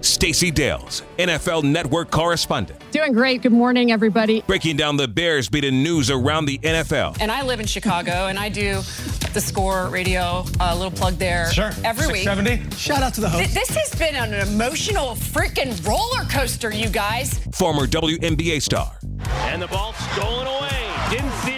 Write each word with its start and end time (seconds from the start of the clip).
Stacey 0.00 0.50
Dales, 0.50 1.02
NFL 1.18 1.64
Network 1.64 2.10
correspondent, 2.10 2.80
Doing 2.92 3.12
great. 3.12 3.42
Good 3.42 3.52
morning, 3.52 3.90
everybody. 3.92 4.42
breaking 4.46 4.76
down 4.76 4.96
the 4.96 5.08
Bears 5.08 5.48
beating 5.48 5.82
news 5.82 6.10
around 6.10 6.46
the 6.46 6.58
NFL. 6.58 7.16
And 7.20 7.30
I 7.32 7.42
live 7.42 7.58
in 7.60 7.66
Chicago, 7.66 8.26
and 8.28 8.38
I 8.38 8.48
do 8.48 8.80
the 9.34 9.40
Score 9.40 9.88
Radio, 9.88 10.44
a 10.60 10.74
little 10.74 10.90
plug 10.92 11.14
there 11.14 11.50
Sure. 11.52 11.72
every 11.84 12.06
week. 12.06 12.22
670. 12.24 12.76
Shout 12.76 13.02
out 13.02 13.12
to 13.14 13.20
the 13.20 13.28
Th- 13.28 13.42
host. 13.42 13.54
This 13.54 13.68
has 13.76 13.94
been 13.98 14.14
an 14.14 14.34
emotional 14.48 15.16
freaking 15.16 15.84
roller 15.86 16.24
coaster, 16.30 16.70
you 16.72 16.88
guys. 16.88 17.38
Former 17.52 17.86
WNBA 17.86 18.60
star, 18.62 18.92
And 19.50 19.60
the 19.60 19.66
ball 19.68 19.94
stolen 20.14 20.46
away. 20.46 20.68
Didn't 21.10 21.32
see 21.44 21.57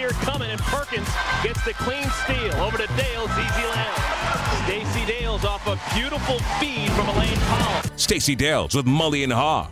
and 0.51 0.59
Perkins 0.59 1.07
gets 1.43 1.63
the 1.63 1.73
clean 1.73 2.03
steal. 2.23 2.53
Over 2.55 2.77
to 2.77 2.87
Dales, 2.97 3.29
easy 3.31 3.65
layup. 3.71 4.65
Stacey 4.65 5.05
Dales 5.05 5.45
off 5.45 5.65
a 5.65 5.79
beautiful 5.95 6.39
feed 6.59 6.91
from 6.91 7.07
Elaine 7.07 7.37
Powell. 7.37 7.97
Stacey 7.97 8.35
Dales 8.35 8.75
with 8.75 8.85
Mully 8.85 9.23
and 9.23 9.31
Haugh 9.31 9.69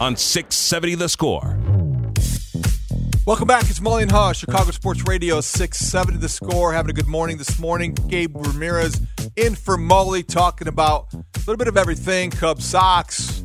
on 0.00 0.16
670 0.16 0.94
The 0.94 1.08
Score. 1.10 1.58
Welcome 3.26 3.46
back. 3.46 3.68
It's 3.68 3.80
Mully 3.80 4.02
and 4.02 4.10
Haugh, 4.10 4.34
Chicago 4.34 4.70
Sports 4.70 5.06
Radio, 5.06 5.42
670 5.42 6.18
the 6.18 6.28
score. 6.28 6.72
Having 6.72 6.90
a 6.90 6.94
good 6.94 7.06
morning 7.06 7.36
this 7.36 7.58
morning. 7.58 7.92
Gabe 7.92 8.34
Ramirez 8.34 8.98
in 9.36 9.54
for 9.54 9.76
Mully, 9.76 10.26
talking 10.26 10.68
about 10.68 11.12
a 11.12 11.18
little 11.40 11.58
bit 11.58 11.68
of 11.68 11.76
everything. 11.76 12.30
Cubs 12.30 12.64
Sox. 12.64 13.39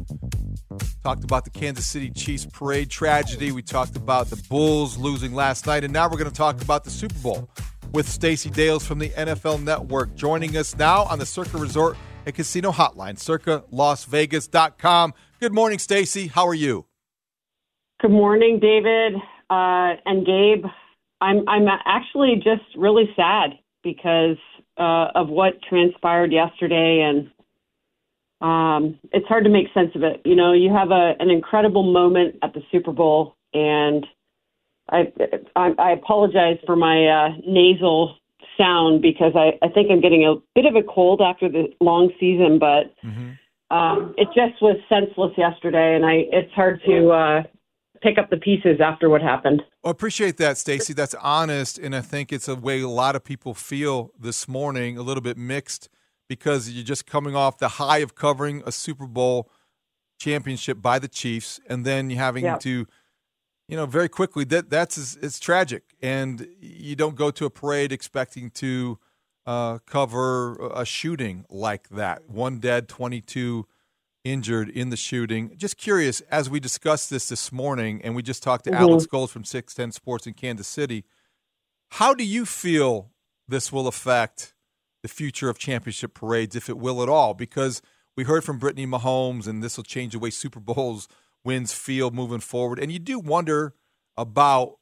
Talked 1.06 1.24
about 1.24 1.44
the 1.44 1.52
Kansas 1.52 1.86
City 1.86 2.10
Chiefs 2.10 2.48
parade 2.52 2.90
tragedy. 2.90 3.52
We 3.52 3.62
talked 3.62 3.96
about 3.96 4.32
the 4.32 4.44
Bulls 4.50 4.98
losing 4.98 5.36
last 5.36 5.68
night. 5.68 5.84
And 5.84 5.94
now 5.94 6.10
we're 6.10 6.18
going 6.18 6.32
to 6.32 6.36
talk 6.36 6.60
about 6.64 6.84
the 6.84 6.90
Super 6.90 7.14
Bowl 7.20 7.48
with 7.92 8.10
Stacey 8.10 8.50
Dales 8.50 8.88
from 8.88 8.98
the 8.98 9.10
NFL 9.10 9.62
Network. 9.62 10.16
Joining 10.16 10.58
us 10.58 10.76
now 10.76 11.04
on 11.04 11.20
the 11.20 11.26
Circa 11.28 11.60
Resort 11.60 11.96
and 12.26 12.34
Casino 12.34 12.72
Hotline, 12.72 13.20
circalasvegas.com. 13.20 15.14
Good 15.40 15.54
morning, 15.54 15.78
Stacey. 15.78 16.26
How 16.26 16.48
are 16.48 16.56
you? 16.56 16.88
Good 18.02 18.10
morning, 18.10 18.58
David 18.60 19.14
uh, 19.52 20.02
and 20.08 20.26
Gabe. 20.26 20.66
I'm 21.22 21.48
I'm 21.48 21.68
actually 21.86 22.38
just 22.38 22.64
really 22.76 23.12
sad 23.16 23.60
because 23.84 24.38
uh, 24.80 25.10
of 25.14 25.30
what 25.30 25.62
transpired 25.70 26.34
yesterday, 26.34 27.02
and 27.08 27.30
um, 28.42 29.00
it's 29.12 29.28
hard 29.28 29.44
to 29.46 29.50
make 29.50 29.68
sense 29.74 29.92
of 29.96 30.04
it. 30.04 30.22
You 30.26 30.36
know, 30.36 30.54
you 30.54 30.72
have 30.74 30.92
a 30.92 31.14
an 31.20 31.30
incredible 31.30 31.84
moment 31.92 32.36
at 32.44 32.54
the 32.54 32.62
Super 32.72 32.92
Bowl, 32.92 33.36
and 33.54 34.06
I 34.90 35.12
I, 35.56 35.74
I 35.78 35.92
apologize 35.92 36.58
for 36.66 36.76
my 36.76 37.08
uh, 37.08 37.30
nasal 37.48 38.18
sound 38.58 39.02
because 39.02 39.34
I, 39.36 39.58
I 39.66 39.70
think 39.70 39.90
I'm 39.92 40.02
getting 40.02 40.26
a 40.26 40.36
bit 40.54 40.66
of 40.66 40.76
a 40.76 40.84
cold 40.84 41.22
after 41.22 41.50
the 41.50 41.68
long 41.82 42.12
season, 42.20 42.60
but 42.60 42.94
um, 43.76 44.14
it 44.18 44.28
just 44.28 44.62
was 44.62 44.78
senseless 44.88 45.32
yesterday, 45.38 45.96
and 45.96 46.06
I 46.06 46.26
it's 46.32 46.54
hard 46.54 46.82
to 46.86 47.10
uh, 47.10 47.44
pick 48.02 48.18
up 48.18 48.30
the 48.30 48.38
pieces 48.38 48.80
after 48.80 49.10
what 49.10 49.22
happened. 49.22 49.62
Well, 49.84 49.92
appreciate 49.92 50.38
that, 50.38 50.58
Stacey. 50.58 50.94
That's 50.94 51.16
honest, 51.16 51.78
and 51.80 51.96
I 51.96 52.02
think 52.02 52.32
it's 52.32 52.48
a 52.48 52.56
way 52.56 52.82
a 52.82 52.88
lot 52.88 53.16
of 53.16 53.24
people 53.24 53.54
feel 53.54 54.12
this 54.20 54.48
morning, 54.48 54.98
a 54.98 55.02
little 55.02 55.22
bit 55.22 55.38
mixed, 55.38 55.90
because 56.28 56.70
you're 56.70 56.84
just 56.84 57.06
coming 57.06 57.36
off 57.36 57.58
the 57.58 57.68
high 57.70 58.00
of 58.00 58.16
covering 58.16 58.64
a 58.66 58.72
Super 58.72 59.06
Bowl 59.08 59.50
championship 60.20 60.82
by 60.82 61.00
the 61.00 61.08
Chiefs, 61.08 61.60
and 61.68 61.86
then 61.86 62.10
you 62.10 62.18
having 62.18 62.46
Yeah. 62.46 62.58
to, 62.58 62.88
you 63.68 63.76
know, 63.76 63.86
very 63.86 64.10
quickly 64.10 64.44
that 64.46 64.70
that's 64.70 65.16
it's 65.18 65.40
tragic, 65.40 65.96
and 66.02 66.48
you 66.60 66.96
don't 66.96 67.16
go 67.16 67.32
to 67.32 67.46
a 67.46 67.50
parade 67.50 67.92
expecting 67.92 68.50
to 68.52 69.00
uh, 69.46 69.78
cover 69.86 70.56
a 70.74 70.86
shooting 70.86 71.46
like 71.50 71.90
that. 71.90 72.28
One 72.30 72.60
dead, 72.60 72.88
twenty-two 72.90 73.68
injured 74.24 74.70
in 74.70 74.90
the 74.90 74.98
shooting. 74.98 75.56
Just 75.56 75.78
curious, 75.78 76.22
as 76.32 76.50
we 76.50 76.60
discussed 76.60 77.12
this 77.12 77.30
this 77.30 77.52
morning, 77.52 78.02
and 78.04 78.16
we 78.16 78.24
just 78.24 78.42
talked 78.42 78.64
to 78.64 78.74
Alex 78.74 79.06
Scholes 79.06 79.30
from 79.30 79.44
610 79.44 79.92
Sports 79.92 80.26
in 80.26 80.34
Kansas 80.34 80.68
City, 80.68 81.06
how 81.92 82.16
do 82.16 82.24
you 82.26 82.44
feel 82.44 83.12
this 83.48 83.72
will 83.72 83.88
affect 83.88 84.55
the 85.06 85.10
future 85.10 85.50
of 85.50 85.60
championship 85.60 86.16
parades, 86.16 86.56
if 86.56 86.68
it 86.68 86.80
will 86.80 87.04
at 87.04 87.10
all? 87.10 87.36
Because 87.36 87.80
we 88.18 88.24
heard 88.24 88.44
from 88.44 88.58
Brittany 88.58 88.88
Mahomes, 88.88 89.46
and 89.46 89.62
this 89.62 89.78
will 89.78 89.84
change 89.84 90.14
the 90.14 90.20
way 90.20 90.32
Super 90.32 90.60
Bowls 90.60 91.08
wins 91.44 91.74
feel 91.74 92.10
moving 92.10 92.40
forward. 92.40 92.80
And 92.80 92.92
you 92.92 92.98
do 92.98 93.20
wonder 93.20 93.76
about 94.18 94.80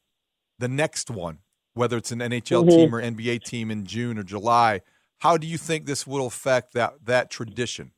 the 0.60 0.70
next 0.70 1.12
one, 1.12 1.40
whether 1.74 1.98
it's 1.98 2.14
an 2.14 2.20
NHL 2.20 2.70
team 2.70 2.96
or 2.96 3.02
NBA 3.02 3.44
team 3.44 3.70
in 3.70 3.86
June 3.86 4.18
or 4.18 4.24
July. 4.24 4.80
How 5.20 5.36
do 5.36 5.46
you 5.46 5.58
think 5.58 5.88
this 5.88 6.08
will 6.08 6.28
affect 6.28 6.74
that 6.74 6.94
that 7.04 7.30
tradition? 7.30 7.92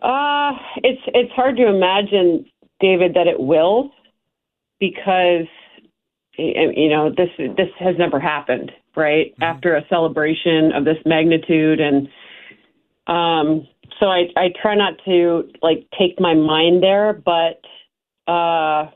Uh, 0.00 0.52
it's 0.76 1.02
it's 1.08 1.32
hard 1.32 1.56
to 1.56 1.66
imagine, 1.66 2.46
David, 2.78 3.14
that 3.14 3.26
it 3.26 3.40
will, 3.40 3.90
because 4.78 5.48
you 6.38 6.88
know 6.88 7.10
this 7.10 7.30
this 7.38 7.70
has 7.80 7.96
never 7.98 8.20
happened, 8.20 8.70
right? 8.96 9.34
After 9.40 9.76
a 9.76 9.86
celebration 9.88 10.72
of 10.72 10.84
this 10.84 10.98
magnitude, 11.04 11.80
and 11.80 12.08
um, 13.06 13.66
so 14.00 14.06
I 14.06 14.28
I 14.36 14.48
try 14.60 14.74
not 14.74 14.94
to 15.04 15.50
like 15.62 15.86
take 15.98 16.18
my 16.18 16.34
mind 16.34 16.82
there, 16.82 17.12
but 17.12 17.60
uh, 18.26 18.90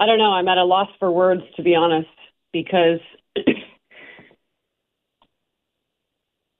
I 0.00 0.06
don't 0.06 0.18
know. 0.18 0.32
I'm 0.32 0.48
at 0.48 0.58
a 0.58 0.64
loss 0.64 0.88
for 0.98 1.10
words, 1.10 1.42
to 1.56 1.62
be 1.62 1.74
honest, 1.74 2.08
because 2.52 3.00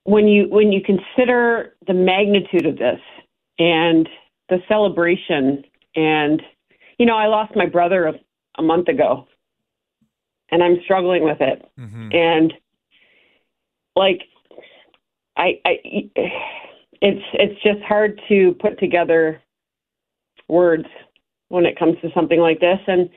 when 0.05 0.27
you 0.29 0.47
when 0.49 0.73
you 0.73 0.81
consider 0.81 1.75
the 1.87 1.95
magnitude 1.95 2.67
of 2.67 2.79
this 2.79 3.01
and 3.59 4.09
the 4.49 4.59
celebration 4.69 5.65
and 5.95 6.43
you 6.99 7.07
know 7.07 7.17
I 7.17 7.27
lost 7.27 7.55
my 7.55 7.67
brother 7.67 8.07
a, 8.07 8.15
a 8.59 8.63
month 8.63 8.89
ago 8.89 9.27
and 10.53 10.63
I'm 10.63 10.79
struggling 10.85 11.25
with 11.25 11.41
it 11.41 11.65
mm-hmm. 11.79 12.13
and 12.13 12.53
like 13.97 14.23
I 15.37 15.61
I 15.65 15.79
it's 17.01 17.25
it's 17.33 17.63
just 17.63 17.81
hard 17.83 18.21
to 18.29 18.55
put 18.61 18.79
together 18.79 19.43
words 20.49 20.87
when 21.49 21.67
it 21.67 21.79
comes 21.79 21.97
to 22.03 22.11
something 22.15 22.39
like 22.39 22.61
this 22.61 22.79
and 22.87 23.11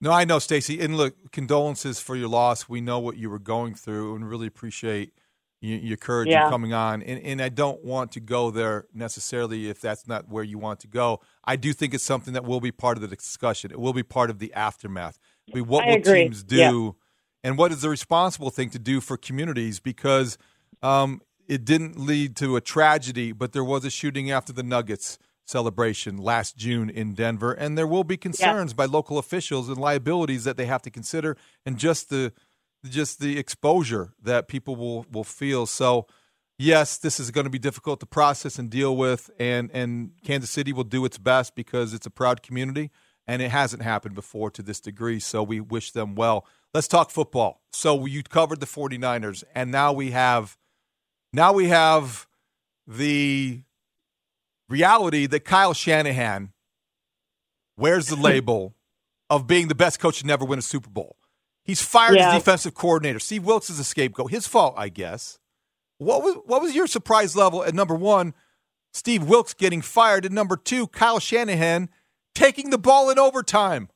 No, 0.00 0.10
I 0.12 0.24
know, 0.24 0.38
Stacey. 0.38 0.80
And 0.80 0.96
look, 0.96 1.14
condolences 1.30 2.00
for 2.00 2.16
your 2.16 2.28
loss. 2.28 2.68
We 2.68 2.80
know 2.80 2.98
what 2.98 3.16
you 3.18 3.28
were 3.30 3.38
going 3.38 3.74
through, 3.74 4.14
and 4.16 4.28
really 4.28 4.46
appreciate 4.46 5.12
your 5.60 5.98
courage 5.98 6.28
in 6.28 6.40
coming 6.48 6.72
on. 6.72 7.02
And, 7.02 7.22
and 7.22 7.42
I 7.42 7.50
don't 7.50 7.84
want 7.84 8.12
to 8.12 8.20
go 8.20 8.50
there 8.50 8.86
necessarily 8.94 9.68
if 9.68 9.78
that's 9.78 10.08
not 10.08 10.28
where 10.28 10.42
you 10.42 10.58
want 10.58 10.80
to 10.80 10.88
go. 10.88 11.20
I 11.44 11.56
do 11.56 11.74
think 11.74 11.92
it's 11.92 12.04
something 12.04 12.32
that 12.32 12.44
will 12.44 12.60
be 12.60 12.72
part 12.72 12.96
of 12.96 13.02
the 13.02 13.14
discussion. 13.14 13.70
It 13.70 13.78
will 13.78 13.92
be 13.92 14.02
part 14.02 14.30
of 14.30 14.38
the 14.38 14.54
aftermath. 14.54 15.18
I 15.52 15.56
mean, 15.56 15.66
what 15.66 15.84
I 15.84 15.88
will 15.88 15.96
agree. 15.96 16.24
teams 16.24 16.42
do, 16.42 16.56
Yeah. 16.56 16.90
and 17.42 17.58
what 17.58 17.72
is 17.72 17.82
the 17.82 17.88
responsible 17.88 18.50
thing 18.50 18.70
to 18.70 18.78
do 18.78 19.00
for 19.00 19.16
communities? 19.16 19.80
Because 19.80 20.38
um, 20.82 21.20
it 21.48 21.64
didn't 21.64 21.98
lead 21.98 22.36
to 22.36 22.56
a 22.56 22.60
tragedy, 22.60 23.32
but 23.32 23.52
there 23.52 23.64
was 23.64 23.84
a 23.84 23.90
shooting 23.90 24.30
after 24.30 24.52
the 24.52 24.62
Nuggets 24.62 25.18
celebration 25.46 26.16
last 26.16 26.56
June 26.56 26.88
in 26.88 27.14
Denver, 27.14 27.52
and 27.52 27.76
there 27.76 27.86
will 27.86 28.04
be 28.04 28.16
concerns 28.16 28.72
by 28.72 28.84
local 28.84 29.18
officials 29.18 29.68
and 29.68 29.76
liabilities 29.78 30.44
that 30.44 30.56
they 30.56 30.66
have 30.66 30.82
to 30.82 30.90
consider, 30.90 31.36
and 31.66 31.76
just 31.78 32.08
the 32.10 32.32
just 32.88 33.20
the 33.20 33.36
exposure 33.38 34.14
that 34.22 34.46
people 34.48 34.76
will 34.76 35.04
will 35.10 35.24
feel. 35.24 35.66
So, 35.66 36.06
yes, 36.58 36.96
this 36.98 37.18
is 37.20 37.30
going 37.30 37.44
to 37.44 37.50
be 37.50 37.58
difficult 37.58 37.98
to 38.00 38.06
process 38.06 38.58
and 38.58 38.70
deal 38.70 38.96
with, 38.96 39.28
and 39.40 39.70
and 39.72 40.12
Kansas 40.24 40.50
City 40.50 40.72
will 40.72 40.84
do 40.84 41.04
its 41.04 41.18
best 41.18 41.54
because 41.56 41.92
it's 41.92 42.06
a 42.06 42.10
proud 42.10 42.42
community, 42.42 42.90
and 43.30 43.40
it 43.40 43.50
hasn't 43.52 43.82
happened 43.82 44.16
before 44.16 44.50
to 44.50 44.60
this 44.60 44.80
degree. 44.80 45.20
So 45.20 45.44
we 45.44 45.60
wish 45.60 45.92
them 45.92 46.16
well. 46.16 46.44
Let's 46.74 46.88
talk 46.88 47.10
football. 47.12 47.62
So 47.72 48.04
you 48.06 48.24
covered 48.24 48.58
the 48.58 48.66
49ers, 48.66 49.44
and 49.54 49.70
now 49.70 49.92
we 49.92 50.10
have 50.10 50.56
now 51.32 51.52
we 51.52 51.68
have 51.68 52.26
the 52.88 53.62
reality 54.68 55.26
that 55.26 55.44
Kyle 55.44 55.72
Shanahan 55.74 56.52
wears 57.76 58.08
the 58.08 58.16
label 58.16 58.74
of 59.30 59.46
being 59.46 59.68
the 59.68 59.76
best 59.76 60.00
coach 60.00 60.20
to 60.20 60.26
never 60.26 60.44
win 60.44 60.58
a 60.58 60.62
Super 60.62 60.90
Bowl. 60.90 61.16
He's 61.64 61.80
fired 61.82 62.16
Yeah. 62.16 62.32
his 62.34 62.42
defensive 62.42 62.74
coordinator. 62.74 63.20
Steve 63.20 63.44
Wilks 63.44 63.70
is 63.70 63.78
a 63.78 63.84
scapegoat. 63.84 64.32
His 64.32 64.48
fault, 64.48 64.74
I 64.76 64.88
guess. 64.88 65.38
What 65.98 66.22
was 66.22 66.34
what 66.46 66.62
was 66.62 66.74
your 66.74 66.88
surprise 66.88 67.36
level 67.36 67.62
at 67.62 67.74
number 67.74 67.94
one? 67.94 68.34
Steve 68.92 69.22
Wilks 69.22 69.54
getting 69.54 69.82
fired, 69.82 70.24
and 70.24 70.34
number 70.34 70.56
two, 70.56 70.88
Kyle 70.88 71.20
Shanahan 71.20 71.90
taking 72.34 72.70
the 72.70 72.78
ball 72.78 73.10
in 73.10 73.18
overtime. 73.18 73.88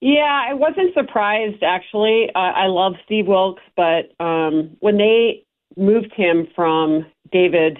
Yeah, 0.00 0.46
I 0.48 0.54
wasn't 0.54 0.92
surprised 0.94 1.62
actually. 1.62 2.28
Uh, 2.34 2.38
I 2.38 2.66
love 2.66 2.94
Steve 3.04 3.26
Wilks, 3.26 3.62
but 3.76 4.12
um, 4.22 4.76
when 4.80 4.98
they 4.98 5.44
moved 5.76 6.12
him 6.14 6.48
from 6.54 7.06
David, 7.32 7.78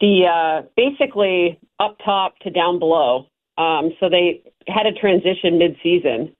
the 0.00 0.26
uh, 0.26 0.66
basically 0.76 1.58
up 1.80 1.96
top 2.04 2.38
to 2.40 2.50
down 2.50 2.78
below, 2.78 3.26
um, 3.56 3.90
so 3.98 4.08
they 4.08 4.42
had 4.68 4.86
a 4.86 4.92
transition 4.92 5.58
mid-season. 5.58 6.34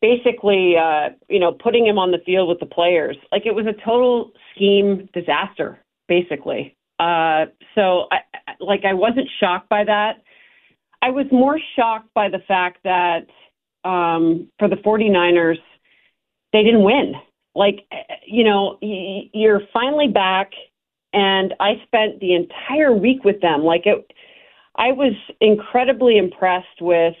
Basically, 0.00 0.76
uh, 0.76 1.08
you 1.28 1.40
know, 1.40 1.50
putting 1.52 1.84
him 1.84 1.98
on 1.98 2.12
the 2.12 2.18
field 2.24 2.48
with 2.48 2.60
the 2.60 2.66
players, 2.66 3.16
like 3.32 3.46
it 3.46 3.54
was 3.54 3.66
a 3.66 3.72
total 3.84 4.30
scheme 4.54 5.08
disaster. 5.12 5.78
Basically, 6.06 6.76
uh, 7.00 7.46
so 7.74 8.06
I, 8.12 8.18
like 8.60 8.84
I 8.84 8.94
wasn't 8.94 9.28
shocked 9.40 9.68
by 9.68 9.82
that. 9.84 10.22
I 11.00 11.10
was 11.10 11.26
more 11.30 11.58
shocked 11.76 12.12
by 12.14 12.28
the 12.28 12.40
fact 12.46 12.78
that 12.84 13.26
um, 13.84 14.48
for 14.58 14.68
the 14.68 14.76
49ers, 14.76 15.58
they 16.52 16.62
didn't 16.62 16.82
win. 16.82 17.14
Like, 17.54 17.86
you 18.26 18.44
know, 18.44 18.78
you're 18.80 19.62
finally 19.72 20.08
back, 20.08 20.52
and 21.12 21.54
I 21.60 21.82
spent 21.86 22.20
the 22.20 22.34
entire 22.34 22.92
week 22.92 23.24
with 23.24 23.40
them. 23.40 23.62
Like, 23.62 23.82
it, 23.86 24.12
I 24.76 24.92
was 24.92 25.14
incredibly 25.40 26.18
impressed 26.18 26.80
with 26.80 27.14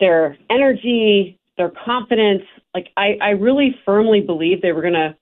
their 0.00 0.36
energy, 0.50 1.38
their 1.56 1.72
confidence. 1.84 2.42
Like, 2.74 2.88
I, 2.96 3.18
I 3.20 3.30
really 3.30 3.74
firmly 3.84 4.20
believe 4.20 4.62
they 4.62 4.72
were 4.72 4.82
going 4.82 4.94
to 4.94 5.16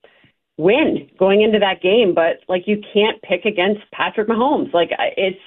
win 0.57 1.09
going 1.19 1.41
into 1.41 1.59
that 1.59 1.81
game. 1.81 2.13
But 2.13 2.37
like, 2.47 2.63
you 2.67 2.81
can't 2.93 3.21
pick 3.21 3.45
against 3.45 3.81
Patrick 3.91 4.27
Mahomes. 4.27 4.73
Like, 4.73 4.91
it's 5.17 5.39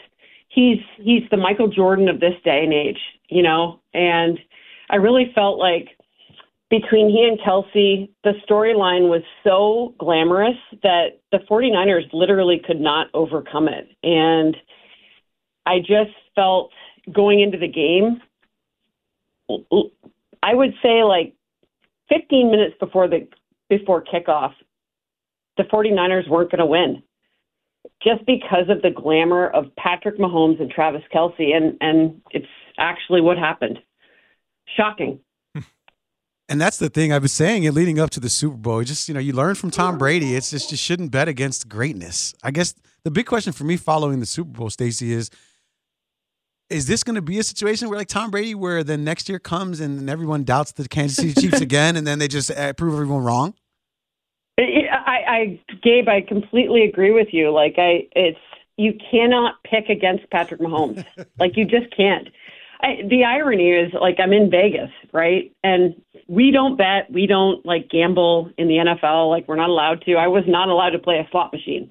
he's 0.51 0.79
he's 0.99 1.23
the 1.31 1.37
Michael 1.37 1.69
Jordan 1.69 2.09
of 2.09 2.21
this 2.21 2.35
day 2.45 2.63
and 2.63 2.75
age, 2.75 2.99
you 3.29 3.43
know, 3.43 3.81
and 3.95 4.39
I 4.91 4.97
really 4.97 5.33
felt 5.35 5.59
like 5.59 5.97
between 6.69 7.09
he 7.09 7.27
and 7.27 7.39
Kelce, 7.41 8.09
the 8.23 8.33
storyline 8.49 9.09
was 9.09 9.23
so 9.43 9.95
glamorous 9.99 10.57
that 10.83 11.21
the 11.33 11.39
49ers 11.51 12.13
literally 12.13 12.61
could 12.65 12.81
not 12.81 13.09
overcome 13.13 13.67
it. 13.67 13.89
And 14.05 14.57
I 15.67 15.79
just 15.81 16.13
felt 16.37 16.71
going 17.13 17.41
into 17.41 17.59
the 17.59 17.67
game, 17.67 18.21
I 20.43 20.55
would 20.55 20.75
say 20.83 21.03
like 21.03 21.35
15 22.09 22.51
minutes 22.51 22.77
before 22.79 23.09
the 23.09 23.27
before 23.69 24.03
kickoff, 24.03 24.53
the 25.57 25.65
49ers 25.65 26.29
weren't 26.29 26.51
going 26.51 26.59
to 26.59 26.67
win 26.67 27.03
just 28.03 28.25
because 28.27 28.69
of 28.69 28.83
the 28.83 28.91
glamour 28.91 29.49
of 29.49 29.67
Patrick 29.77 30.19
Mahomes 30.19 30.61
and 30.61 30.71
Travis 30.71 31.03
Kelce. 31.15 31.55
And, 31.55 31.77
and 31.81 32.21
it's 32.31 32.47
actually 32.79 33.21
what 33.21 33.39
happened. 33.39 33.79
Shocking. 34.77 35.21
And 36.51 36.61
that's 36.61 36.79
the 36.79 36.89
thing 36.89 37.13
I've 37.13 37.23
been 37.23 37.29
saying 37.29 37.63
it 37.63 37.73
leading 37.73 38.01
up 38.01 38.11
to 38.11 38.19
the 38.21 38.29
Super 38.29 38.57
Bowl. 38.57 38.83
Just 38.83 39.07
you 39.09 39.15
know, 39.15 39.21
you 39.21 39.33
learn 39.33 39.55
from 39.55 39.71
Tom 39.71 39.99
Brady. 39.99 40.35
It's 40.35 40.51
just 40.51 40.73
you 40.73 40.77
shouldn't 40.77 41.13
bet 41.13 41.29
against 41.29 41.69
greatness. 41.69 42.35
I 42.43 42.51
guess 42.51 42.75
the 43.05 43.11
big 43.13 43.27
question 43.27 43.53
for 43.53 43.63
me 43.63 43.77
following 43.77 44.19
the 44.19 44.27
Super 44.27 44.51
Bowl, 44.51 44.69
Stacey, 44.69 45.13
is 45.13 45.31
is 46.69 46.87
this 46.87 47.05
going 47.05 47.15
to 47.15 47.23
be 47.23 47.39
a 47.39 47.45
situation 47.45 47.89
where 47.89 47.99
like 47.99 48.09
Tom 48.09 48.33
Brady, 48.33 48.57
where 48.57 48.83
then 48.83 49.05
next 49.05 49.29
year 49.29 49.39
comes 49.39 49.79
and 49.79 50.11
everyone 50.11 50.43
doubts 50.43 50.73
the 50.73 50.89
Kansas 50.89 51.19
City 51.19 51.41
Chiefs 51.41 51.61
again, 51.63 51.97
and 51.97 52.05
then 52.05 52.19
they 52.19 52.27
just 52.27 52.51
uh, 52.51 52.73
prove 52.73 52.95
everyone 52.95 53.23
wrong? 53.23 53.55
I, 55.11 55.17
I, 55.27 55.61
Gabe, 55.83 56.09
I 56.09 56.21
completely 56.21 56.85
agree 56.85 57.11
with 57.11 57.29
you. 57.33 57.51
Like, 57.51 57.75
I, 57.79 58.07
it's 58.13 58.39
you 58.77 58.93
cannot 59.11 59.57
pick 59.65 59.89
against 59.89 60.31
Patrick 60.31 60.61
Mahomes. 60.61 61.05
like, 61.39 61.57
you 61.57 61.65
just 61.65 61.95
can't. 61.97 62.29
I, 62.81 63.03
the 63.09 63.25
irony 63.25 63.73
is, 63.73 63.93
like, 64.01 64.21
I'm 64.21 64.33
in 64.33 64.51
Vegas, 64.51 64.91
right? 65.13 65.53
And 65.65 66.01
we 66.29 66.53
don't 66.53 66.77
bet, 66.79 67.11
we 67.11 67.27
don't 67.27 67.67
like 67.67 67.91
gamble 67.91 68.53
in 68.57 68.69
the 68.69 68.75
NFL. 68.75 69.29
Like, 69.29 69.49
we're 69.49 69.57
not 69.57 69.69
allowed 69.69 70.03
to. 70.03 70.15
I 70.15 70.29
was 70.29 70.45
not 70.47 70.69
allowed 70.69 70.91
to 70.91 71.01
play 71.01 71.17
a 71.17 71.29
slot 71.33 71.53
machine, 71.53 71.89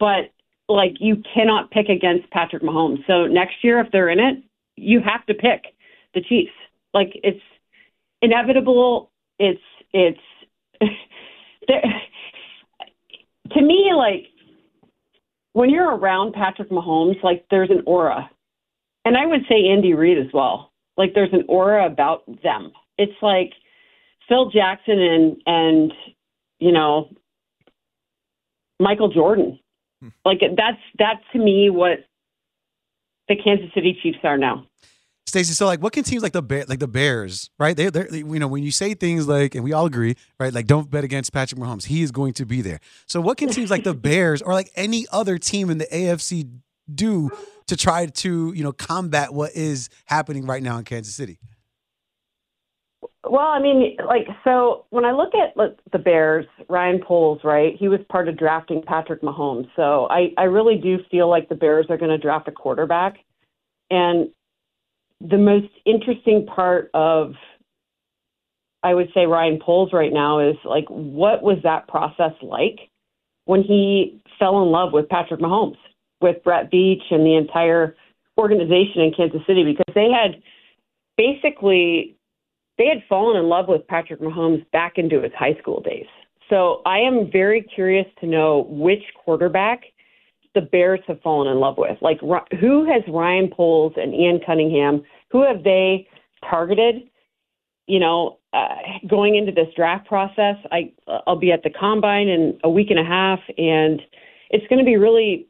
but 0.00 0.32
like, 0.68 0.94
you 0.98 1.22
cannot 1.34 1.70
pick 1.70 1.90
against 1.90 2.30
Patrick 2.30 2.62
Mahomes. 2.62 3.06
So 3.06 3.26
next 3.26 3.62
year, 3.62 3.80
if 3.80 3.92
they're 3.92 4.08
in 4.08 4.18
it, 4.18 4.42
you 4.76 5.00
have 5.00 5.24
to 5.26 5.34
pick 5.34 5.74
the 6.14 6.22
Chiefs. 6.22 6.52
Like, 6.94 7.10
it's 7.22 7.42
inevitable. 8.22 9.10
It's 9.38 9.60
it's. 9.92 10.18
to 13.50 13.62
me, 13.62 13.92
like 13.96 14.26
when 15.52 15.70
you're 15.70 15.94
around 15.94 16.34
Patrick 16.34 16.70
Mahomes, 16.70 17.22
like 17.22 17.46
there's 17.50 17.70
an 17.70 17.82
aura, 17.86 18.30
and 19.04 19.16
I 19.16 19.26
would 19.26 19.42
say 19.48 19.68
Andy 19.68 19.94
Reid 19.94 20.18
as 20.18 20.32
well. 20.32 20.72
Like 20.96 21.12
there's 21.14 21.32
an 21.32 21.44
aura 21.48 21.86
about 21.86 22.24
them. 22.42 22.72
It's 22.98 23.20
like 23.22 23.52
Phil 24.28 24.50
Jackson 24.50 24.98
and 24.98 25.36
and 25.46 25.92
you 26.58 26.72
know 26.72 27.10
Michael 28.80 29.08
Jordan. 29.08 29.58
Hmm. 30.02 30.08
Like 30.24 30.40
that's 30.40 30.78
that's 30.98 31.22
to 31.32 31.38
me 31.38 31.70
what 31.70 32.00
the 33.28 33.36
Kansas 33.36 33.70
City 33.74 33.98
Chiefs 34.02 34.18
are 34.24 34.38
now. 34.38 34.66
So 35.44 35.66
like, 35.66 35.82
what 35.82 35.92
can 35.92 36.04
teams 36.04 36.22
like 36.22 36.32
the 36.32 36.42
Bear, 36.42 36.64
like 36.68 36.78
the 36.78 36.88
Bears, 36.88 37.50
right? 37.58 37.76
They, 37.76 37.90
they, 37.90 38.18
you 38.18 38.38
know, 38.38 38.48
when 38.48 38.62
you 38.62 38.70
say 38.70 38.94
things 38.94 39.26
like, 39.26 39.54
and 39.54 39.64
we 39.64 39.72
all 39.72 39.86
agree, 39.86 40.16
right? 40.38 40.52
Like, 40.52 40.66
don't 40.66 40.90
bet 40.90 41.04
against 41.04 41.32
Patrick 41.32 41.60
Mahomes. 41.60 41.86
He 41.86 42.02
is 42.02 42.10
going 42.10 42.32
to 42.34 42.46
be 42.46 42.62
there. 42.62 42.80
So, 43.06 43.20
what 43.20 43.38
can 43.38 43.48
teams 43.48 43.70
like 43.70 43.84
the 43.84 43.94
Bears 44.06 44.42
or 44.42 44.52
like 44.52 44.70
any 44.76 45.06
other 45.12 45.38
team 45.38 45.70
in 45.70 45.78
the 45.78 45.86
AFC 45.86 46.50
do 46.92 47.30
to 47.66 47.76
try 47.76 48.06
to, 48.06 48.52
you 48.54 48.62
know, 48.62 48.72
combat 48.72 49.34
what 49.34 49.52
is 49.54 49.88
happening 50.04 50.46
right 50.46 50.62
now 50.62 50.78
in 50.78 50.84
Kansas 50.84 51.14
City? 51.14 51.38
Well, 53.28 53.46
I 53.46 53.58
mean, 53.58 53.96
like, 54.06 54.28
so 54.44 54.84
when 54.90 55.04
I 55.04 55.10
look 55.10 55.34
at 55.34 55.56
like, 55.56 55.76
the 55.92 55.98
Bears, 55.98 56.46
Ryan 56.68 57.00
Poles, 57.04 57.40
right? 57.42 57.74
He 57.76 57.88
was 57.88 57.98
part 58.08 58.28
of 58.28 58.36
drafting 58.36 58.82
Patrick 58.86 59.20
Mahomes. 59.22 59.68
So 59.74 60.06
I, 60.10 60.32
I 60.38 60.44
really 60.44 60.76
do 60.76 60.98
feel 61.10 61.28
like 61.28 61.48
the 61.48 61.56
Bears 61.56 61.86
are 61.90 61.96
going 61.96 62.10
to 62.10 62.18
draft 62.18 62.46
a 62.46 62.52
quarterback. 62.52 63.18
And 63.90 64.30
the 65.20 65.38
most 65.38 65.68
interesting 65.84 66.46
part 66.46 66.90
of, 66.94 67.32
I 68.82 68.94
would 68.94 69.08
say, 69.14 69.26
Ryan 69.26 69.58
Poles 69.60 69.92
right 69.92 70.12
now 70.12 70.40
is 70.40 70.56
like, 70.64 70.86
what 70.88 71.42
was 71.42 71.58
that 71.62 71.88
process 71.88 72.32
like 72.42 72.78
when 73.46 73.62
he 73.62 74.20
fell 74.38 74.62
in 74.62 74.70
love 74.70 74.92
with 74.92 75.08
Patrick 75.08 75.40
Mahomes, 75.40 75.78
with 76.20 76.42
Brett 76.44 76.70
Veach 76.70 77.02
and 77.10 77.24
the 77.24 77.36
entire 77.36 77.96
organization 78.38 79.02
in 79.02 79.12
Kansas 79.16 79.40
City? 79.46 79.64
Because 79.64 79.94
they 79.94 80.10
had 80.10 80.42
basically 81.16 82.16
they 82.78 82.86
had 82.86 83.02
fallen 83.08 83.38
in 83.38 83.48
love 83.48 83.68
with 83.68 83.86
Patrick 83.86 84.20
Mahomes 84.20 84.70
back 84.70 84.98
into 84.98 85.22
his 85.22 85.32
high 85.32 85.56
school 85.58 85.80
days. 85.80 86.06
So 86.50 86.82
I 86.84 86.98
am 86.98 87.30
very 87.32 87.62
curious 87.62 88.06
to 88.20 88.26
know 88.26 88.66
which 88.68 89.02
quarterback 89.24 89.84
the 90.56 90.62
Bears 90.62 91.00
have 91.06 91.20
fallen 91.20 91.52
in 91.52 91.60
love 91.60 91.76
with. 91.78 91.96
Like, 92.00 92.18
who 92.58 92.84
has 92.90 93.02
Ryan 93.06 93.48
Poles 93.54 93.92
and 93.96 94.12
Ian 94.14 94.40
Cunningham? 94.44 95.04
Who 95.30 95.46
have 95.46 95.62
they 95.62 96.08
targeted? 96.48 97.02
You 97.86 98.00
know, 98.00 98.38
uh, 98.52 98.74
going 99.06 99.36
into 99.36 99.52
this 99.52 99.68
draft 99.76 100.08
process, 100.08 100.56
I 100.72 100.92
I'll 101.26 101.38
be 101.38 101.52
at 101.52 101.62
the 101.62 101.70
combine 101.70 102.26
in 102.26 102.58
a 102.64 102.70
week 102.70 102.88
and 102.90 102.98
a 102.98 103.04
half, 103.04 103.38
and 103.58 104.02
it's 104.50 104.66
going 104.68 104.78
to 104.80 104.84
be 104.84 104.96
really, 104.96 105.46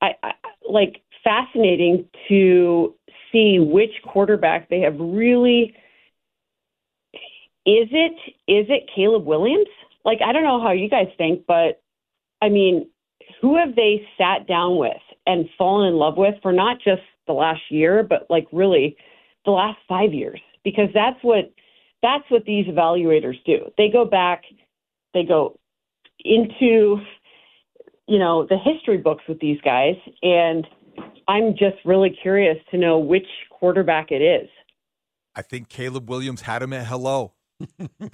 I, 0.00 0.14
I 0.22 0.32
like 0.68 1.02
fascinating 1.22 2.08
to 2.28 2.94
see 3.30 3.58
which 3.60 3.92
quarterback 4.02 4.70
they 4.70 4.80
have 4.80 4.96
really 4.98 5.76
is 7.66 7.88
it 7.92 8.12
is 8.50 8.66
it 8.70 8.88
Caleb 8.94 9.26
Williams? 9.26 9.68
Like 10.04 10.20
I 10.24 10.32
don't 10.32 10.44
know 10.44 10.60
how 10.60 10.72
you 10.72 10.88
guys 10.88 11.08
think, 11.18 11.44
but 11.46 11.82
I 12.40 12.48
mean, 12.48 12.88
who 13.40 13.56
have 13.56 13.76
they 13.76 14.06
sat 14.16 14.46
down 14.46 14.76
with 14.76 14.92
and 15.26 15.48
fallen 15.56 15.88
in 15.88 15.94
love 15.94 16.16
with 16.16 16.34
for 16.42 16.52
not 16.52 16.78
just 16.78 17.02
the 17.26 17.32
last 17.32 17.62
year, 17.70 18.02
but 18.02 18.26
like 18.30 18.46
really 18.52 18.96
the 19.44 19.50
last 19.50 19.78
5 19.88 20.12
years? 20.12 20.40
Because 20.64 20.88
that's 20.94 21.18
what 21.22 21.52
that's 22.02 22.24
what 22.30 22.44
these 22.44 22.66
evaluators 22.66 23.42
do. 23.44 23.70
They 23.76 23.88
go 23.88 24.04
back, 24.04 24.42
they 25.14 25.24
go 25.24 25.58
into 26.24 26.98
you 28.08 28.18
know, 28.18 28.46
the 28.46 28.56
history 28.56 28.96
books 28.96 29.22
with 29.28 29.38
these 29.38 29.60
guys, 29.60 29.94
and 30.22 30.66
I'm 31.28 31.52
just 31.52 31.76
really 31.84 32.16
curious 32.22 32.56
to 32.70 32.78
know 32.78 32.98
which 32.98 33.26
quarterback 33.50 34.10
it 34.10 34.22
is. 34.22 34.48
I 35.36 35.42
think 35.42 35.68
Caleb 35.68 36.08
Williams 36.08 36.40
had 36.40 36.62
him 36.62 36.72
at 36.72 36.86
hello. 36.86 37.34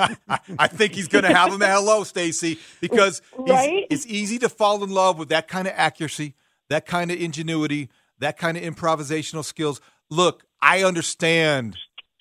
I 0.59 0.69
think 0.69 0.95
he's 0.95 1.09
going 1.09 1.25
to 1.25 1.35
have 1.35 1.53
him 1.53 1.63
at 1.63 1.71
hello, 1.75 2.05
Stacey, 2.05 2.59
because 2.81 3.21
right? 3.39 3.87
it's 3.91 4.07
easy 4.07 4.39
to 4.39 4.49
fall 4.49 4.83
in 4.83 4.91
love 4.91 5.19
with 5.19 5.29
that 5.29 5.49
kind 5.49 5.67
of 5.67 5.75
accuracy, 5.77 6.35
that 6.71 6.87
kind 6.87 7.11
of 7.11 7.21
ingenuity, 7.21 7.91
that 8.19 8.39
kind 8.39 8.57
of 8.57 8.63
improvisational 8.63 9.45
skills. 9.45 9.81
Look, 10.11 10.45
I 10.63 10.83
understand 10.83 11.77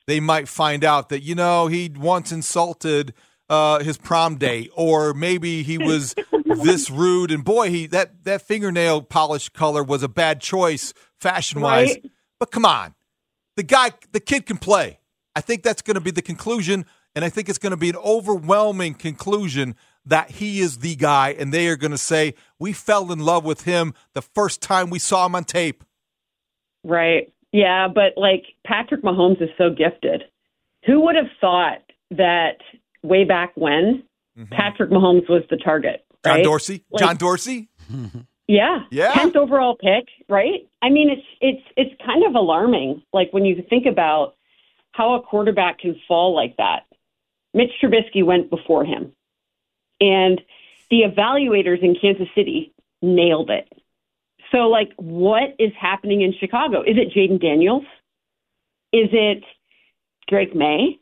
they 0.08 0.20
might 0.20 0.48
find 0.48 0.84
out 0.84 1.10
that 1.10 1.22
you 1.22 1.36
know 1.36 1.68
he 1.68 1.92
once 1.96 2.32
insulted 2.32 3.14
uh, 3.50 3.80
his 3.80 3.98
prom 3.98 4.38
date, 4.38 4.72
or 4.76 5.14
maybe 5.14 5.64
he 5.64 5.78
was 5.78 6.16
this 6.46 6.90
rude, 6.90 7.32
and 7.32 7.44
boy, 7.44 7.70
he 7.70 7.88
that 7.88 8.24
that 8.26 8.42
fingernail 8.42 9.02
polish 9.02 9.50
color 9.50 9.84
was 9.84 10.04
a 10.04 10.10
bad 10.10 10.42
choice 10.42 10.94
fashion 11.20 11.62
wise. 11.62 11.90
Right? 11.90 12.12
But 12.40 12.52
come 12.52 12.66
on, 12.66 12.96
the 13.56 13.64
guy, 13.64 13.92
the 14.12 14.20
kid 14.20 14.46
can 14.46 14.58
play. 14.58 15.00
I 15.36 15.42
think 15.42 15.64
that's 15.64 15.82
going 15.82 15.96
to 15.96 16.02
be 16.02 16.12
the 16.12 16.22
conclusion, 16.22 16.86
and 17.16 17.24
I 17.26 17.30
think 17.30 17.50
it's 17.50 17.58
going 17.60 17.72
to 17.72 17.78
be 17.78 17.90
an 17.90 17.96
overwhelming 17.98 18.94
conclusion 18.96 19.76
that 20.06 20.32
he 20.32 20.60
is 20.60 20.80
the 20.80 20.96
guy, 20.96 21.30
and 21.38 21.54
they 21.54 21.68
are 21.68 21.76
going 21.78 21.92
to 21.92 21.98
say 21.98 22.34
we 22.60 22.74
fell 22.74 23.12
in 23.12 23.20
love 23.20 23.46
with 23.46 23.64
him 23.64 23.94
the 24.14 24.22
first 24.22 24.62
time 24.62 24.90
we 24.90 25.00
saw 25.00 25.26
him 25.26 25.36
on 25.36 25.44
tape. 25.44 25.84
Right. 26.84 27.32
Yeah, 27.52 27.88
but 27.88 28.14
like 28.18 28.44
Patrick 28.66 29.04
Mahomes 29.04 29.42
is 29.42 29.50
so 29.58 29.70
gifted. 29.70 30.24
Who 30.86 31.02
would 31.06 31.16
have 31.16 31.30
thought 31.40 31.84
that 32.12 32.58
way 33.04 33.24
back 33.24 33.54
when 33.56 34.04
Patrick 34.52 34.90
Mahomes 34.90 35.30
was 35.30 35.44
the 35.50 35.58
target? 35.58 36.04
Mm-hmm. 36.26 36.36
John? 36.38 36.44
Dorsey, 36.44 36.84
Like- 36.92 37.00
John 37.00 37.16
Dorsey. 37.18 37.70
Yeah. 38.46 38.80
Yeah. 38.92 39.14
Tenth 39.14 39.38
overall 39.38 39.78
pick, 39.78 40.10
right? 40.28 40.68
I 40.82 40.90
mean, 40.90 41.10
it's 41.10 41.26
it's 41.40 41.64
it's 41.78 42.02
kind 42.06 42.26
of 42.26 42.36
alarming. 42.36 43.02
Like 43.14 43.30
when 43.32 43.46
you 43.46 43.64
think 43.70 43.86
about 43.86 44.36
how 44.92 45.14
a 45.16 45.22
quarterback 45.22 45.80
can 45.80 45.96
fall 46.10 46.36
like 46.36 46.58
that. 46.58 46.82
Mitch 47.54 47.72
Trubisky 47.82 48.24
went 48.24 48.50
before 48.50 48.86
him, 48.86 49.14
and 50.00 50.42
the 50.90 51.02
evaluators 51.02 51.82
in 51.82 51.96
Kansas 52.00 52.28
City 52.36 52.74
nailed 53.02 53.50
it. 53.50 53.68
So, 54.52 54.70
like, 54.70 54.92
what 54.98 55.56
is 55.60 55.72
happening 55.80 56.22
in 56.22 56.34
Chicago? 56.40 56.82
Is 56.82 56.98
it 56.98 57.14
Jayden 57.14 57.42
Daniels? 57.42 57.86
Is 58.92 59.10
it 59.12 59.44
Drake 60.28 60.56
Maye? 60.56 61.00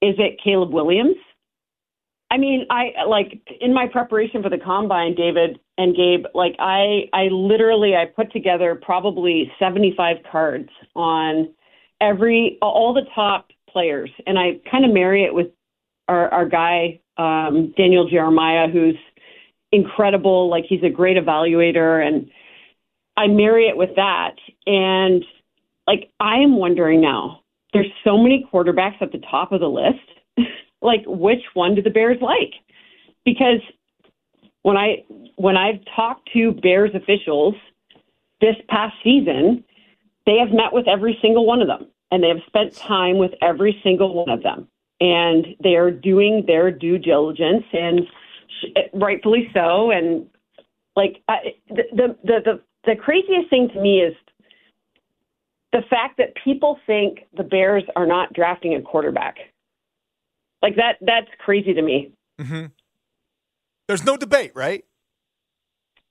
Is 0.00 0.14
it 0.18 0.40
Caleb 0.42 0.72
Williams? 0.72 1.16
I 2.30 2.38
mean, 2.38 2.66
I 2.70 3.04
like 3.06 3.40
in 3.60 3.72
my 3.72 3.86
preparation 3.86 4.42
for 4.42 4.48
the 4.48 4.58
combine, 4.58 5.14
David 5.14 5.60
and 5.78 5.94
Gabe, 5.94 6.24
like 6.34 6.56
I 6.58 7.08
I 7.12 7.28
literally 7.30 7.94
I 7.94 8.06
put 8.06 8.32
together 8.32 8.74
probably 8.74 9.52
75 9.58 10.16
cards 10.30 10.70
on 10.96 11.48
every 12.00 12.58
all 12.60 12.92
the 12.92 13.06
top 13.14 13.50
players 13.68 14.10
and 14.26 14.38
I 14.38 14.60
kind 14.70 14.84
of 14.84 14.92
marry 14.92 15.24
it 15.24 15.34
with 15.34 15.48
our 16.08 16.28
our 16.32 16.48
guy 16.48 17.00
um 17.16 17.72
Daniel 17.76 18.08
Jeremiah 18.08 18.68
who's 18.68 18.96
incredible, 19.72 20.48
like 20.48 20.64
he's 20.68 20.82
a 20.82 20.90
great 20.90 21.16
evaluator 21.16 22.06
and 22.06 22.30
I 23.16 23.26
marry 23.26 23.66
it 23.68 23.76
with 23.76 23.90
that 23.96 24.36
and 24.66 25.24
like 25.86 26.10
I 26.20 26.36
am 26.36 26.56
wondering 26.56 27.00
now. 27.00 27.40
There's 27.72 27.90
so 28.04 28.16
many 28.16 28.46
quarterbacks 28.52 29.02
at 29.02 29.10
the 29.12 29.22
top 29.30 29.52
of 29.52 29.60
the 29.60 29.68
list. 29.68 30.48
like 30.82 31.02
which 31.06 31.42
one 31.54 31.74
do 31.74 31.82
the 31.82 31.90
Bears 31.90 32.18
like? 32.20 32.54
Because 33.24 33.60
when 34.62 34.76
I 34.76 35.04
when 35.36 35.56
I've 35.56 35.80
talked 35.94 36.30
to 36.34 36.52
Bears 36.52 36.90
officials 36.94 37.54
this 38.40 38.56
past 38.68 38.94
season, 39.02 39.64
they 40.26 40.38
have 40.38 40.50
met 40.50 40.72
with 40.72 40.86
every 40.88 41.18
single 41.20 41.46
one 41.46 41.60
of 41.60 41.68
them 41.68 41.88
and 42.10 42.22
they 42.22 42.28
have 42.28 42.42
spent 42.46 42.74
time 42.74 43.18
with 43.18 43.32
every 43.42 43.80
single 43.82 44.14
one 44.14 44.30
of 44.30 44.42
them 44.42 44.68
and 45.00 45.46
they 45.62 45.74
are 45.74 45.90
doing 45.90 46.44
their 46.46 46.70
due 46.70 46.98
diligence 46.98 47.64
and 47.72 48.00
rightfully 48.94 49.50
so 49.52 49.90
and 49.90 50.26
like 50.96 51.22
I, 51.28 51.54
the, 51.68 51.82
the 51.92 52.16
the 52.24 52.60
the 52.84 52.96
craziest 52.96 53.50
thing 53.50 53.68
to 53.74 53.80
me 53.80 54.00
is 54.00 54.14
the 55.72 55.82
fact 55.90 56.18
that 56.18 56.34
people 56.42 56.78
think 56.86 57.20
the 57.36 57.42
Bears 57.42 57.82
are 57.96 58.06
not 58.06 58.32
drafting 58.32 58.74
a 58.74 58.82
quarterback. 58.82 59.36
Like 60.62 60.76
that 60.76 60.96
that's 61.00 61.28
crazy 61.44 61.74
to 61.74 61.82
me. 61.82 62.12
Mm-hmm. 62.40 62.66
There's 63.88 64.04
no 64.04 64.16
debate, 64.16 64.52
right? 64.54 64.84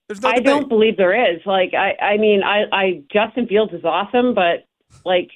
There's 0.08 0.22
no 0.22 0.30
I 0.30 0.34
debate. 0.34 0.46
don't 0.46 0.70
believe 0.70 0.98
there 0.98 1.34
is. 1.34 1.40
Like 1.46 1.74
I 1.74 1.96
I 2.04 2.18
mean 2.18 2.44
I 2.44 2.64
I 2.72 3.04
Justin 3.12 3.48
Fields 3.48 3.74
is 3.74 3.86
awesome, 3.86 4.34
but 4.34 4.66
like 5.06 5.30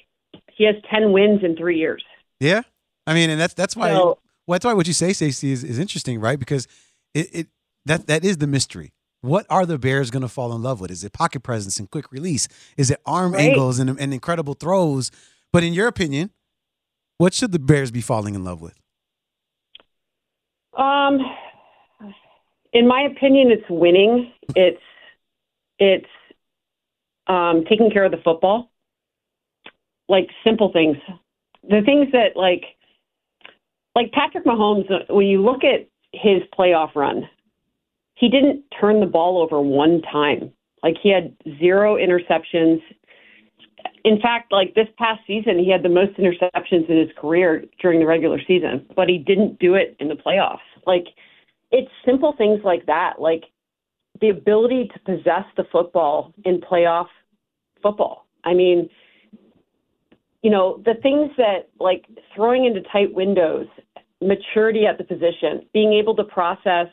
he 0.54 0.64
has 0.64 0.76
10 0.90 1.12
wins 1.12 1.40
in 1.42 1.56
3 1.56 1.78
years. 1.78 2.04
Yeah, 2.40 2.62
I 3.08 3.14
mean, 3.14 3.30
and 3.30 3.40
that's 3.40 3.54
that's 3.54 3.74
why 3.74 3.90
So- 3.92 4.18
well, 4.46 4.54
that's 4.56 4.64
why 4.64 4.72
what 4.74 4.86
you 4.86 4.92
say, 4.92 5.12
Stacey, 5.12 5.52
is, 5.52 5.62
is 5.64 5.78
interesting, 5.78 6.20
right? 6.20 6.38
Because 6.38 6.66
it, 7.14 7.28
it 7.34 7.46
that 7.86 8.06
that 8.06 8.24
is 8.24 8.38
the 8.38 8.46
mystery. 8.46 8.92
What 9.20 9.46
are 9.50 9.66
the 9.66 9.78
Bears 9.78 10.10
going 10.10 10.22
to 10.22 10.28
fall 10.28 10.54
in 10.54 10.62
love 10.62 10.80
with? 10.80 10.90
Is 10.92 11.02
it 11.02 11.12
pocket 11.12 11.42
presence 11.42 11.78
and 11.80 11.90
quick 11.90 12.12
release? 12.12 12.46
Is 12.76 12.90
it 12.90 13.00
arm 13.04 13.32
Right. 13.32 13.48
angles 13.48 13.78
and, 13.80 13.90
and 13.98 14.14
incredible 14.14 14.54
throws? 14.54 15.10
But 15.52 15.64
in 15.64 15.72
your 15.74 15.88
opinion, 15.88 16.30
what 17.16 17.34
should 17.34 17.50
the 17.52 17.58
Bears 17.58 17.90
be 17.90 18.00
falling 18.00 18.34
in 18.36 18.44
love 18.44 18.60
with? 18.60 18.78
Um, 20.76 21.18
in 22.72 22.86
my 22.86 23.02
opinion, 23.02 23.50
it's 23.50 23.68
winning. 23.68 24.32
It's 24.54 24.80
it's 25.78 26.06
um, 27.26 27.64
taking 27.68 27.90
care 27.90 28.04
of 28.04 28.12
the 28.12 28.18
football, 28.24 28.70
like 30.08 30.28
simple 30.44 30.72
things, 30.72 30.96
the 31.62 31.82
things 31.84 32.08
that 32.12 32.36
like 32.36 32.64
like 33.94 34.12
Patrick 34.12 34.44
Mahomes. 34.44 34.90
uh, 34.90 35.12
When 35.12 35.26
you 35.26 35.42
look 35.42 35.64
at 35.64 35.88
his 36.12 36.42
playoff 36.58 36.94
run, 36.94 37.28
he 38.14 38.28
didn't 38.28 38.64
turn 38.80 39.00
the 39.00 39.06
ball 39.06 39.40
over 39.40 39.60
one 39.60 40.02
time. 40.02 40.52
Like 40.82 40.96
he 41.02 41.10
had 41.10 41.36
zero 41.58 41.96
interceptions. 41.96 42.80
In 44.04 44.20
fact, 44.20 44.52
like 44.52 44.74
this 44.74 44.88
past 44.96 45.20
season, 45.26 45.58
he 45.58 45.70
had 45.70 45.82
the 45.82 45.88
most 45.88 46.16
interceptions 46.18 46.88
in 46.88 46.98
his 46.98 47.10
career 47.18 47.64
during 47.80 48.00
the 48.00 48.06
regular 48.06 48.40
season, 48.46 48.86
but 48.96 49.08
he 49.08 49.18
didn't 49.18 49.58
do 49.58 49.74
it 49.74 49.96
in 50.00 50.08
the 50.08 50.14
playoffs. 50.14 50.58
Like 50.86 51.06
it's 51.70 51.90
simple 52.04 52.34
things 52.36 52.60
like 52.64 52.86
that, 52.86 53.20
like 53.20 53.44
the 54.20 54.30
ability 54.30 54.90
to 54.92 54.98
possess 55.00 55.44
the 55.56 55.64
football 55.70 56.32
in 56.44 56.60
playoff 56.60 57.06
football. 57.82 58.26
I 58.44 58.54
mean, 58.54 58.88
you 60.42 60.50
know, 60.50 60.82
the 60.84 60.94
things 61.02 61.30
that 61.36 61.68
like 61.80 62.04
throwing 62.34 62.64
into 62.64 62.80
tight 62.92 63.12
windows, 63.12 63.66
maturity 64.20 64.86
at 64.86 64.98
the 64.98 65.04
position, 65.04 65.66
being 65.72 65.92
able 65.92 66.14
to 66.16 66.24
process 66.24 66.88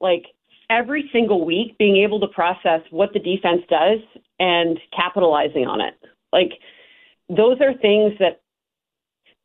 like 0.00 0.24
every 0.70 1.08
single 1.12 1.44
week 1.44 1.76
being 1.78 1.96
able 1.96 2.20
to 2.20 2.26
process 2.28 2.80
what 2.90 3.12
the 3.12 3.18
defense 3.18 3.62
does 3.68 3.98
and 4.38 4.78
capitalizing 4.94 5.66
on 5.66 5.80
it. 5.80 5.94
Like 6.32 6.52
those 7.28 7.60
are 7.60 7.74
things 7.74 8.12
that 8.18 8.40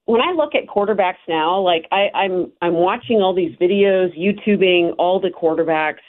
when 0.05 0.21
I 0.21 0.31
look 0.31 0.55
at 0.55 0.67
quarterbacks 0.67 1.23
now, 1.27 1.59
like 1.59 1.85
I, 1.91 2.07
I'm 2.15 2.51
I'm 2.61 2.75
watching 2.75 3.17
all 3.17 3.35
these 3.35 3.55
videos, 3.57 4.17
YouTubing 4.17 4.95
all 4.97 5.19
the 5.19 5.29
quarterbacks. 5.29 6.05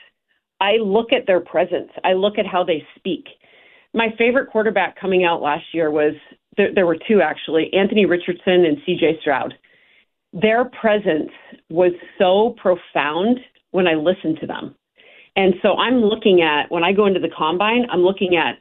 I 0.60 0.76
look 0.76 1.12
at 1.12 1.26
their 1.26 1.40
presence. 1.40 1.90
I 2.04 2.12
look 2.12 2.38
at 2.38 2.46
how 2.46 2.64
they 2.64 2.84
speak. 2.96 3.26
My 3.94 4.08
favorite 4.16 4.50
quarterback 4.50 5.00
coming 5.00 5.24
out 5.24 5.42
last 5.42 5.64
year 5.72 5.90
was 5.90 6.14
there, 6.58 6.74
there 6.74 6.86
were 6.86 6.98
two 7.08 7.22
actually, 7.22 7.72
Anthony 7.72 8.04
Richardson 8.04 8.66
and 8.66 8.76
CJ 8.86 9.20
Stroud. 9.22 9.54
Their 10.34 10.66
presence 10.66 11.30
was 11.70 11.92
so 12.18 12.54
profound 12.60 13.38
when 13.70 13.86
I 13.86 13.94
listened 13.94 14.38
to 14.40 14.46
them. 14.46 14.74
And 15.36 15.54
so 15.62 15.76
I'm 15.76 16.02
looking 16.02 16.42
at 16.42 16.70
when 16.70 16.84
I 16.84 16.92
go 16.92 17.06
into 17.06 17.20
the 17.20 17.30
combine, 17.34 17.86
I'm 17.90 18.02
looking 18.02 18.36
at 18.36 18.58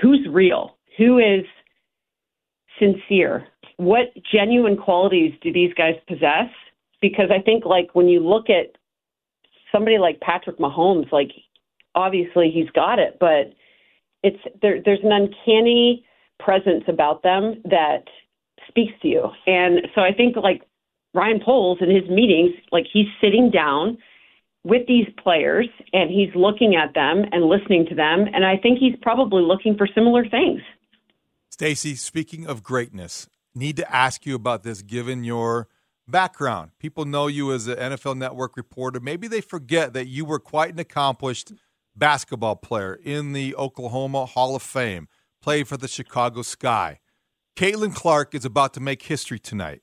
who's 0.00 0.26
real, 0.30 0.78
who 0.96 1.18
is 1.18 1.44
sincere, 2.78 3.46
what 3.76 4.12
genuine 4.32 4.76
qualities 4.76 5.32
do 5.42 5.52
these 5.52 5.74
guys 5.74 5.94
possess? 6.08 6.48
Because 7.02 7.30
I 7.30 7.42
think 7.42 7.64
like 7.64 7.88
when 7.92 8.08
you 8.08 8.20
look 8.20 8.48
at 8.48 8.76
somebody 9.72 9.98
like 9.98 10.20
Patrick 10.20 10.58
Mahomes, 10.58 11.10
like 11.12 11.30
obviously 11.94 12.50
he's 12.50 12.70
got 12.70 12.98
it, 12.98 13.18
but 13.20 13.52
it's 14.22 14.38
there 14.62 14.80
there's 14.82 15.00
an 15.02 15.12
uncanny 15.12 16.06
presence 16.38 16.84
about 16.88 17.22
them 17.22 17.62
that 17.64 18.04
speaks 18.68 18.92
to 19.02 19.08
you. 19.08 19.30
And 19.46 19.86
so 19.94 20.00
I 20.00 20.12
think 20.12 20.36
like 20.36 20.62
Ryan 21.14 21.40
Poles 21.44 21.78
in 21.80 21.90
his 21.90 22.08
meetings, 22.10 22.52
like 22.72 22.84
he's 22.92 23.06
sitting 23.20 23.50
down 23.50 23.98
with 24.64 24.86
these 24.88 25.06
players 25.22 25.68
and 25.92 26.10
he's 26.10 26.34
looking 26.34 26.74
at 26.74 26.92
them 26.94 27.24
and 27.32 27.44
listening 27.44 27.86
to 27.88 27.94
them 27.94 28.26
and 28.32 28.44
I 28.44 28.56
think 28.56 28.78
he's 28.78 28.96
probably 29.00 29.42
looking 29.42 29.76
for 29.76 29.88
similar 29.94 30.28
things. 30.28 30.60
Stacey, 31.50 31.94
speaking 31.94 32.46
of 32.46 32.62
greatness, 32.62 33.28
need 33.54 33.76
to 33.76 33.94
ask 33.94 34.26
you 34.26 34.34
about 34.34 34.62
this 34.62 34.82
given 34.82 35.24
your 35.24 35.68
background. 36.08 36.72
People 36.78 37.04
know 37.04 37.26
you 37.26 37.52
as 37.52 37.66
an 37.66 37.76
NFL 37.76 38.16
network 38.16 38.56
reporter. 38.56 39.00
Maybe 39.00 39.28
they 39.28 39.40
forget 39.40 39.92
that 39.94 40.06
you 40.06 40.24
were 40.24 40.38
quite 40.38 40.72
an 40.72 40.78
accomplished 40.78 41.52
basketball 41.94 42.56
player 42.56 42.98
in 43.02 43.32
the 43.32 43.54
Oklahoma 43.56 44.26
Hall 44.26 44.54
of 44.54 44.62
Fame, 44.62 45.08
played 45.46 45.68
for 45.68 45.76
the 45.76 45.86
Chicago 45.86 46.42
Sky. 46.42 46.98
Caitlin 47.54 47.94
Clark 47.94 48.34
is 48.34 48.44
about 48.44 48.74
to 48.74 48.80
make 48.80 49.02
history 49.02 49.38
tonight. 49.38 49.80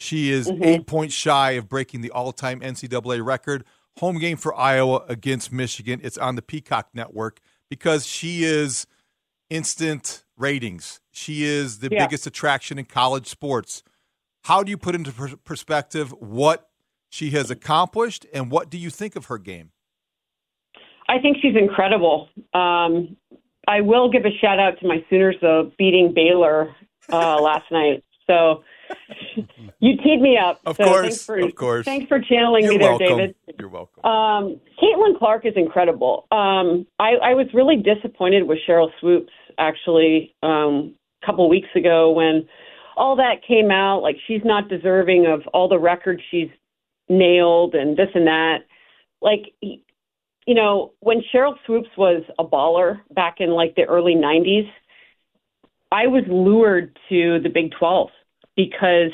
She 0.00 0.32
is 0.32 0.48
Mm-hmm. 0.48 0.64
eight 0.64 0.86
points 0.88 1.14
shy 1.14 1.52
of 1.52 1.68
breaking 1.68 2.00
the 2.00 2.10
all 2.10 2.32
time 2.32 2.58
NCAA 2.58 3.24
record. 3.24 3.64
Home 4.00 4.18
game 4.18 4.36
for 4.36 4.52
Iowa 4.56 5.04
against 5.08 5.52
Michigan. 5.52 6.00
It's 6.02 6.18
on 6.18 6.34
the 6.34 6.42
Peacock 6.42 6.88
Network 6.94 7.38
because 7.70 8.04
she 8.08 8.42
is 8.42 8.88
instant 9.50 10.24
ratings. 10.36 11.00
She 11.12 11.44
is 11.44 11.78
the 11.78 11.90
Yeah. 11.92 12.04
biggest 12.06 12.26
attraction 12.26 12.76
in 12.76 12.86
college 12.86 13.28
sports. 13.28 13.84
How 14.46 14.64
do 14.64 14.70
you 14.70 14.76
put 14.76 14.96
into 14.96 15.12
per- 15.12 15.36
perspective 15.36 16.10
what 16.18 16.68
she 17.08 17.30
has 17.30 17.52
accomplished 17.52 18.26
and 18.34 18.50
what 18.50 18.68
do 18.68 18.78
you 18.78 18.90
think 18.90 19.14
of 19.14 19.26
her 19.26 19.38
game? 19.38 19.70
I 21.08 21.20
think 21.20 21.36
she's 21.40 21.54
incredible. 21.54 22.28
Um, 22.52 23.16
I 23.68 23.80
will 23.80 24.10
give 24.10 24.24
a 24.24 24.36
shout 24.40 24.58
out 24.58 24.78
to 24.80 24.86
my 24.86 25.04
Sooners 25.10 25.36
though, 25.40 25.72
beating 25.78 26.12
Baylor 26.14 26.74
uh, 27.10 27.40
last 27.40 27.70
night. 27.70 28.04
So 28.26 28.64
you 29.80 29.96
teed 29.98 30.20
me 30.20 30.38
up. 30.38 30.60
Of 30.64 30.76
so 30.76 30.84
course, 30.84 31.02
thanks 31.02 31.24
for, 31.24 31.38
of 31.38 31.54
course. 31.54 31.84
Thanks 31.84 32.08
for 32.08 32.20
channeling 32.20 32.64
You're 32.64 32.74
me 32.74 32.78
there, 32.78 32.90
welcome. 32.90 33.18
David. 33.18 33.34
You're 33.58 33.68
welcome. 33.68 34.04
Um, 34.04 34.60
Caitlin 34.82 35.18
Clark 35.18 35.46
is 35.46 35.54
incredible. 35.56 36.26
Um, 36.30 36.86
I, 36.98 37.14
I 37.22 37.34
was 37.34 37.46
really 37.52 37.76
disappointed 37.76 38.44
with 38.44 38.58
Sheryl 38.68 38.90
Swoopes 39.00 39.32
actually 39.58 40.34
um, 40.42 40.94
a 41.22 41.26
couple 41.26 41.48
weeks 41.48 41.68
ago 41.76 42.10
when 42.10 42.46
all 42.96 43.16
that 43.16 43.36
came 43.46 43.70
out. 43.70 44.00
Like 44.00 44.16
she's 44.26 44.42
not 44.44 44.68
deserving 44.68 45.26
of 45.26 45.42
all 45.52 45.68
the 45.68 45.78
records 45.78 46.22
she's 46.30 46.50
nailed 47.08 47.74
and 47.74 47.96
this 47.96 48.08
and 48.14 48.26
that. 48.26 48.58
Like 49.20 49.52
you 50.46 50.54
know, 50.54 50.92
when 51.00 51.22
Sheryl 51.32 51.54
Swoopes 51.66 51.88
was 51.96 52.22
a 52.38 52.44
baller 52.44 53.00
back 53.10 53.36
in 53.38 53.50
like 53.50 53.74
the 53.76 53.84
early 53.84 54.14
'90s, 54.14 54.68
I 55.90 56.06
was 56.08 56.24
lured 56.28 56.98
to 57.08 57.38
the 57.40 57.48
Big 57.48 57.70
12 57.78 58.08
because 58.56 59.12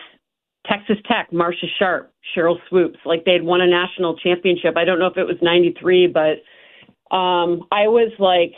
Texas 0.66 0.96
Tech, 1.06 1.30
Marsha 1.30 1.66
Sharp, 1.78 2.12
Sheryl 2.34 2.56
Swoopes, 2.68 2.98
like 3.04 3.24
they 3.24 3.32
had 3.32 3.42
won 3.42 3.60
a 3.60 3.66
national 3.66 4.16
championship. 4.16 4.76
I 4.76 4.84
don't 4.84 4.98
know 4.98 5.06
if 5.06 5.16
it 5.16 5.24
was 5.24 5.36
93, 5.42 6.06
but 6.08 7.14
um, 7.14 7.66
I 7.70 7.88
was 7.88 8.12
like, 8.18 8.54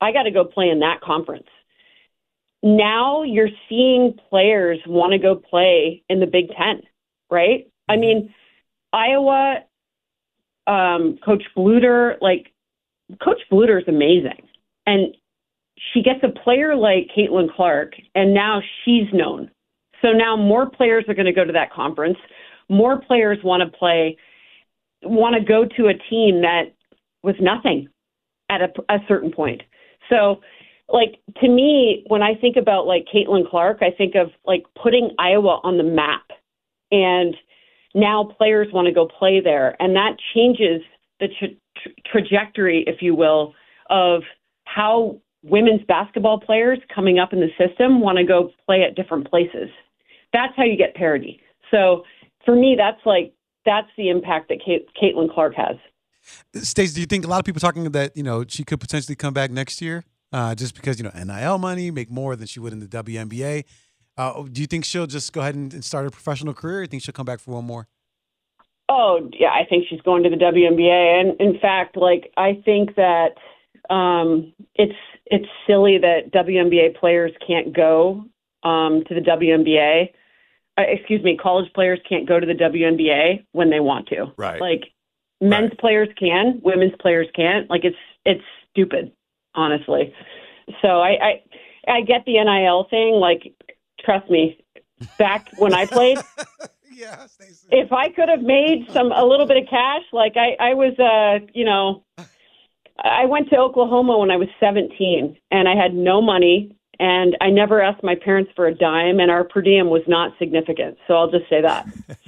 I 0.00 0.12
got 0.12 0.24
to 0.24 0.30
go 0.30 0.44
play 0.44 0.68
in 0.68 0.80
that 0.80 1.00
conference. 1.02 1.48
Now 2.62 3.22
you're 3.22 3.50
seeing 3.68 4.14
players 4.30 4.78
want 4.86 5.12
to 5.12 5.18
go 5.18 5.34
play 5.34 6.04
in 6.08 6.20
the 6.20 6.26
Big 6.26 6.48
Ten, 6.48 6.82
right? 7.30 7.70
I 7.88 7.96
mean, 7.96 8.32
Iowa, 8.92 9.64
um, 10.66 11.18
Coach 11.24 11.42
Bluder, 11.56 12.16
like, 12.20 12.52
Coach 13.22 13.40
Bluder 13.50 13.80
is 13.80 13.88
amazing. 13.88 14.48
And 14.86 15.14
she 15.92 16.02
gets 16.02 16.20
a 16.22 16.28
player 16.28 16.76
like 16.76 17.10
Caitlin 17.16 17.52
Clark, 17.54 17.94
and 18.14 18.34
now 18.34 18.60
she's 18.84 19.12
known. 19.12 19.50
So 20.00 20.12
now 20.12 20.36
more 20.36 20.68
players 20.68 21.04
are 21.08 21.14
going 21.14 21.26
to 21.26 21.32
go 21.32 21.44
to 21.44 21.52
that 21.52 21.72
conference. 21.72 22.18
More 22.68 23.00
players 23.00 23.38
want 23.42 23.62
to 23.62 23.78
play, 23.78 24.16
want 25.02 25.34
to 25.36 25.40
go 25.40 25.64
to 25.76 25.88
a 25.88 25.94
team 26.10 26.42
that 26.42 26.74
was 27.22 27.34
nothing 27.40 27.88
at 28.50 28.60
a, 28.62 28.68
a 28.88 28.98
certain 29.08 29.32
point. 29.32 29.62
So, 30.10 30.40
like 30.88 31.20
to 31.40 31.48
me, 31.48 32.04
when 32.08 32.22
I 32.22 32.34
think 32.34 32.56
about 32.56 32.86
like 32.86 33.06
Caitlin 33.12 33.48
Clark, 33.48 33.78
I 33.80 33.90
think 33.96 34.14
of 34.14 34.30
like 34.44 34.64
putting 34.80 35.10
Iowa 35.18 35.60
on 35.62 35.78
the 35.78 35.84
map, 35.84 36.24
and 36.90 37.34
now 37.94 38.24
players 38.24 38.72
want 38.72 38.86
to 38.86 38.92
go 38.92 39.06
play 39.06 39.40
there, 39.40 39.76
and 39.80 39.94
that 39.96 40.16
changes 40.34 40.82
the 41.20 41.28
tra- 41.38 41.48
tra- 41.82 41.92
trajectory, 42.10 42.84
if 42.86 43.02
you 43.02 43.14
will, 43.14 43.54
of 43.90 44.22
how 44.64 45.20
women's 45.42 45.82
basketball 45.86 46.40
players 46.40 46.78
coming 46.94 47.18
up 47.18 47.32
in 47.32 47.40
the 47.40 47.48
system 47.58 48.00
want 48.00 48.18
to 48.18 48.24
go 48.24 48.50
play 48.66 48.82
at 48.82 48.94
different 48.94 49.28
places. 49.28 49.68
That's 50.32 50.52
how 50.56 50.64
you 50.64 50.76
get 50.76 50.94
parity. 50.94 51.40
So 51.70 52.04
for 52.44 52.54
me, 52.54 52.74
that's 52.76 53.00
like 53.04 53.32
that's 53.64 53.88
the 53.96 54.08
impact 54.08 54.48
that 54.48 54.58
Kate, 54.64 54.86
Caitlin 55.00 55.32
Clark 55.32 55.54
has. 55.54 55.76
Stace, 56.62 56.92
do 56.94 57.00
you 57.00 57.06
think 57.06 57.24
a 57.24 57.28
lot 57.28 57.40
of 57.40 57.44
people 57.44 57.60
talking 57.60 57.84
that 57.90 58.16
you 58.16 58.22
know 58.22 58.44
she 58.46 58.64
could 58.64 58.80
potentially 58.80 59.16
come 59.16 59.34
back 59.34 59.50
next 59.50 59.80
year, 59.82 60.04
uh, 60.32 60.54
just 60.54 60.74
because 60.74 60.98
you 60.98 61.04
know 61.04 61.10
NIL 61.14 61.58
money, 61.58 61.90
make 61.90 62.10
more 62.10 62.36
than 62.36 62.46
she 62.46 62.60
would 62.60 62.72
in 62.72 62.80
the 62.80 62.86
WNBA? 62.86 63.64
Uh, 64.16 64.42
do 64.50 64.60
you 64.60 64.66
think 64.66 64.84
she'll 64.84 65.06
just 65.06 65.32
go 65.32 65.40
ahead 65.40 65.54
and, 65.54 65.72
and 65.72 65.84
start 65.84 66.06
a 66.06 66.10
professional 66.10 66.52
career? 66.54 66.78
Or 66.78 66.82
you 66.82 66.88
think 66.88 67.02
she'll 67.02 67.12
come 67.12 67.26
back 67.26 67.40
for 67.40 67.52
one 67.52 67.64
more? 67.64 67.88
Oh 68.88 69.30
yeah, 69.32 69.48
I 69.50 69.64
think 69.68 69.86
she's 69.88 70.00
going 70.02 70.22
to 70.24 70.30
the 70.30 70.36
WNBA, 70.36 71.20
and 71.20 71.40
in 71.40 71.58
fact, 71.60 71.96
like 71.96 72.30
I 72.36 72.60
think 72.64 72.96
that 72.96 73.30
um, 73.88 74.52
it's 74.74 74.96
it's 75.26 75.46
silly 75.66 75.98
that 75.98 76.30
WNBA 76.32 76.96
players 76.96 77.32
can't 77.46 77.74
go 77.74 78.24
um, 78.64 79.02
to 79.08 79.14
the 79.14 79.20
WNBA. 79.20 80.08
Uh, 80.78 80.82
excuse 80.88 81.22
me, 81.22 81.36
college 81.36 81.72
players 81.74 82.00
can't 82.08 82.28
go 82.28 82.38
to 82.40 82.46
the 82.46 82.54
WNBA 82.54 83.44
when 83.52 83.70
they 83.70 83.80
want 83.80 84.08
to. 84.08 84.26
Right. 84.36 84.60
Like 84.60 84.84
men's 85.40 85.70
Right. 85.70 85.78
players 85.78 86.08
can, 86.18 86.60
women's 86.62 86.94
players 87.00 87.28
can't. 87.34 87.70
Like 87.70 87.84
it's 87.84 87.96
it's 88.26 88.44
stupid, 88.70 89.12
honestly. 89.54 90.12
So 90.82 91.00
I 91.00 91.40
I, 91.88 91.92
I 91.92 92.00
get 92.02 92.24
the 92.26 92.34
NIL 92.42 92.86
thing. 92.90 93.14
Like 93.14 93.54
trust 94.04 94.30
me, 94.30 94.58
back 95.18 95.50
when 95.58 95.74
I 95.74 95.86
played, 95.86 96.18
yeah, 96.92 97.26
Stacey. 97.26 97.68
if 97.70 97.92
I 97.92 98.08
could 98.08 98.28
have 98.28 98.42
made 98.42 98.86
some 98.92 99.12
a 99.12 99.24
little 99.24 99.46
bit 99.46 99.56
of 99.56 99.68
cash, 99.68 100.02
like 100.12 100.36
I 100.36 100.56
I 100.60 100.74
was 100.74 100.98
uh 100.98 101.46
you 101.54 101.64
know 101.64 102.04
I 102.98 103.26
went 103.26 103.50
to 103.50 103.56
Oklahoma 103.56 104.18
when 104.18 104.30
I 104.30 104.36
was 104.36 104.48
17 104.60 105.36
and 105.50 105.68
I 105.68 105.74
had 105.74 105.94
no 105.94 106.20
money 106.20 106.76
and 107.00 107.36
I 107.40 107.50
never 107.50 107.82
asked 107.82 108.04
my 108.04 108.14
parents 108.14 108.52
for 108.54 108.66
a 108.66 108.74
dime 108.74 109.18
and 109.18 109.30
our 109.30 109.44
per 109.44 109.62
diem 109.62 109.90
was 109.90 110.02
not 110.06 110.32
significant. 110.38 110.98
So 111.08 111.14
I'll 111.14 111.30
just 111.30 111.48
say 111.48 111.62
that. 111.62 111.86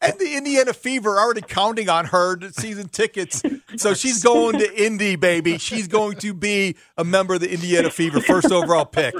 And 0.00 0.18
the 0.18 0.36
Indiana 0.36 0.72
Fever 0.72 1.18
already 1.18 1.40
counting 1.40 1.88
on 1.88 2.06
her 2.06 2.38
season 2.50 2.88
tickets. 2.88 3.42
So 3.76 3.94
she's 3.94 4.22
going 4.22 4.58
to 4.58 4.84
Indy, 4.84 5.16
baby. 5.16 5.58
She's 5.58 5.88
going 5.88 6.16
to 6.18 6.34
be 6.34 6.76
a 6.96 7.04
member 7.04 7.34
of 7.34 7.40
the 7.40 7.52
Indiana 7.52 7.90
Fever, 7.90 8.20
first 8.20 8.50
overall 8.50 8.84
pick. 8.84 9.14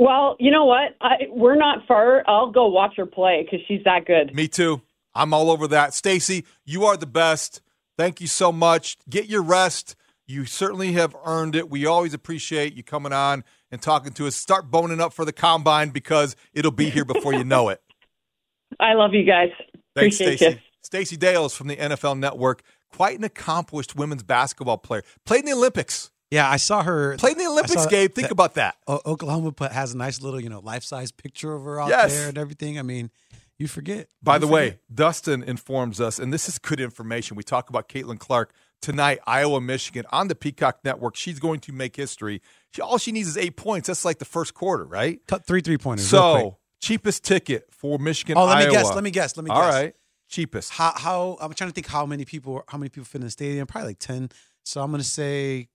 Well, 0.00 0.36
you 0.38 0.52
know 0.52 0.64
what? 0.64 0.96
I, 1.00 1.26
we're 1.28 1.56
not 1.56 1.84
far. 1.88 2.22
I'll 2.28 2.52
go 2.52 2.68
watch 2.68 2.92
her 2.98 3.04
play 3.06 3.42
because 3.42 3.66
she's 3.66 3.82
that 3.84 4.04
good. 4.06 4.32
Me 4.32 4.46
too. 4.46 4.80
I'm 5.12 5.34
all 5.34 5.50
over 5.50 5.66
that. 5.68 5.92
Stacey, 5.92 6.44
you 6.64 6.84
are 6.84 6.96
the 6.96 7.04
best. 7.06 7.60
Thank 7.96 8.20
you 8.20 8.28
so 8.28 8.52
much. 8.52 8.96
Get 9.10 9.26
your 9.26 9.42
rest. 9.42 9.96
You 10.24 10.44
certainly 10.44 10.92
have 10.92 11.16
earned 11.24 11.56
it. 11.56 11.68
We 11.68 11.84
always 11.84 12.14
appreciate 12.14 12.74
you 12.74 12.84
coming 12.84 13.12
on 13.12 13.42
and 13.72 13.82
talking 13.82 14.12
to 14.12 14.28
us. 14.28 14.36
Start 14.36 14.70
boning 14.70 15.00
up 15.00 15.12
for 15.12 15.24
the 15.24 15.32
combine 15.32 15.90
because 15.90 16.36
it'll 16.54 16.70
be 16.70 16.90
here 16.90 17.04
before 17.04 17.34
you 17.34 17.42
know 17.42 17.68
it. 17.68 17.82
I 18.80 18.92
love 18.94 19.14
you 19.14 19.24
guys. 19.24 19.48
Thanks, 19.96 20.16
Appreciate 20.20 20.36
Stacey. 20.36 20.54
you. 20.54 20.60
Stacey 20.82 21.16
Dales 21.16 21.56
from 21.56 21.66
the 21.66 21.76
NFL 21.76 22.20
Network, 22.20 22.62
quite 22.88 23.18
an 23.18 23.24
accomplished 23.24 23.96
women's 23.96 24.22
basketball 24.22 24.78
player. 24.78 25.02
Played 25.26 25.40
in 25.40 25.46
the 25.46 25.52
Olympics. 25.52 26.12
Yeah, 26.30 26.48
I 26.48 26.56
saw 26.58 26.82
her. 26.82 27.16
Played 27.16 27.38
in 27.38 27.44
the 27.44 27.50
Olympics, 27.50 27.86
game. 27.86 28.08
Think 28.08 28.26
that 28.28 28.32
about 28.32 28.54
that. 28.54 28.76
Oklahoma 28.88 29.52
put, 29.52 29.72
has 29.72 29.94
a 29.94 29.96
nice 29.96 30.20
little, 30.20 30.40
you 30.40 30.50
know, 30.50 30.60
life 30.60 30.84
size 30.84 31.10
picture 31.10 31.54
of 31.54 31.62
her 31.64 31.80
out 31.80 31.88
Yes. 31.88 32.12
there 32.12 32.28
and 32.28 32.36
everything. 32.36 32.78
I 32.78 32.82
mean, 32.82 33.10
you 33.58 33.66
forget. 33.66 34.08
By 34.22 34.34
You 34.36 34.40
the 34.40 34.46
way. 34.48 34.78
Dustin 34.92 35.42
informs 35.42 36.00
us, 36.00 36.18
and 36.18 36.32
this 36.32 36.48
is 36.48 36.58
good 36.58 36.80
information. 36.80 37.36
We 37.36 37.42
talk 37.42 37.70
about 37.70 37.88
Caitlin 37.88 38.18
Clark 38.18 38.52
tonight, 38.82 39.20
Iowa, 39.26 39.60
Michigan 39.60 40.04
on 40.12 40.28
the 40.28 40.34
Peacock 40.34 40.80
Network. 40.84 41.16
She's 41.16 41.38
going 41.38 41.60
to 41.60 41.72
make 41.72 41.96
history. 41.96 42.42
She, 42.74 42.82
all 42.82 42.98
she 42.98 43.10
needs 43.10 43.28
is 43.28 43.36
eight 43.38 43.56
points. 43.56 43.86
That's 43.88 44.04
like 44.04 44.18
the 44.18 44.24
first 44.26 44.52
quarter, 44.54 44.84
right? 44.84 45.20
Cut 45.26 45.46
three 45.46 45.62
three 45.62 45.78
pointers. 45.78 46.12
real 46.12 46.32
quick. 46.32 46.42
So 46.52 46.58
cheapest 46.80 47.24
ticket 47.24 47.64
for 47.72 47.98
Michigan. 47.98 48.36
oh, 48.36 48.44
let 48.44 48.58
Iowa. 48.58 48.66
me 48.68 48.72
guess. 48.74 48.94
Let 48.94 49.04
me 49.04 49.10
guess. 49.10 49.36
Let 49.36 49.44
me 49.44 49.50
All 49.50 49.62
guess. 49.62 49.74
right, 49.74 49.94
cheapest. 50.28 50.70
How 50.72 50.92
how 50.94 51.38
I'm 51.40 51.54
trying 51.54 51.70
to 51.70 51.74
think 51.74 51.86
how 51.88 52.04
many 52.06 52.24
people 52.26 52.62
how 52.68 52.76
many 52.78 52.90
people 52.90 53.06
fit 53.06 53.22
in 53.22 53.24
the 53.24 53.30
stadium? 53.30 53.66
Probably 53.66 53.88
like 53.90 53.98
ten. 53.98 54.28
So 54.64 54.82
I'm 54.82 54.90
gonna 54.92 55.02
say 55.02 55.68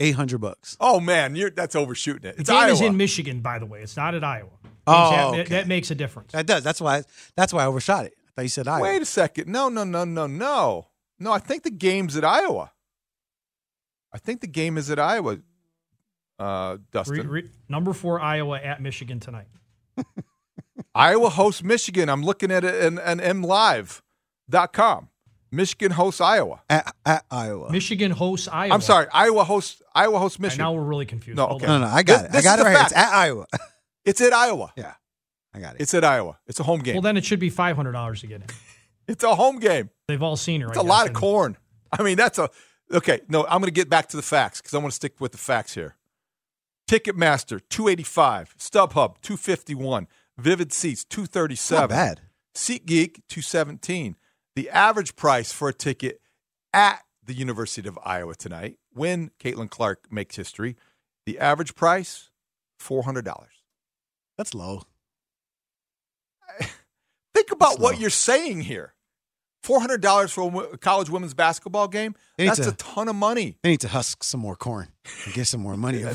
eight 0.00 0.14
hundred 0.14 0.40
bucks. 0.40 0.76
Oh 0.80 1.00
man, 1.00 1.36
you're 1.36 1.50
that's 1.50 1.74
overshooting 1.76 2.28
it. 2.28 2.36
The 2.36 2.40
It's 2.42 2.50
game 2.50 2.58
Iowa. 2.58 2.72
is 2.72 2.80
in 2.80 2.96
Michigan, 2.96 3.40
by 3.40 3.58
the 3.58 3.66
way. 3.66 3.82
It's 3.82 3.96
not 3.96 4.14
at 4.14 4.24
Iowa. 4.24 4.50
Oh, 4.86 5.10
that, 5.10 5.40
okay. 5.40 5.48
that 5.50 5.66
makes 5.68 5.90
a 5.90 5.94
difference. 5.94 6.32
That 6.32 6.46
does. 6.46 6.62
That's 6.62 6.80
why. 6.80 7.02
That's 7.36 7.52
why 7.52 7.64
I 7.64 7.66
overshot 7.66 8.06
it. 8.06 8.14
I 8.16 8.30
thought 8.36 8.42
you 8.42 8.48
said 8.48 8.68
Iowa. 8.68 8.82
Wait 8.82 9.02
a 9.02 9.06
second. 9.06 9.48
No, 9.48 9.68
no, 9.68 9.84
no, 9.84 10.04
no, 10.04 10.26
no. 10.26 10.88
No, 11.18 11.32
I 11.32 11.38
think 11.38 11.62
the 11.62 11.70
game's 11.70 12.16
at 12.16 12.24
Iowa. 12.24 12.72
I 14.12 14.18
think 14.18 14.40
the 14.42 14.46
game 14.46 14.76
is 14.78 14.90
at 14.90 14.98
Iowa. 14.98 15.38
Uh, 16.38 16.76
Dustin. 16.92 17.28
Re- 17.28 17.42
re- 17.42 17.50
number 17.68 17.92
four, 17.94 18.20
Iowa 18.20 18.58
at 18.58 18.80
Michigan 18.82 19.18
tonight. 19.20 19.46
Iowa 20.94 21.30
hosts 21.30 21.62
Michigan. 21.62 22.08
I'm 22.08 22.22
looking 22.22 22.50
at 22.50 22.64
it 22.64 22.74
in, 22.84 22.98
in 22.98 23.18
mlive.com. 23.42 25.08
Michigan 25.50 25.92
hosts 25.92 26.20
Iowa. 26.20 26.62
At, 26.68 26.94
at 27.04 27.24
Iowa. 27.30 27.70
Michigan 27.70 28.10
hosts 28.10 28.48
Iowa. 28.48 28.74
I'm 28.74 28.80
sorry. 28.80 29.06
Iowa 29.12 29.44
hosts 29.44 29.82
Iowa 29.94 30.18
hosts 30.18 30.38
All 30.38 30.42
right, 30.42 30.46
Michigan. 30.48 30.64
now 30.64 30.72
we're 30.72 30.82
really 30.82 31.06
confused. 31.06 31.36
No, 31.36 31.46
Hold 31.46 31.62
okay. 31.62 31.70
no, 31.72 31.78
no, 31.78 31.86
I 31.86 32.02
got 32.02 32.18
This- 32.18 32.26
it. 32.28 32.32
this 32.32 32.46
I 32.46 32.48
got 32.48 32.58
is 32.58 32.60
it 32.60 32.68
the 32.68 32.74
right. 32.74 32.84
It's 32.86 32.96
at 32.96 33.12
Iowa. 33.12 33.46
it's 34.04 34.20
at 34.20 34.32
Iowa. 34.32 34.72
yeah, 34.76 34.94
I 35.54 35.60
got 35.60 35.74
it. 35.76 35.80
It's 35.80 35.94
at 35.94 36.04
Iowa. 36.04 36.38
It's 36.46 36.60
a 36.60 36.64
home 36.64 36.80
game. 36.80 36.94
Well, 36.96 37.02
then 37.02 37.16
it 37.16 37.24
should 37.24 37.40
be 37.40 37.50
five 37.50 37.76
hundred 37.76 37.92
dollars 37.92 38.20
to 38.22 38.26
get 38.26 38.42
in. 38.42 38.46
it's 39.08 39.22
a 39.24 39.34
home 39.34 39.58
game. 39.58 39.90
They've 40.08 40.22
all 40.22 40.36
seen 40.36 40.60
her. 40.62 40.68
It's 40.68 40.78
I 40.78 40.80
a 40.80 40.84
lot 40.84 41.06
of 41.06 41.12
corn. 41.14 41.56
I 41.92 42.02
mean, 42.02 42.16
that's 42.16 42.38
a 42.38 42.50
Okay, 42.92 43.20
no, 43.28 43.42
I'm 43.44 43.60
going 43.60 43.64
to 43.64 43.70
get 43.72 43.88
back 43.90 44.08
to 44.10 44.16
the 44.16 44.22
facts 44.22 44.60
because 44.60 44.72
I 44.74 44.78
want 44.78 44.90
to 44.92 44.96
stick 44.96 45.20
with 45.20 45.32
the 45.32 45.38
facts 45.38 45.74
here. 45.74 45.96
Ticketmaster 46.88 47.60
285, 47.68 48.54
StubHub 48.58 49.20
251, 49.22 50.06
Vivid 50.38 50.72
Seats 50.72 51.04
237. 51.04 51.80
Not 51.82 51.88
bad. 51.90 52.20
SeatGeek 52.54 53.22
217. 53.28 54.14
The 54.56 54.70
average 54.70 55.16
price 55.16 55.52
for 55.52 55.68
a 55.68 55.72
ticket 55.74 56.20
at 56.72 57.02
the 57.24 57.34
University 57.34 57.88
of 57.88 57.98
Iowa 58.02 58.34
tonight, 58.34 58.78
when 58.92 59.30
Caitlin 59.38 59.68
Clark 59.70 60.10
makes 60.10 60.34
history, 60.36 60.76
the 61.26 61.38
average 61.38 61.74
price 61.74 62.30
$400. 62.80 63.24
That's 64.38 64.54
low. 64.54 64.82
Think 67.34 67.50
about 67.52 67.70
That's 67.70 67.80
what 67.80 67.94
low. 67.94 68.00
you're 68.00 68.10
saying 68.10 68.62
here. 68.62 68.94
$400 69.64 70.30
for 70.32 70.64
a 70.72 70.78
college 70.78 71.10
women's 71.10 71.34
basketball 71.34 71.88
game? 71.88 72.14
That's 72.38 72.60
to- 72.60 72.68
a 72.68 72.72
ton 72.72 73.08
of 73.08 73.16
money. 73.16 73.58
They 73.62 73.70
need 73.70 73.80
to 73.80 73.88
husk 73.88 74.22
some 74.24 74.40
more 74.40 74.56
corn 74.56 74.88
and 75.24 75.34
get 75.34 75.46
some 75.46 75.60
more 75.60 75.76
money. 75.76 76.04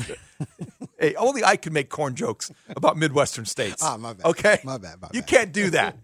Hey, 0.98 1.16
only 1.16 1.42
I 1.42 1.56
can 1.56 1.72
make 1.72 1.88
corn 1.88 2.14
jokes 2.14 2.52
about 2.76 2.96
Midwestern 2.96 3.44
states. 3.44 3.82
Ah, 3.82 3.96
my 3.96 4.12
bad. 4.12 4.24
Okay? 4.24 4.58
My 4.62 4.78
bad, 4.78 5.02
my 5.02 5.08
You 5.12 5.22
can't 5.22 5.52
do 5.52 5.70
that, 5.70 5.96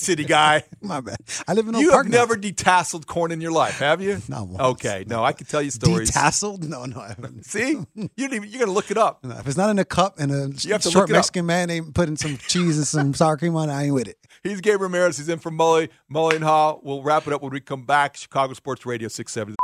city 0.00 0.24
guy. 0.24 0.64
My 0.80 1.00
bad. 1.00 1.18
I 1.46 1.52
live 1.52 1.68
in 1.68 1.74
Oak 1.74 1.82
You 1.82 1.90
Park 1.90 2.06
have 2.06 2.12
now. 2.12 2.18
never 2.18 2.36
detasseled 2.36 3.06
corn 3.06 3.30
in 3.32 3.40
your 3.40 3.52
life, 3.52 3.78
have 3.78 4.00
you? 4.00 4.20
Not 4.28 4.48
once. 4.48 4.60
Okay, 4.60 5.04
no, 5.06 5.22
I 5.22 5.32
can 5.32 5.46
tell 5.46 5.62
you 5.62 5.70
stories. 5.70 6.10
Detasseled? 6.10 6.64
No, 6.68 6.84
no, 6.84 7.00
I 7.00 7.08
haven't. 7.08 7.44
See, 7.46 7.70
you 7.94 8.08
didn't 8.16 8.34
even, 8.34 8.48
you're 8.50 8.60
gonna 8.60 8.72
look 8.72 8.90
it 8.90 8.98
up. 8.98 9.22
No, 9.24 9.36
if 9.38 9.46
it's 9.46 9.56
not 9.56 9.70
in 9.70 9.78
a 9.78 9.84
cup 9.84 10.18
and 10.18 10.32
a 10.32 10.50
You 10.60 10.72
have 10.72 10.82
to 10.82 10.90
short 10.90 11.02
look 11.02 11.10
it 11.10 11.12
up. 11.12 11.18
Mexican 11.18 11.46
man 11.46 11.70
ain't 11.70 11.94
putting 11.94 12.16
some 12.16 12.36
cheese 12.36 12.76
and 12.78 12.86
some 12.86 13.14
sour 13.14 13.36
cream 13.36 13.54
on 13.56 13.68
it, 13.70 13.72
I 13.72 13.84
ain't 13.84 13.94
with 13.94 14.08
it. 14.08 14.16
He's 14.42 14.60
Gabe 14.60 14.80
Ramirez. 14.80 15.18
He's 15.18 15.28
in 15.28 15.38
for 15.38 15.50
Mully, 15.50 15.88
Mully 16.12 16.36
and 16.36 16.44
Haugh. 16.44 16.80
We'll 16.82 17.02
wrap 17.02 17.26
it 17.26 17.32
up 17.32 17.42
when 17.42 17.52
we 17.52 17.60
come 17.60 17.84
back. 17.84 18.16
Chicago 18.16 18.54
Sports 18.54 18.86
Radio 18.86 19.08
670. 19.08 19.56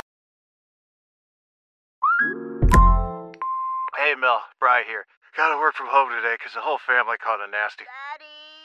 Hey, 3.97 4.13
Mel, 4.15 4.39
Bry 4.59 4.83
here. 4.87 5.05
Gotta 5.35 5.57
work 5.59 5.73
from 5.75 5.87
home 5.89 6.09
today 6.09 6.35
because 6.37 6.53
the 6.53 6.61
whole 6.61 6.79
family 6.85 7.17
caught 7.21 7.39
a 7.41 7.49
nasty. 7.51 7.83
Daddy! 7.85 8.36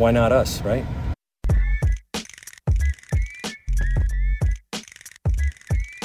Why 0.00 0.12
not 0.12 0.32
us, 0.32 0.62
right? 0.62 0.82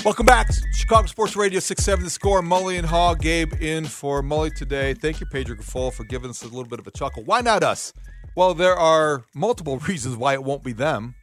Welcome 0.04 0.26
back. 0.26 0.48
to 0.50 0.62
Chicago 0.74 1.08
Sports 1.08 1.36
Radio 1.36 1.60
670 1.60 2.04
The 2.06 2.10
Score. 2.12 2.42
Mully 2.42 2.78
and 2.78 2.88
Haugh. 2.88 3.20
Gabe 3.20 3.54
in 3.62 3.86
for 3.86 4.22
Mully 4.22 4.54
today. 4.54 4.94
Thank 4.94 5.20
you, 5.20 5.26
Pedro 5.28 5.56
Grifol, 5.56 5.92
for 5.94 6.04
giving 6.04 6.30
us 6.30 6.44
a 6.44 6.48
little 6.48 6.66
bit 6.66 6.80
of 6.80 6.86
a 6.88 6.92
chuckle. 6.92 7.24
Why 7.24 7.42
not 7.42 7.64
us? 7.64 7.94
Well, 8.36 8.54
there 8.54 8.76
are 8.76 9.24
multiple 9.34 9.78
reasons 9.88 10.18
why 10.18 10.34
it 10.34 10.44
won't 10.44 10.62
be 10.64 10.74
them. 10.74 11.16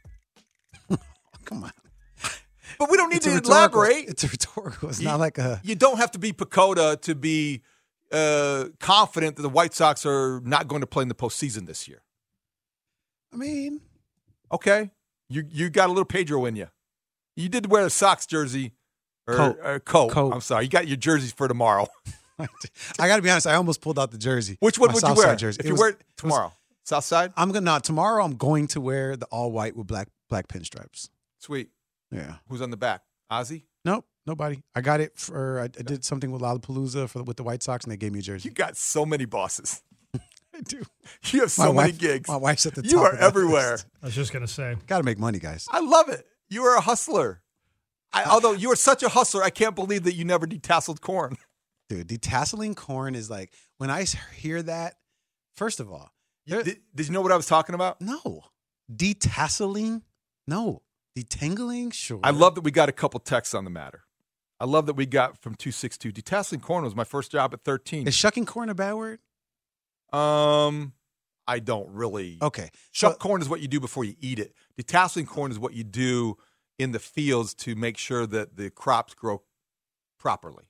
Come 1.45 1.63
on. 1.65 1.71
But 2.79 2.89
we 2.89 2.97
don't 2.97 3.09
need 3.09 3.17
It's 3.17 3.25
to 3.27 3.37
elaborate. 3.37 4.09
It's 4.09 4.23
a 4.23 4.27
rhetorical. 4.27 4.89
It's 4.89 4.99
You- 4.99 5.05
not 5.07 5.19
like 5.19 5.37
a. 5.37 5.61
You 5.63 5.75
don't 5.75 5.97
have 5.97 6.09
to 6.11 6.19
be 6.19 6.33
Pacoda 6.33 6.99
to 7.01 7.13
be 7.13 7.61
uh, 8.11 8.65
confident 8.79 9.35
that 9.35 9.43
the 9.43 9.49
White 9.49 9.73
Sox 9.75 10.05
are 10.07 10.41
not 10.43 10.67
going 10.67 10.81
to 10.81 10.87
play 10.87 11.03
in 11.03 11.07
the 11.07 11.15
postseason 11.15 11.67
this 11.67 11.87
year. 11.87 12.01
I 13.33 13.35
mean, 13.37 13.81
Okay, 14.51 14.91
you 15.29 15.43
you 15.49 15.69
got 15.69 15.87
a 15.87 15.91
little 15.91 16.05
Pedro 16.05 16.45
in 16.45 16.55
you. 16.55 16.67
You 17.35 17.49
did 17.49 17.71
wear 17.71 17.85
a 17.85 17.89
Sox 17.89 18.25
jersey 18.27 18.73
or 19.27 19.35
Coat. 19.35 19.57
or 19.63 19.79
coat. 19.79 20.11
Coat. 20.11 20.33
I'm 20.33 20.41
sorry, 20.41 20.65
you 20.65 20.69
got 20.69 20.87
your 20.87 20.97
jerseys 20.97 21.31
for 21.33 21.47
tomorrow. 21.47 21.87
I 22.99 23.07
got 23.07 23.15
to 23.17 23.21
be 23.21 23.29
honest. 23.29 23.47
I 23.47 23.55
almost 23.55 23.81
pulled 23.81 23.97
out 23.97 24.11
the 24.11 24.17
jersey. 24.17 24.57
Which 24.59 24.77
one 24.77 24.91
would 24.93 25.01
you 25.03 25.13
wear 25.15 25.35
Jersey. 25.35 25.59
if 25.59 25.65
It 25.65 25.69
you 25.69 25.73
was- 25.73 25.79
wear 25.79 25.89
it 25.89 25.93
it 25.93 25.97
was- 25.99 26.05
tomorrow? 26.17 26.53
South 26.85 27.05
Side, 27.05 27.31
I'm 27.37 27.49
gonna. 27.49 27.61
Not 27.61 27.83
tomorrow. 27.85 28.23
I'm 28.25 28.35
going 28.35 28.67
to 28.67 28.81
wear 28.81 29.15
the 29.15 29.25
all 29.27 29.51
white 29.53 29.75
with 29.77 29.87
black 29.87 30.09
black 30.29 30.47
pinstripes. 30.49 31.09
sweet. 31.39 31.69
Yeah. 32.11 32.35
Who's 32.49 32.61
on 32.61 32.71
the 32.71 32.77
back? 32.77 33.01
Ozzy. 33.31 33.63
Nope. 33.85 34.05
Nobody. 34.27 34.61
I 34.75 34.81
got 34.81 34.99
it 34.99 35.17
for. 35.17 35.61
I, 35.61 35.63
I 35.63 35.67
did 35.67 36.03
something 36.03 36.29
with 36.31 36.41
Lollapalooza 36.41 37.07
for 37.09 37.23
with 37.23 37.37
the 37.37 37.43
White 37.43 37.63
Sox, 37.63 37.85
and 37.85 37.91
they 37.91 37.97
gave 37.97 38.11
me 38.11 38.19
a 38.19 38.21
jersey. 38.21 38.49
You 38.49 38.53
got 38.53 38.75
so 38.77 39.05
many 39.05 39.23
bosses. 39.25 39.81
I 40.55 40.61
do. 40.61 40.83
You 41.31 41.41
have 41.41 41.51
so 41.51 41.63
My 41.63 41.67
many 41.83 41.91
wife- 41.93 41.97
gigs. 41.99 42.29
my 42.29 42.35
wife's 42.37 42.65
at 42.65 42.75
the 42.75 42.81
top. 42.83 42.91
You 42.91 42.97
top 42.97 43.05
are 43.05 43.11
of 43.13 43.19
that 43.19 43.25
everywhere. 43.25 43.71
list. 43.71 43.87
I 44.01 44.05
was 44.07 44.15
just 44.15 44.31
going 44.31 44.45
to 44.45 44.51
say. 44.51 44.75
Got 44.87 44.97
to 44.99 45.03
make 45.03 45.17
money, 45.19 45.39
guys. 45.39 45.67
I 45.71 45.79
love 45.79 46.09
it. 46.09 46.25
You 46.49 46.63
are 46.63 46.75
a 46.77 46.81
hustler. 46.81 47.41
I, 48.13 48.23
uh, 48.23 48.29
although 48.31 48.51
you 48.51 48.71
are 48.71 48.75
such 48.75 49.01
a 49.03 49.09
hustler, 49.09 49.41
I 49.43 49.49
can't 49.49 49.75
believe 49.75 50.03
that 50.03 50.13
you 50.15 50.23
never 50.25 50.45
detasseled 50.45 51.01
corn. 51.01 51.37
Dude, 51.89 52.07
detasseling 52.07 52.75
corn 52.75 53.15
is 53.15 53.29
like 53.29 53.51
when 53.77 53.89
I 53.89 54.05
hear 54.35 54.61
that. 54.63 54.95
First 55.55 55.79
of 55.79 55.91
all, 55.91 56.11
You- 56.45 56.63
did, 56.63 56.79
did 56.95 57.07
you 57.07 57.13
know 57.13 57.21
what 57.21 57.31
I 57.31 57.35
was 57.37 57.47
talking 57.47 57.73
about? 57.75 57.99
no 58.01 58.43
detasseling. 59.13 60.01
No 60.47 60.81
detangling. 61.17 61.93
Sure. 61.93 62.19
I 62.23 62.31
love 62.31 62.55
that 62.55 62.61
we 62.61 62.71
got 62.71 62.89
a 62.89 62.93
couple 62.93 63.19
texts 63.19 63.53
on 63.53 63.63
the 63.63 63.69
matter. 63.69 64.03
I 64.59 64.65
love 64.65 64.85
that 64.85 64.93
we 64.95 65.05
got 65.05 65.37
from 65.41 65.55
262. 65.55 66.11
Detasseling 66.11 66.61
corn 66.61 66.83
was 66.83 66.95
my 66.95 67.03
first 67.03 67.31
job 67.31 67.53
at 67.53 67.63
13. 67.63 68.07
Is 68.07 68.15
shucking 68.15 68.45
corn 68.45 68.69
a 68.69 68.75
bad 68.75 68.93
word? 68.93 69.19
Um, 70.13 70.93
I 71.47 71.59
don't 71.59 71.89
really. 71.89 72.37
Okay. 72.41 72.69
Shuck 72.91 73.19
corn 73.19 73.41
is 73.41 73.49
what 73.49 73.61
you 73.61 73.67
do 73.67 73.79
before 73.79 74.03
you 74.03 74.15
eat 74.19 74.39
it. 74.39 74.53
Detasseling 74.79 75.27
corn 75.27 75.51
is 75.51 75.59
what 75.59 75.73
you 75.73 75.83
do 75.83 76.37
in 76.79 76.91
the 76.91 76.99
fields 76.99 77.53
to 77.53 77.75
make 77.75 77.97
sure 77.97 78.25
that 78.27 78.55
the 78.55 78.69
crops 78.69 79.13
grow 79.13 79.41
properly. 80.19 80.65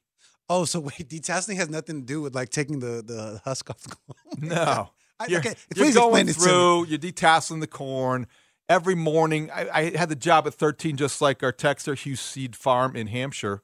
Oh, 0.49 0.65
so 0.65 0.79
wait, 0.81 1.07
detasseling 1.09 1.57
has 1.57 1.69
nothing 1.69 2.01
to 2.01 2.05
do 2.05 2.21
with 2.21 2.35
like 2.35 2.49
taking 2.49 2.79
the 2.79 3.03
the 3.05 3.41
husk 3.45 3.69
off 3.69 3.81
the 3.81 3.95
corn. 3.95 4.49
No. 4.49 4.89
I- 5.19 5.27
you're, 5.27 5.39
okay, 5.39 5.53
you're 5.75 5.91
going 5.93 6.25
explain 6.25 6.25
this 6.25 6.35
to 6.37 6.41
me. 6.41 6.47
through, 6.49 6.85
you're 6.87 6.99
detasseling 6.99 7.59
the 7.61 7.67
corn. 7.67 8.27
Every 8.67 8.95
morning, 8.95 9.51
I, 9.51 9.69
I 9.91 9.97
had 9.97 10.09
the 10.09 10.15
job 10.15 10.47
at 10.47 10.53
13, 10.55 10.97
just 10.97 11.21
like 11.21 11.43
our 11.43 11.53
texter, 11.53 11.97
Hugh 11.97 12.15
Seed 12.15 12.55
Farm 12.55 12.95
in 12.95 13.07
Hampshire. 13.07 13.61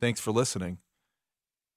Thanks 0.00 0.20
for 0.20 0.30
listening. 0.30 0.78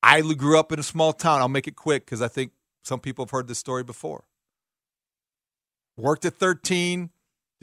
I 0.04 0.22
grew 0.22 0.60
up 0.60 0.72
in 0.72 0.80
a 0.80 0.84
small 0.84 1.12
town. 1.14 1.40
I'll 1.40 1.48
make 1.50 1.68
it 1.68 1.76
quick 1.76 2.06
because 2.06 2.22
I 2.22 2.28
think 2.28 2.52
some 2.86 3.00
people 3.00 3.26
have 3.26 3.32
heard 3.32 3.48
this 3.48 3.58
story 3.58 3.84
before. 3.84 4.26
Worked 5.98 6.26
at 6.26 6.36
13, 6.36 7.10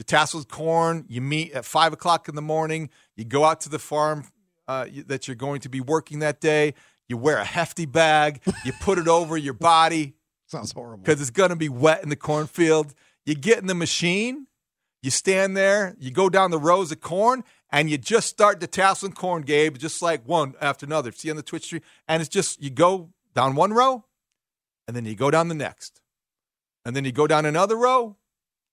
detasseled 0.01 0.49
corn. 0.49 1.05
You 1.07 1.21
meet 1.21 1.53
at 1.53 1.65
5 1.65 1.93
o'clock 1.93 2.27
in 2.27 2.35
the 2.35 2.41
morning. 2.41 2.89
You 3.15 3.23
go 3.25 3.45
out 3.45 3.61
to 3.61 3.69
the 3.69 3.79
farm 3.79 4.25
uh, 4.67 4.87
that 5.07 5.27
you're 5.27 5.35
going 5.35 5.61
to 5.61 5.69
be 5.69 5.79
working 5.79 6.19
that 6.19 6.41
day. 6.41 6.73
You 7.07 7.17
wear 7.17 7.37
a 7.37 7.45
hefty 7.45 7.85
bag. 7.85 8.41
You 8.65 8.73
put 8.81 8.97
it 8.97 9.07
over 9.07 9.37
your 9.37 9.53
body 9.53 10.13
Sounds 10.47 10.71
horrible. 10.71 11.03
because 11.03 11.21
it's 11.21 11.29
going 11.29 11.51
to 11.51 11.55
be 11.55 11.69
wet 11.69 12.03
in 12.03 12.09
the 12.09 12.15
cornfield. 12.15 12.93
You 13.25 13.35
get 13.35 13.59
in 13.59 13.67
the 13.67 13.75
machine, 13.75 14.47
you 15.01 15.09
stand 15.11 15.55
there, 15.55 15.95
you 15.99 16.11
go 16.11 16.27
down 16.27 16.51
the 16.51 16.59
rows 16.59 16.91
of 16.91 16.99
corn, 16.99 17.43
and 17.71 17.89
you 17.89 17.97
just 17.97 18.27
start 18.27 18.59
detasseling 18.59 19.15
corn, 19.15 19.43
Gabe, 19.43 19.77
just 19.77 20.01
like 20.01 20.27
one 20.27 20.55
after 20.59 20.85
another. 20.85 21.11
See 21.11 21.29
on 21.29 21.37
the 21.37 21.43
Twitch 21.43 21.63
stream? 21.63 21.81
And 22.07 22.21
it's 22.21 22.29
just, 22.29 22.61
you 22.61 22.69
go 22.69 23.09
down 23.33 23.55
one 23.55 23.73
row, 23.73 24.05
and 24.87 24.95
then 24.95 25.05
you 25.05 25.15
go 25.15 25.31
down 25.31 25.47
the 25.47 25.55
next. 25.55 25.99
and 26.85 26.95
then 26.95 27.05
you 27.05 27.11
go 27.13 27.27
down 27.27 27.45
another 27.45 27.75
row, 27.77 28.17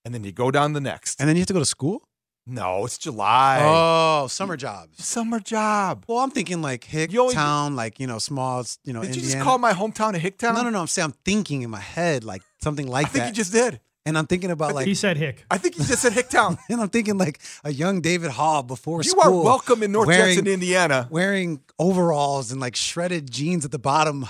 and 0.05 0.13
then 0.15 0.25
you 0.25 0.33
go 0.33 0.51
down 0.51 0.73
the 0.73 0.81
next. 0.81 1.21
And 1.21 1.29
then 1.29 1.37
you 1.37 1.41
have 1.43 1.47
to 1.49 1.53
go 1.53 1.61
to 1.61 1.65
school? 1.65 2.09
No, 2.47 2.85
it's 2.85 2.99
July. 2.99 3.61
Oh, 3.63 4.27
summer 4.27 4.57
jobs. 4.57 5.05
Summer 5.05 5.39
job. 5.39 6.05
Well, 6.09 6.19
I'm 6.19 6.31
thinking 6.33 6.61
like 6.63 6.83
Hick 6.85 7.13
You 7.13 7.21
only- 7.23 7.35
Town, 7.35 7.77
like, 7.77 8.01
you 8.01 8.07
know, 8.09 8.19
small, 8.19 8.65
you 8.83 8.93
know, 8.93 9.03
Did 9.03 9.15
you 9.15 9.23
Indiana. 9.23 9.35
just 9.35 9.45
call 9.45 9.59
my 9.59 9.73
hometown 9.73 10.17
a 10.17 10.19
Hicktown? 10.19 10.55
No, 10.55 10.63
no, 10.63 10.71
no. 10.71 10.81
I'm 10.81 10.87
saying 10.89 11.05
I'm 11.07 11.17
thinking 11.25 11.63
in 11.63 11.71
my 11.71 11.79
head 11.81 12.25
like 12.25 12.43
something 12.63 12.89
like 12.89 13.07
that. 13.07 13.09
I 13.11 13.13
think 13.13 13.23
that. 13.25 13.29
you 13.29 13.35
just 13.35 13.53
did. 13.53 13.81
And 14.11 14.19
I'm 14.19 14.27
thinking 14.27 14.51
about 14.51 14.75
like 14.75 14.87
he 14.89 14.95
said 14.97 15.17
Hick. 15.17 15.45
I 15.49 15.57
think 15.57 15.77
he 15.77 15.85
just 15.85 16.03
said 16.03 16.13
Hicktown. 16.13 16.59
and 16.69 16.81
I'm 16.81 16.89
thinking 16.89 17.17
like 17.17 17.39
a 17.63 17.73
young 17.73 18.01
David 18.01 18.33
Haugh 18.33 18.67
before 18.67 19.03
you 19.03 19.11
school. 19.11 19.23
are 19.23 19.45
welcome 19.45 19.85
in 19.85 19.93
North 19.93 20.09
wearing, 20.09 20.35
Judson, 20.35 20.53
Indiana. 20.53 21.07
Wearing 21.13 21.61
overalls 21.79 22.51
and 22.51 22.61
like 22.61 22.75
shredded 22.75 23.31
jeans 23.31 23.65
at 23.65 23.71
the 23.71 23.79
bottom, 23.79 24.25
uh, 24.25 24.27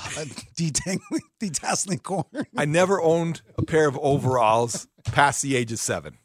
detangling, 0.54 1.20
detasseling 1.40 2.02
corn. 2.02 2.26
I 2.58 2.66
never 2.66 3.00
owned 3.00 3.40
a 3.56 3.62
pair 3.62 3.88
of 3.88 3.96
overalls 4.02 4.86
past 5.06 5.40
the 5.40 5.56
age 5.56 5.72
of 5.72 5.78
seven. 5.78 6.18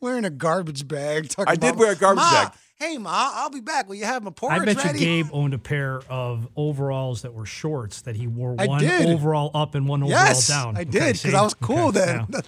wearing 0.00 0.24
a 0.24 0.30
garbage 0.30 0.88
bag. 0.88 1.28
talking 1.28 1.52
I 1.52 1.56
did 1.56 1.76
wear 1.76 1.92
a 1.92 1.96
garbage 1.96 2.22
"Ma, 2.24 2.44
bag." 2.44 2.52
Hey, 2.76 2.96
Ma, 2.96 3.10
I'll 3.34 3.50
be 3.50 3.60
back. 3.60 3.86
Will 3.88 3.96
you 3.96 4.04
have 4.06 4.22
my 4.22 4.30
porridge 4.30 4.62
I 4.62 4.64
bet 4.64 4.82
ready? 4.84 4.98
you 5.00 5.04
Gabe 5.24 5.26
owned 5.32 5.52
a 5.52 5.58
pair 5.58 6.00
of 6.08 6.48
overalls 6.56 7.20
that 7.22 7.34
were 7.34 7.44
shorts 7.44 8.00
that 8.02 8.16
he 8.16 8.26
wore 8.28 8.54
I 8.58 8.66
one 8.66 8.80
did. 8.80 9.08
overall 9.08 9.50
up 9.52 9.74
and 9.74 9.86
one 9.88 10.06
Yes, 10.06 10.48
overall 10.48 10.72
down. 10.72 10.76
I 10.80 10.84
did 10.84 10.92
because 10.92 11.20
see? 11.22 11.34
I 11.34 11.42
was 11.42 11.54
cool 11.54 11.88
Okay, 11.88 11.98
then. 11.98 12.26
yeah. 12.30 12.40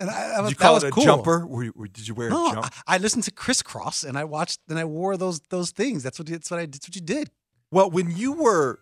And 0.00 0.10
I, 0.10 0.32
I 0.36 0.40
was, 0.40 0.50
Did 0.50 0.56
you 0.56 0.58
that 0.58 0.64
call 0.64 0.74
was 0.74 0.84
it 0.84 0.88
a 0.88 0.90
cool. 0.90 1.04
jumper? 1.04 1.46
Were 1.46 1.64
you, 1.64 1.72
were- 1.76 1.86
did 1.88 2.08
you 2.08 2.14
wear 2.14 2.28
No, 2.30 2.48
a 2.50 2.52
jump? 2.54 2.66
I, 2.86 2.94
I 2.94 2.98
listened 2.98 3.24
to 3.24 3.30
Kris 3.30 3.62
Kross 3.62 4.04
and 4.06 4.18
I 4.18 4.24
watched 4.24 4.60
and 4.68 4.78
I 4.78 4.84
wore 4.84 5.16
those 5.16 5.40
those 5.50 5.70
things. 5.70 6.02
That's 6.02 6.18
what 6.18 6.26
that's 6.28 6.50
what 6.50 6.60
I 6.60 6.66
that's 6.66 6.88
what 6.88 6.96
you 6.96 7.02
did. 7.02 7.30
Well, 7.70 7.90
when 7.90 8.10
you 8.16 8.32
were 8.32 8.80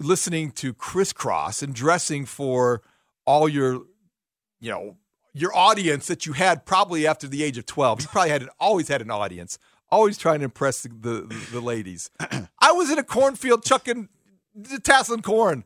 listening 0.00 0.50
to 0.52 0.72
Kris 0.74 1.12
Kross 1.12 1.62
and 1.62 1.74
dressing 1.74 2.24
for 2.26 2.82
all 3.24 3.48
your, 3.48 3.74
you 4.60 4.70
know, 4.70 4.96
your 5.34 5.56
audience 5.56 6.06
that 6.08 6.26
you 6.26 6.32
had 6.32 6.64
probably 6.66 7.06
after 7.06 7.28
the 7.28 7.42
age 7.44 7.58
of 7.58 7.66
twelve, 7.66 8.00
you 8.00 8.08
probably 8.08 8.30
had 8.30 8.42
an, 8.42 8.48
always 8.58 8.88
had 8.88 9.00
an 9.00 9.10
audience, 9.10 9.58
always 9.90 10.18
trying 10.18 10.40
to 10.40 10.44
impress 10.46 10.82
the 10.82 10.88
the, 10.88 11.46
the 11.52 11.60
ladies. 11.60 12.10
I 12.60 12.72
was 12.72 12.90
in 12.90 12.98
a 12.98 13.04
cornfield 13.04 13.64
chucking 13.64 14.08
tasseling 14.82 15.22
corn 15.22 15.64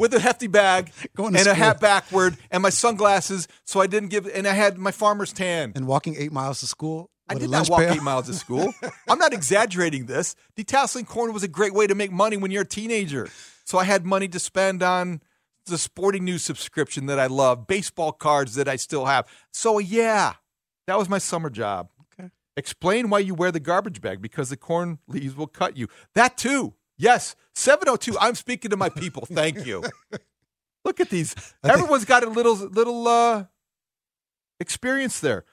with 0.00 0.14
a 0.14 0.18
hefty 0.18 0.46
bag 0.46 0.90
Going 1.14 1.36
and 1.36 1.44
to 1.44 1.50
a 1.50 1.54
hat 1.54 1.78
backward 1.78 2.36
and 2.50 2.62
my 2.62 2.70
sunglasses, 2.70 3.46
so 3.64 3.80
I 3.80 3.86
didn't 3.86 4.08
give. 4.08 4.26
And 4.26 4.48
I 4.48 4.54
had 4.54 4.78
my 4.78 4.90
farmer's 4.90 5.32
tan. 5.32 5.72
And 5.76 5.86
walking 5.86 6.16
eight 6.18 6.32
miles 6.32 6.60
to 6.60 6.66
school. 6.66 7.10
I 7.28 7.34
did 7.34 7.50
not 7.50 7.68
walk 7.68 7.80
pail. 7.80 7.92
eight 7.92 8.02
miles 8.02 8.26
to 8.26 8.34
school. 8.34 8.74
I'm 9.08 9.18
not 9.18 9.32
exaggerating 9.32 10.06
this. 10.06 10.34
Detasseling 10.56 11.06
corn 11.06 11.32
was 11.32 11.44
a 11.44 11.48
great 11.48 11.72
way 11.72 11.86
to 11.86 11.94
make 11.94 12.10
money 12.10 12.36
when 12.36 12.50
you're 12.50 12.62
a 12.62 12.66
teenager. 12.66 13.28
So 13.64 13.78
I 13.78 13.84
had 13.84 14.04
money 14.04 14.26
to 14.28 14.40
spend 14.40 14.82
on 14.82 15.20
the 15.66 15.78
sporting 15.78 16.24
news 16.24 16.42
subscription 16.42 17.06
that 17.06 17.20
I 17.20 17.26
love, 17.26 17.68
baseball 17.68 18.10
cards 18.10 18.56
that 18.56 18.66
I 18.66 18.74
still 18.74 19.04
have. 19.04 19.28
So 19.52 19.78
yeah, 19.78 20.34
that 20.88 20.98
was 20.98 21.08
my 21.08 21.18
summer 21.18 21.50
job. 21.50 21.90
Okay. 22.18 22.30
Explain 22.56 23.10
why 23.10 23.20
you 23.20 23.34
wear 23.34 23.52
the 23.52 23.60
garbage 23.60 24.00
bag 24.00 24.20
because 24.20 24.50
the 24.50 24.56
corn 24.56 24.98
leaves 25.06 25.36
will 25.36 25.46
cut 25.46 25.76
you. 25.76 25.86
That 26.14 26.36
too. 26.36 26.74
Yes, 27.00 27.34
702. 27.54 28.18
I'm 28.20 28.34
speaking 28.34 28.70
to 28.70 28.76
my 28.76 28.90
people. 28.90 29.24
Thank 29.26 29.64
you. 29.64 29.82
Look 30.84 31.00
at 31.00 31.08
these. 31.08 31.34
Everyone's 31.64 32.04
got 32.04 32.22
a 32.24 32.28
little 32.28 32.54
little 32.54 33.08
uh 33.08 33.44
experience 34.60 35.18
there. 35.20 35.44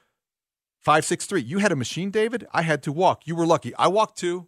563. 0.82 1.42
You 1.42 1.60
had 1.60 1.72
a 1.72 1.76
machine, 1.76 2.12
David? 2.12 2.46
I 2.54 2.62
had 2.64 2.84
to 2.84 2.92
walk. 2.92 3.26
You 3.28 3.36
were 3.36 3.46
lucky. 3.46 3.74
I 3.76 3.88
walked 3.88 4.18
too. 4.18 4.48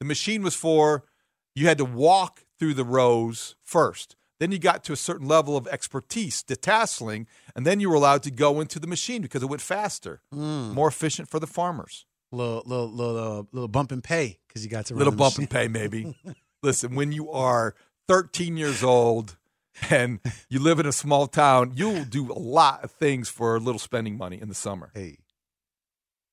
The 0.00 0.06
machine 0.06 0.42
was 0.42 0.54
for 0.54 1.04
you 1.54 1.66
had 1.66 1.78
to 1.78 1.84
walk 1.84 2.44
through 2.58 2.74
the 2.74 2.84
rows 2.84 3.54
first. 3.62 4.16
Then 4.40 4.52
you 4.52 4.58
got 4.58 4.84
to 4.84 4.92
a 4.92 4.96
certain 4.96 5.26
level 5.26 5.56
of 5.56 5.66
expertise, 5.66 6.42
detasseling, 6.44 7.26
and 7.56 7.66
then 7.66 7.80
you 7.80 7.90
were 7.90 7.96
allowed 7.96 8.22
to 8.22 8.30
go 8.30 8.60
into 8.60 8.78
the 8.78 8.86
machine 8.86 9.20
because 9.20 9.42
it 9.42 9.46
went 9.48 9.60
faster, 9.62 10.22
Mm. 10.32 10.72
more 10.74 10.88
efficient 10.88 11.28
for 11.28 11.40
the 11.40 11.46
farmers. 11.46 12.06
Little 12.30 12.62
little 12.66 12.90
little 12.90 13.38
uh, 13.38 13.42
little 13.52 13.68
bump 13.68 13.90
and 13.92 14.04
pay 14.04 14.38
because 14.46 14.64
you 14.64 14.70
got 14.70 14.86
to 14.86 14.94
Little 14.94 15.14
bump 15.14 15.38
and 15.38 15.48
pay, 15.48 15.68
maybe. 15.68 16.14
Listen, 16.62 16.94
when 16.94 17.12
you 17.12 17.30
are 17.30 17.74
13 18.08 18.56
years 18.56 18.82
old 18.82 19.36
and 19.90 20.20
you 20.50 20.58
live 20.58 20.78
in 20.80 20.86
a 20.86 20.92
small 20.92 21.26
town, 21.26 21.72
you'll 21.74 22.04
do 22.04 22.30
a 22.30 22.38
lot 22.38 22.84
of 22.84 22.90
things 22.90 23.28
for 23.28 23.56
a 23.56 23.60
little 23.60 23.78
spending 23.78 24.18
money 24.18 24.40
in 24.40 24.48
the 24.48 24.54
summer. 24.54 24.90
Hey, 24.94 25.18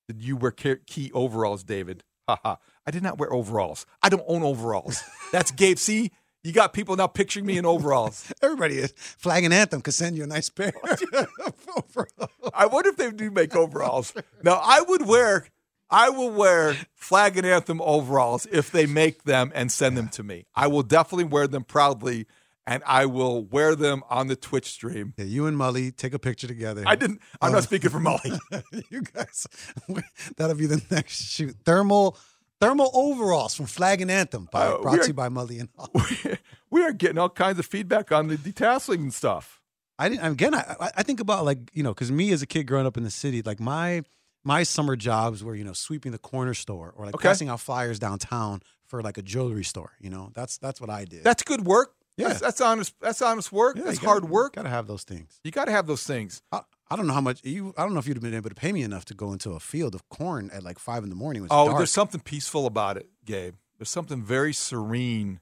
Did 0.08 0.22
you 0.22 0.36
wear 0.36 0.52
key 0.52 1.12
overalls, 1.14 1.64
David? 1.64 2.04
Haha. 2.28 2.56
I 2.88 2.92
did 2.92 3.04
not 3.04 3.18
wear 3.18 3.32
overalls. 3.32 3.86
I 4.02 4.10
don't 4.10 4.24
own 4.28 4.44
overalls. 4.44 5.04
That's 5.32 5.52
Gabe. 5.52 5.78
See, 5.78 6.12
you 6.44 6.52
got 6.52 6.74
people 6.74 6.96
now 6.96 7.08
picturing 7.08 7.46
me 7.46 7.58
in 7.58 7.66
overalls. 7.66 8.32
everybody 8.42 8.78
is 8.78 8.94
flag 8.96 9.44
and 9.44 9.54
anthem 9.54 9.82
could 9.82 9.94
send 9.94 10.18
you 10.18 10.24
a 10.24 10.28
nice 10.28 10.50
pair. 10.50 10.74
I 12.54 12.66
wonder 12.66 12.90
if 12.90 12.98
they 12.98 13.12
do 13.12 13.32
make 13.32 13.56
overalls. 13.56 14.14
Now, 14.44 14.60
I 14.64 14.82
would 14.82 15.08
wear, 15.08 15.48
I 15.96 16.10
will 16.10 16.30
wear 16.32 16.76
flag 16.94 17.38
and 17.38 17.46
anthem 17.48 17.80
overalls 17.82 18.46
if 18.52 18.70
they 18.72 18.86
make 18.86 19.24
them 19.24 19.52
and 19.56 19.72
send 19.72 19.96
them 19.98 20.10
to 20.10 20.24
me. 20.24 20.46
I 20.54 20.68
will 20.68 20.84
definitely 20.84 21.24
wear 21.24 21.48
them 21.48 21.64
proudly, 21.64 22.26
and 22.68 22.84
I 22.86 23.06
will 23.06 23.44
wear 23.46 23.76
them 23.76 24.04
on 24.10 24.28
the 24.28 24.36
Twitch 24.36 24.66
stream. 24.72 25.14
yeah, 25.18 25.24
you 25.24 25.46
and 25.46 25.56
Mully 25.58 25.96
take 25.96 26.14
a 26.14 26.20
picture 26.20 26.48
together. 26.48 26.84
I 26.86 26.96
didn't. 26.96 27.22
I'm 27.42 27.54
not 27.54 27.64
speaking 27.64 27.90
for 27.92 28.00
Mully. 28.00 28.38
you 28.90 29.02
guys, 29.04 29.48
that'll 30.38 30.58
be 30.58 30.66
the 30.66 30.82
next 30.92 31.32
shoot. 31.32 31.56
Thermal 31.64 32.18
thermal 32.60 32.90
overalls 32.94 33.54
from 33.56 33.66
Flag 33.66 34.02
and 34.02 34.10
Anthem, 34.12 34.48
by, 34.52 34.68
Uh, 34.68 34.82
brought 34.82 35.00
are- 35.00 35.02
to 35.04 35.08
you 35.08 35.14
by 35.14 35.30
Mully 35.30 35.60
and 35.62 35.70
Haugh. 35.78 36.38
we 36.72 36.84
are 36.84 36.92
getting 36.94 37.18
all 37.18 37.30
kinds 37.30 37.60
of 37.60 37.66
feedback 37.66 38.12
on 38.12 38.28
the 38.28 38.36
detasseling 38.38 39.00
and 39.00 39.14
stuff. 39.14 39.62
I 39.98 40.10
didn't. 40.10 40.26
Again, 40.30 40.54
I, 40.54 40.76
I- 40.80 40.92
I 40.98 41.04
think 41.04 41.20
about 41.22 41.46
like 41.46 41.60
you 41.74 41.84
know, 41.84 41.94
because 41.94 42.12
me 42.12 42.32
as 42.34 42.42
a 42.42 42.48
kid 42.48 42.64
growing 42.66 42.86
up 42.86 42.98
in 42.98 43.04
the 43.04 43.12
city, 43.12 43.42
like 43.42 43.62
my 43.62 44.04
my 44.46 44.64
summer 44.64 44.96
jobs 44.96 45.44
were 45.44 45.56
you 45.56 45.66
know 45.66 45.74
sweeping 45.74 46.14
the 46.14 46.18
corner 46.18 46.54
store 46.54 46.94
or 46.96 47.06
like 47.06 47.16
Okay. 47.16 47.28
passing 47.28 47.50
out 47.50 47.60
flyers 47.60 48.00
downtown 48.00 48.62
for 48.86 49.02
like 49.02 49.18
a 49.18 49.22
jewelry 49.22 49.64
store. 49.66 49.92
You 50.00 50.10
know, 50.12 50.32
that's 50.34 50.58
that's 50.58 50.80
what 50.80 50.90
I 50.90 51.04
did. 51.04 51.24
That's 51.26 51.44
good 51.44 51.66
work. 51.66 51.92
Yeah. 52.18 52.30
That's, 52.30 52.40
that's 52.40 52.62
honest. 52.62 52.94
That's 53.02 53.22
honest 53.22 53.52
work. 53.52 53.76
Yeah, 53.76 53.84
that's 53.84 54.00
gotta- 54.00 54.08
hard 54.08 54.30
work. 54.30 54.54
Got 54.56 54.64
to 54.64 54.70
have 54.70 54.88
those 54.88 55.04
things. 55.04 55.42
You 55.44 55.52
got 55.52 55.66
to 55.66 55.72
have 55.72 55.86
those 55.86 56.04
things. 56.04 56.42
I, 56.50 56.62
I 56.90 56.96
don't 56.96 57.08
know 57.08 57.14
how 57.14 57.20
much 57.20 57.44
you. 57.44 57.74
I 57.78 57.82
don't 57.84 57.94
know 57.94 58.00
if 58.00 58.08
you'd 58.08 58.16
have 58.16 58.24
been 58.24 58.34
able 58.36 58.48
to 58.50 58.56
pay 58.56 58.72
me 58.72 58.84
enough 58.84 59.04
to 59.06 59.14
go 59.14 59.34
into 59.34 59.52
a 59.52 59.60
field 59.60 59.96
of 59.96 60.08
corn 60.08 60.50
at 60.54 60.64
like 60.64 60.80
five 60.80 61.04
in 61.04 61.10
the 61.10 61.16
morning. 61.16 61.46
Oh, 61.50 61.66
dark. 61.66 61.78
there's 61.80 61.92
something 61.92 62.22
peaceful 62.22 62.68
about 62.68 62.96
it, 62.96 63.10
Gabe. 63.26 63.56
There's 63.78 63.90
something 63.90 64.24
very 64.24 64.54
serene 64.54 65.42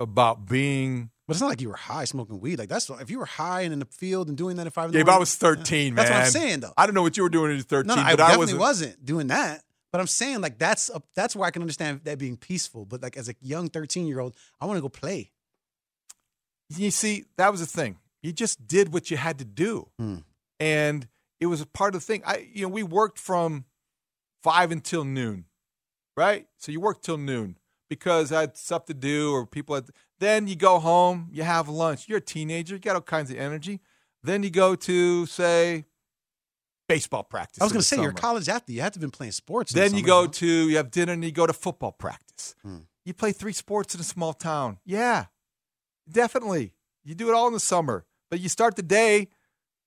about 0.00 0.46
being. 0.46 1.10
But 1.26 1.34
it's 1.36 1.40
not 1.40 1.48
like 1.48 1.60
you 1.62 1.68
were 1.70 1.76
high 1.76 2.04
smoking 2.04 2.38
weed. 2.40 2.58
Like 2.58 2.68
that's 2.68 2.90
if 2.90 3.10
you 3.10 3.18
were 3.18 3.24
high 3.24 3.62
and 3.62 3.72
in 3.72 3.78
the 3.78 3.86
field 3.86 4.28
and 4.28 4.36
doing 4.36 4.56
that 4.56 4.66
at 4.66 4.74
five 4.74 4.92
Gabe, 4.92 5.06
morning. 5.06 5.14
I 5.14 5.18
was 5.18 5.34
13, 5.36 5.94
man. 5.94 5.96
That's 5.96 6.10
what 6.10 6.20
I'm 6.20 6.30
saying, 6.30 6.60
though. 6.60 6.72
I 6.76 6.84
don't 6.86 6.94
know 6.94 7.02
what 7.02 7.16
you 7.16 7.22
were 7.22 7.30
doing 7.30 7.56
at 7.58 7.64
13, 7.64 7.86
No, 7.88 7.94
no, 7.94 8.02
I 8.02 8.10
but 8.12 8.20
I 8.20 8.28
definitely 8.28 8.54
wasn't. 8.58 8.60
wasn't 8.60 9.04
doing 9.06 9.26
that. 9.28 9.62
But 9.90 10.00
I'm 10.00 10.06
saying 10.06 10.40
like 10.42 10.58
that's 10.58 10.90
a, 10.90 11.00
that's 11.14 11.34
where 11.36 11.46
I 11.46 11.50
can 11.50 11.62
understand 11.62 12.00
that 12.04 12.18
being 12.18 12.36
peaceful. 12.36 12.84
But 12.84 13.02
like 13.02 13.16
as 13.16 13.28
a 13.30 13.34
young 13.40 13.68
13 13.70 14.06
year 14.06 14.20
old, 14.20 14.36
I 14.60 14.66
want 14.66 14.76
to 14.76 14.82
go 14.82 14.88
play. 14.88 15.30
You 16.70 16.90
see, 16.90 17.24
that 17.36 17.50
was 17.50 17.60
the 17.60 17.66
thing. 17.66 17.98
You 18.22 18.32
just 18.32 18.66
did 18.66 18.92
what 18.92 19.10
you 19.10 19.16
had 19.16 19.38
to 19.38 19.44
do, 19.44 19.88
Hmm. 19.98 20.16
and 20.58 21.06
it 21.40 21.46
was 21.46 21.60
a 21.60 21.66
part 21.66 21.94
of 21.94 22.00
the 22.00 22.06
thing. 22.06 22.22
I, 22.26 22.48
you 22.52 22.62
know, 22.62 22.68
we 22.68 22.82
worked 22.82 23.18
from 23.18 23.66
five 24.42 24.72
until 24.72 25.04
noon, 25.04 25.44
right? 26.16 26.46
So 26.58 26.72
you 26.72 26.80
worked 26.80 27.04
till 27.04 27.18
noon 27.18 27.56
because 27.94 28.32
I 28.32 28.42
had 28.42 28.56
stuff 28.56 28.86
to 28.86 28.94
do, 28.94 29.32
or 29.32 29.46
people 29.46 29.74
had. 29.74 29.86
Then 30.18 30.46
you 30.46 30.56
go 30.56 30.78
home, 30.78 31.28
you 31.32 31.42
have 31.42 31.68
lunch. 31.68 32.08
You're 32.08 32.18
a 32.18 32.20
teenager, 32.20 32.74
you 32.74 32.80
got 32.80 32.94
all 32.96 33.02
kinds 33.02 33.30
of 33.30 33.36
energy. 33.36 33.80
Then 34.22 34.42
you 34.42 34.50
go 34.50 34.74
to 34.74 35.26
say 35.26 35.84
baseball 36.88 37.22
practice. 37.24 37.60
I 37.60 37.64
was 37.64 37.72
going 37.72 37.80
to 37.80 37.86
say 37.86 38.00
you're 38.00 38.10
a 38.10 38.14
college 38.14 38.48
athlete. 38.48 38.76
You 38.76 38.82
have 38.82 38.92
to 38.92 38.96
have 38.96 39.00
been 39.00 39.10
playing 39.10 39.32
sports. 39.32 39.72
in 39.72 39.78
the 39.78 39.88
Then 39.88 39.98
you 39.98 40.04
go 40.04 40.26
to 40.26 40.46
you 40.46 40.76
have 40.76 40.90
dinner 40.90 41.12
and 41.12 41.24
you 41.24 41.32
go 41.32 41.46
to 41.46 41.52
football 41.52 41.92
practice. 41.92 42.54
Hmm. 42.62 42.78
You 43.04 43.12
play 43.12 43.32
three 43.32 43.52
sports 43.52 43.94
in 43.94 44.00
a 44.00 44.04
small 44.04 44.32
town. 44.32 44.78
Yeah, 44.84 45.26
definitely. 46.10 46.72
You 47.04 47.14
do 47.14 47.28
it 47.28 47.34
all 47.34 47.46
in 47.46 47.52
the 47.52 47.60
summer, 47.60 48.06
but 48.30 48.40
you 48.40 48.48
start 48.48 48.76
the 48.76 48.82
day 48.82 49.28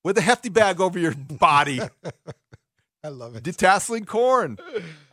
with 0.04 0.18
a 0.18 0.22
hefty 0.22 0.50
bag 0.50 0.80
over 0.80 1.00
your 1.00 1.16
body, 1.16 1.82
I 3.08 3.10
love 3.10 3.38
it. 3.38 3.44
detasseling 3.44 4.06
corn. 4.06 4.58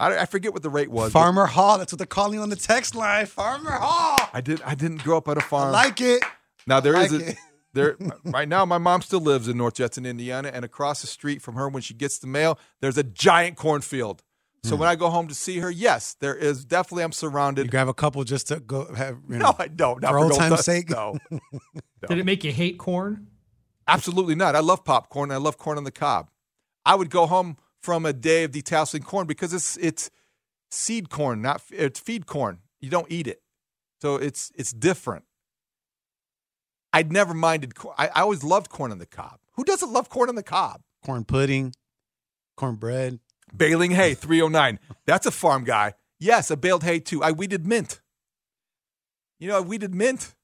I, 0.00 0.18
I 0.18 0.26
forget 0.26 0.52
what 0.52 0.64
the 0.64 0.68
rate 0.70 0.90
was. 0.90 1.12
but 1.12 1.20
Farmer 1.20 1.46
Haugh. 1.46 1.78
That's 1.78 1.92
what 1.92 1.98
they're 1.98 2.06
calling 2.08 2.34
you 2.34 2.40
on 2.40 2.48
the 2.48 2.56
text 2.56 2.96
line. 2.96 3.26
Farmer 3.26 3.70
Haugh. 3.70 4.30
I 4.32 4.40
did. 4.40 4.60
I 4.62 4.74
didn't 4.74 5.04
grow 5.04 5.16
up 5.16 5.28
on 5.28 5.38
a 5.38 5.40
farm. 5.40 5.70
like 5.70 6.00
it. 6.00 6.20
now 6.66 6.80
there 6.80 6.96
I 6.96 7.04
is 7.04 7.12
like 7.12 7.22
a 7.22 7.30
it. 7.30 7.36
there 7.72 7.96
right 8.24 8.48
now. 8.48 8.64
My 8.64 8.78
mom 8.78 9.00
still 9.00 9.20
lives 9.20 9.46
in 9.46 9.56
North 9.56 9.74
Judson, 9.74 10.06
Indiana, 10.06 10.50
and 10.52 10.64
across 10.64 11.02
the 11.02 11.06
street 11.06 11.40
from 11.40 11.54
her, 11.54 11.68
when 11.68 11.82
she 11.82 11.94
gets 11.94 12.18
the 12.18 12.26
mail, 12.26 12.58
there's 12.80 12.98
a 12.98 13.04
giant 13.04 13.56
cornfield. 13.56 14.24
So 14.64 14.74
hmm. 14.74 14.80
when 14.80 14.88
I 14.88 14.96
go 14.96 15.08
home 15.08 15.28
to 15.28 15.34
see 15.34 15.60
her, 15.60 15.70
yes, 15.70 16.14
there 16.18 16.34
is 16.34 16.64
definitely. 16.64 17.04
I'm 17.04 17.12
surrounded. 17.12 17.66
You 17.66 17.70
grab 17.70 17.86
a 17.86 17.94
couple 17.94 18.24
just 18.24 18.48
to 18.48 18.58
go 18.58 18.92
have. 18.92 19.18
You 19.28 19.38
know, 19.38 19.50
No, 19.50 19.56
I 19.56 19.68
don't. 19.68 20.02
Not 20.02 20.10
for 20.10 20.18
for 20.18 20.24
old 20.24 20.32
old 20.32 20.40
time's 20.40 20.64
times. 20.64 20.64
sake. 20.64 20.90
No. 20.90 21.16
Did 22.08 22.18
it 22.18 22.26
make 22.26 22.42
you 22.42 22.50
hate 22.50 22.76
corn? 22.76 23.28
Absolutely 23.86 24.34
not. 24.34 24.56
I 24.56 24.60
love 24.60 24.84
popcorn. 24.84 25.30
I 25.30 25.36
love 25.36 25.58
corn 25.58 25.78
on 25.78 25.84
the 25.84 25.92
cob. 25.92 26.28
I 26.84 26.94
would 26.94 27.10
go 27.10 27.26
home 27.26 27.56
from 27.84 28.06
a 28.06 28.14
day 28.14 28.44
of 28.44 28.50
detasseling 28.52 29.04
corn 29.04 29.26
because 29.26 29.52
it's 29.52 29.76
it's 29.76 30.10
seed 30.70 31.10
corn, 31.10 31.42
not 31.42 31.60
it's 31.70 32.00
feed 32.00 32.26
corn. 32.26 32.60
You 32.80 32.88
don't 32.88 33.06
eat 33.10 33.26
it, 33.26 33.42
so 34.00 34.16
it's 34.16 34.50
it's 34.54 34.72
different. 34.72 35.24
I'd 36.94 37.12
never 37.12 37.34
minded. 37.34 37.74
I, 37.98 38.08
I 38.08 38.20
always 38.22 38.42
loved 38.42 38.70
corn 38.70 38.90
on 38.90 38.98
the 38.98 39.06
cob. 39.06 39.38
Who 39.56 39.64
doesn't 39.64 39.92
love 39.92 40.08
corn 40.08 40.30
on 40.30 40.34
the 40.34 40.42
cob? 40.42 40.80
Corn 41.04 41.24
pudding, 41.24 41.74
cornbread. 42.56 43.18
Baling 43.54 43.90
hay, 43.92 44.14
309. 44.26 44.78
That's 45.06 45.26
a 45.26 45.30
farm 45.30 45.64
guy. 45.64 45.92
Yes, 46.18 46.50
I 46.50 46.54
baled 46.54 46.82
hay 46.84 47.00
too. 47.00 47.22
I 47.22 47.32
weeded 47.32 47.66
mint. 47.66 48.00
You 49.38 49.48
know, 49.48 49.58
I 49.58 49.60
weeded 49.60 49.94
mint. 49.94 50.34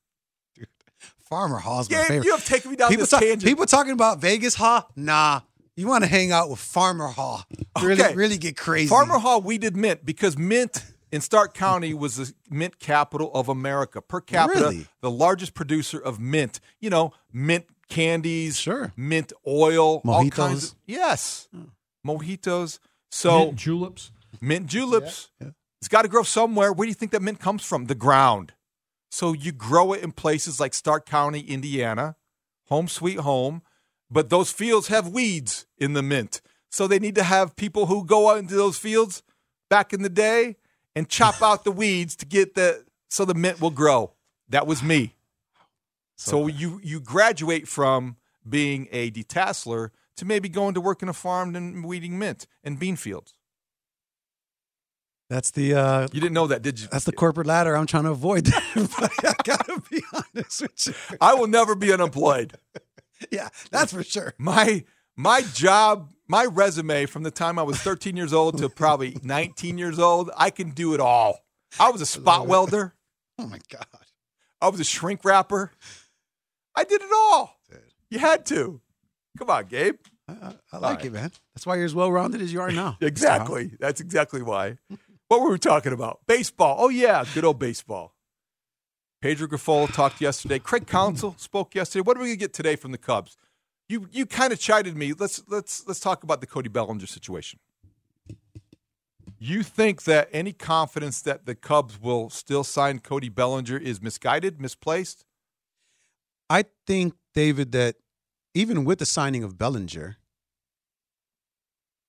Farmer 1.28 1.60
my 1.64 1.84
Yeah, 1.88 2.02
favorite. 2.04 2.24
you 2.26 2.32
have 2.32 2.44
taken 2.44 2.72
me 2.72 2.76
down 2.76 2.88
people 2.90 3.02
this 3.02 3.10
talk- 3.10 3.20
tangent. 3.20 3.44
People 3.44 3.64
talking 3.64 3.92
about 3.92 4.20
Vegas 4.20 4.56
Haugh? 4.56 4.84
Nah. 4.96 5.40
You 5.80 5.86
want 5.86 6.04
to 6.04 6.10
hang 6.10 6.30
out 6.30 6.50
with 6.50 6.58
Farmer 6.58 7.08
Haugh. 7.08 7.42
Really, 7.82 8.02
Okay. 8.02 8.14
really 8.14 8.36
get 8.36 8.54
crazy. 8.56 8.88
Farmer 8.88 9.18
Haugh, 9.18 9.42
we 9.42 9.56
did 9.56 9.76
mint 9.76 10.04
because 10.04 10.36
mint 10.36 10.84
in 11.10 11.22
Starke 11.22 11.54
County 11.54 11.94
was 11.94 12.16
the 12.16 12.34
mint 12.50 12.78
capital 12.78 13.30
of 13.34 13.48
America. 13.48 14.02
Per 14.02 14.20
capita, 14.20 14.60
Really? 14.60 14.86
the 15.00 15.10
largest 15.10 15.54
producer 15.54 15.98
of 15.98 16.20
mint. 16.20 16.60
You 16.80 16.90
know, 16.90 17.12
mint 17.32 17.64
candies, 17.88 18.58
Sure. 18.58 18.92
mint 18.94 19.32
oil, 19.46 20.02
all 20.06 20.28
kinds 20.28 20.64
of 20.72 20.74
yes. 20.86 21.48
Hmm. 21.50 21.64
Mojitos. 22.06 22.78
So 23.10 23.46
Mint 23.46 23.56
juleps. 23.58 24.10
mint 24.40 24.66
juleps. 24.66 25.30
It's 25.80 25.88
got 25.88 26.02
to 26.02 26.08
grow 26.08 26.22
somewhere. 26.24 26.72
Where 26.74 26.84
do 26.84 26.90
you 26.90 26.94
think 26.94 27.12
that 27.12 27.22
mint 27.22 27.40
comes 27.40 27.64
from? 27.64 27.86
The 27.86 27.94
ground. 27.94 28.52
So 29.10 29.32
you 29.32 29.50
grow 29.52 29.94
it 29.94 30.02
in 30.02 30.12
places 30.12 30.60
like 30.60 30.72
Starke 30.74 31.06
County, 31.06 31.40
Indiana, 31.40 32.16
home 32.68 32.86
sweet 32.86 33.20
home. 33.20 33.62
But 34.10 34.28
those 34.30 34.50
fields 34.50 34.88
have 34.88 35.08
weeds 35.08 35.66
in 35.78 35.92
the 35.92 36.02
mint. 36.02 36.40
So 36.70 36.86
they 36.86 36.98
need 36.98 37.14
to 37.16 37.22
have 37.22 37.56
people 37.56 37.86
who 37.86 38.04
go 38.04 38.30
out 38.30 38.38
into 38.38 38.54
those 38.54 38.76
fields 38.76 39.22
back 39.68 39.92
in 39.92 40.02
the 40.02 40.08
day 40.08 40.56
and 40.94 41.08
chop 41.08 41.42
out 41.42 41.64
the 41.64 41.72
weeds 41.72 42.16
to 42.16 42.26
get 42.26 42.54
the 42.54 42.84
so 43.08 43.24
the 43.24 43.34
mint 43.34 43.60
will 43.60 43.70
grow. 43.70 44.12
That 44.48 44.66
was 44.66 44.82
me. 44.82 45.16
So 46.16 46.48
you 46.48 46.80
you 46.82 47.00
graduate 47.00 47.66
from 47.66 48.16
being 48.48 48.88
a 48.92 49.10
detasseler 49.10 49.90
to 50.16 50.24
maybe 50.24 50.48
going 50.48 50.74
to 50.74 50.80
work 50.80 51.02
in 51.02 51.08
a 51.08 51.14
farm 51.14 51.56
and 51.56 51.84
weeding 51.84 52.18
mint 52.18 52.46
and 52.62 52.78
bean 52.78 52.96
fields. 52.96 53.34
That's 55.30 55.52
the 55.52 55.74
uh, 55.74 56.08
You 56.12 56.20
didn't 56.20 56.34
know 56.34 56.48
that, 56.48 56.60
did 56.60 56.80
you? 56.80 56.88
that's 56.90 57.04
the 57.04 57.12
corporate 57.12 57.46
ladder. 57.46 57.76
I'm 57.76 57.86
trying 57.86 58.02
to 58.04 58.10
avoid 58.10 58.46
that. 58.46 58.64
but 59.00 59.12
I 59.24 59.34
gotta 59.44 59.80
be 59.88 60.02
honest 60.12 60.62
with 60.62 60.86
you. 60.88 61.16
I 61.20 61.34
will 61.34 61.46
never 61.46 61.74
be 61.74 61.92
unemployed. 61.92 62.54
Yeah, 63.30 63.48
that's 63.70 63.92
for 63.92 64.02
sure. 64.02 64.34
My 64.38 64.84
my 65.16 65.42
job, 65.42 66.10
my 66.28 66.44
resume 66.46 67.06
from 67.06 67.22
the 67.22 67.30
time 67.30 67.58
I 67.58 67.62
was 67.62 67.76
13 67.78 68.16
years 68.16 68.32
old 68.32 68.58
to 68.58 68.68
probably 68.68 69.16
19 69.22 69.76
years 69.78 69.98
old, 69.98 70.30
I 70.36 70.50
can 70.50 70.70
do 70.70 70.94
it 70.94 71.00
all. 71.00 71.40
I 71.78 71.90
was 71.90 72.00
a 72.00 72.06
spot 72.06 72.46
welder. 72.46 72.94
Oh 73.38 73.46
my 73.46 73.60
god. 73.70 73.86
I 74.60 74.68
was 74.68 74.80
a 74.80 74.84
shrink 74.84 75.24
wrapper. 75.24 75.70
I 76.74 76.84
did 76.84 77.00
it 77.02 77.10
all. 77.14 77.58
You 78.10 78.18
had 78.18 78.44
to. 78.46 78.80
Come 79.38 79.50
on, 79.50 79.66
Gabe. 79.66 79.96
I, 80.28 80.54
I 80.72 80.78
like 80.78 81.04
it, 81.04 81.12
man. 81.12 81.30
That's 81.54 81.66
why 81.66 81.76
you're 81.76 81.84
as 81.84 81.94
well 81.94 82.10
rounded 82.10 82.40
as 82.40 82.52
you 82.52 82.60
are 82.60 82.70
now. 82.70 82.96
Exactly. 83.00 83.72
That's 83.78 84.00
exactly 84.00 84.42
why. 84.42 84.78
What 85.28 85.40
were 85.42 85.50
we 85.50 85.58
talking 85.58 85.92
about? 85.92 86.20
Baseball. 86.26 86.76
Oh 86.78 86.88
yeah, 86.88 87.24
good 87.34 87.44
old 87.44 87.58
baseball. 87.58 88.14
Pedro 89.20 89.46
Grifol 89.46 89.92
talked 89.92 90.20
yesterday. 90.20 90.58
Craig 90.58 90.86
Counsell 90.86 91.34
spoke 91.36 91.74
yesterday. 91.74 92.02
What 92.02 92.16
are 92.16 92.20
we 92.20 92.28
gonna 92.28 92.36
get 92.36 92.54
today 92.54 92.76
from 92.76 92.92
the 92.92 92.98
Cubs? 92.98 93.36
You 93.88 94.08
you 94.10 94.24
kind 94.24 94.52
of 94.52 94.58
chided 94.58 94.96
me. 94.96 95.12
Let's 95.12 95.42
let's 95.48 95.86
let's 95.86 96.00
talk 96.00 96.22
about 96.22 96.40
the 96.40 96.46
Cody 96.46 96.68
Bellinger 96.68 97.06
situation. 97.06 97.58
You 99.38 99.62
think 99.62 100.04
that 100.04 100.28
any 100.32 100.52
confidence 100.52 101.22
that 101.22 101.46
the 101.46 101.54
Cubs 101.54 102.00
will 102.00 102.28
still 102.28 102.62
sign 102.62 102.98
Cody 102.98 103.30
Bellinger 103.30 103.78
is 103.78 104.02
misguided, 104.02 104.60
misplaced? 104.60 105.24
I 106.50 106.66
think, 106.86 107.14
David, 107.34 107.72
that 107.72 107.96
even 108.54 108.84
with 108.84 108.98
the 108.98 109.06
signing 109.06 109.42
of 109.42 109.56
Bellinger, 109.56 110.18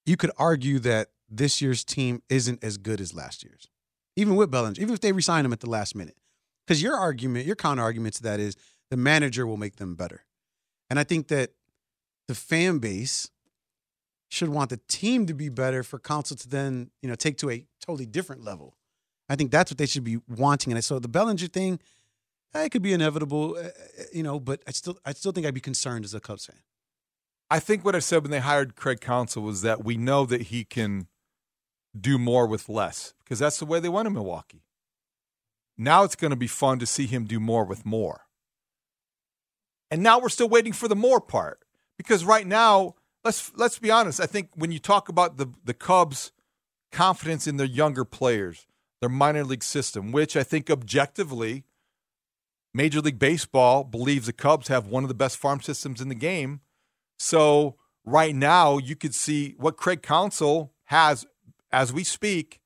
you 0.06 0.18
could 0.18 0.32
argue 0.38 0.80
that 0.80 1.12
this 1.30 1.62
year's 1.62 1.86
team 1.86 2.22
isn't 2.28 2.62
as 2.64 2.78
good 2.78 3.00
as 3.00 3.14
last 3.14 3.44
year's. 3.44 3.70
Even 4.18 4.36
with 4.36 4.52
Bellinger, 4.52 4.82
even 4.82 4.94
if 4.94 5.00
they 5.00 5.14
resign 5.14 5.46
him 5.46 5.54
at 5.54 5.62
the 5.62 5.70
last 5.70 5.96
minute. 5.96 6.18
Because 6.66 6.82
your 6.82 6.96
argument, 6.96 7.46
your 7.46 7.56
counter 7.56 7.82
argument 7.82 8.16
to 8.16 8.24
that 8.24 8.40
is 8.40 8.56
the 8.90 8.98
manager 8.98 9.48
will 9.48 9.58
make 9.58 9.78
them 9.78 9.96
better. 9.96 10.26
And 10.90 11.00
I 11.00 11.04
think 11.04 11.28
that 11.30 11.52
the 12.28 12.36
fan 12.36 12.80
base 12.80 13.30
should 14.30 14.50
want 14.50 14.70
the 14.70 14.80
team 14.88 15.26
to 15.26 15.34
be 15.34 15.50
better 15.50 15.84
for 15.84 16.00
Counsell 16.00 16.38
to 16.38 16.48
then, 16.48 16.92
you 17.02 17.10
know, 17.10 17.16
take 17.16 17.38
to 17.40 17.50
a 17.50 17.66
totally 17.82 18.06
different 18.06 18.44
level. 18.44 18.78
I 19.28 19.36
think 19.36 19.52
that's 19.52 19.72
what 19.72 19.78
they 19.78 19.86
should 19.86 20.04
be 20.04 20.20
wanting. 20.28 20.72
And 20.74 20.84
so 20.84 21.00
the 21.00 21.08
Bellinger 21.08 21.48
thing, 21.48 21.80
eh, 22.54 22.64
it 22.64 22.70
could 22.72 22.82
be 22.82 22.94
inevitable, 22.94 23.56
uh, 23.58 23.64
uh, 23.64 24.04
you 24.14 24.24
know, 24.24 24.40
but 24.40 24.62
I 24.68 24.72
still, 24.72 24.98
I 25.06 25.14
still 25.14 25.32
think 25.32 25.46
I'd 25.46 25.54
be 25.54 25.62
concerned 25.62 26.06
as 26.06 26.14
a 26.14 26.20
Cubs 26.20 26.46
fan. 26.46 26.60
I 27.50 27.60
think 27.60 27.84
what 27.84 27.96
I 27.96 28.00
said 28.00 28.24
when 28.24 28.32
they 28.32 28.40
hired 28.40 28.76
Craig 28.76 29.02
Counsell 29.02 29.44
was 29.44 29.62
that 29.64 29.84
we 29.84 29.98
know 29.98 30.26
that 30.26 30.44
he 30.44 30.64
can 30.64 31.08
do 32.00 32.18
more 32.18 32.48
with 32.48 32.70
less 32.70 33.14
because 33.24 33.40
that's 33.40 33.60
the 33.60 33.66
way 33.66 33.82
they 33.82 33.90
went 33.90 34.08
in 34.08 34.14
Milwaukee. 34.14 34.64
Now 35.82 36.04
it's 36.04 36.16
going 36.16 36.30
to 36.30 36.38
be 36.38 36.46
fun 36.46 36.78
to 36.78 36.86
see 36.86 37.08
him 37.08 37.26
do 37.26 37.40
more 37.40 37.66
with 37.66 37.88
more. 37.88 38.22
And 39.90 40.04
now 40.04 40.20
we're 40.20 40.30
still 40.30 40.48
waiting 40.48 40.74
for 40.74 40.88
the 40.88 40.96
more 40.96 41.20
part 41.20 41.60
because 41.98 42.24
right 42.24 42.46
now, 42.46 42.94
let's 43.24 43.52
let's 43.56 43.80
be 43.80 43.90
honest. 43.90 44.20
I 44.22 44.28
think 44.28 44.50
when 44.54 44.72
you 44.72 44.78
talk 44.78 45.10
about 45.10 45.38
the 45.38 45.48
the 45.66 45.74
Cubs' 45.74 46.34
confidence 46.92 47.48
in 47.48 47.58
their 47.58 47.66
younger 47.66 48.06
players, 48.06 48.68
their 49.00 49.10
minor 49.10 49.44
league 49.44 49.64
system, 49.64 50.12
which 50.12 50.38
I 50.38 50.44
think 50.44 50.70
objectively, 50.70 51.64
Major 52.76 53.02
League 53.02 53.18
Baseball 53.18 53.84
believes 53.84 54.28
the 54.28 54.34
Cubs 54.34 54.68
have 54.68 54.86
one 54.86 55.04
of 55.04 55.08
the 55.08 55.16
best 55.16 55.38
farm 55.38 55.62
systems 55.62 56.00
in 56.00 56.10
the 56.10 56.16
game. 56.16 56.62
So 57.18 57.76
right 58.06 58.36
now, 58.36 58.78
you 58.78 58.96
could 58.96 59.16
see 59.16 59.56
what 59.58 59.78
Craig 59.78 60.04
Counsell 60.04 60.74
has 60.86 61.26
as 61.72 61.92
we 61.92 62.04
speak. 62.04 62.60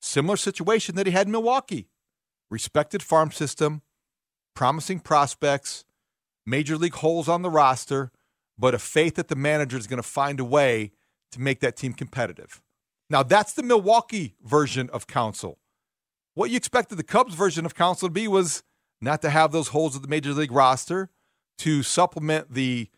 Similar 0.00 0.36
situation 0.36 0.94
that 0.94 1.06
he 1.06 1.12
had 1.12 1.26
in 1.26 1.32
Milwaukee. 1.32 1.88
Respected 2.50 3.02
farm 3.02 3.30
system, 3.30 3.82
promising 4.54 5.00
prospects, 5.00 5.84
major 6.46 6.76
league 6.76 6.94
holes 6.94 7.28
on 7.28 7.42
the 7.42 7.50
roster, 7.50 8.10
but 8.58 8.74
a 8.74 8.78
faith 8.78 9.16
that 9.16 9.28
the 9.28 9.36
manager 9.36 9.76
is 9.76 9.86
going 9.86 10.02
to 10.02 10.08
find 10.08 10.38
a 10.38 10.44
way 10.44 10.92
to 11.32 11.40
make 11.40 11.60
that 11.60 11.76
team 11.76 11.92
competitive. 11.92 12.62
Now, 13.10 13.22
that's 13.22 13.52
the 13.52 13.62
Milwaukee 13.62 14.34
version 14.42 14.88
of 14.92 15.06
Counsell. 15.06 15.58
What 16.34 16.50
you 16.50 16.56
expected 16.56 16.96
the 16.96 17.04
Cubs 17.04 17.34
version 17.34 17.66
of 17.66 17.74
Counsell 17.74 18.08
to 18.08 18.12
be 18.12 18.28
was 18.28 18.62
not 19.00 19.22
to 19.22 19.30
have 19.30 19.52
those 19.52 19.68
holes 19.68 19.96
at 19.96 20.02
the 20.02 20.08
major 20.08 20.32
league 20.32 20.52
roster, 20.52 21.10
to 21.58 21.82
supplement 21.82 22.54
the 22.54 22.88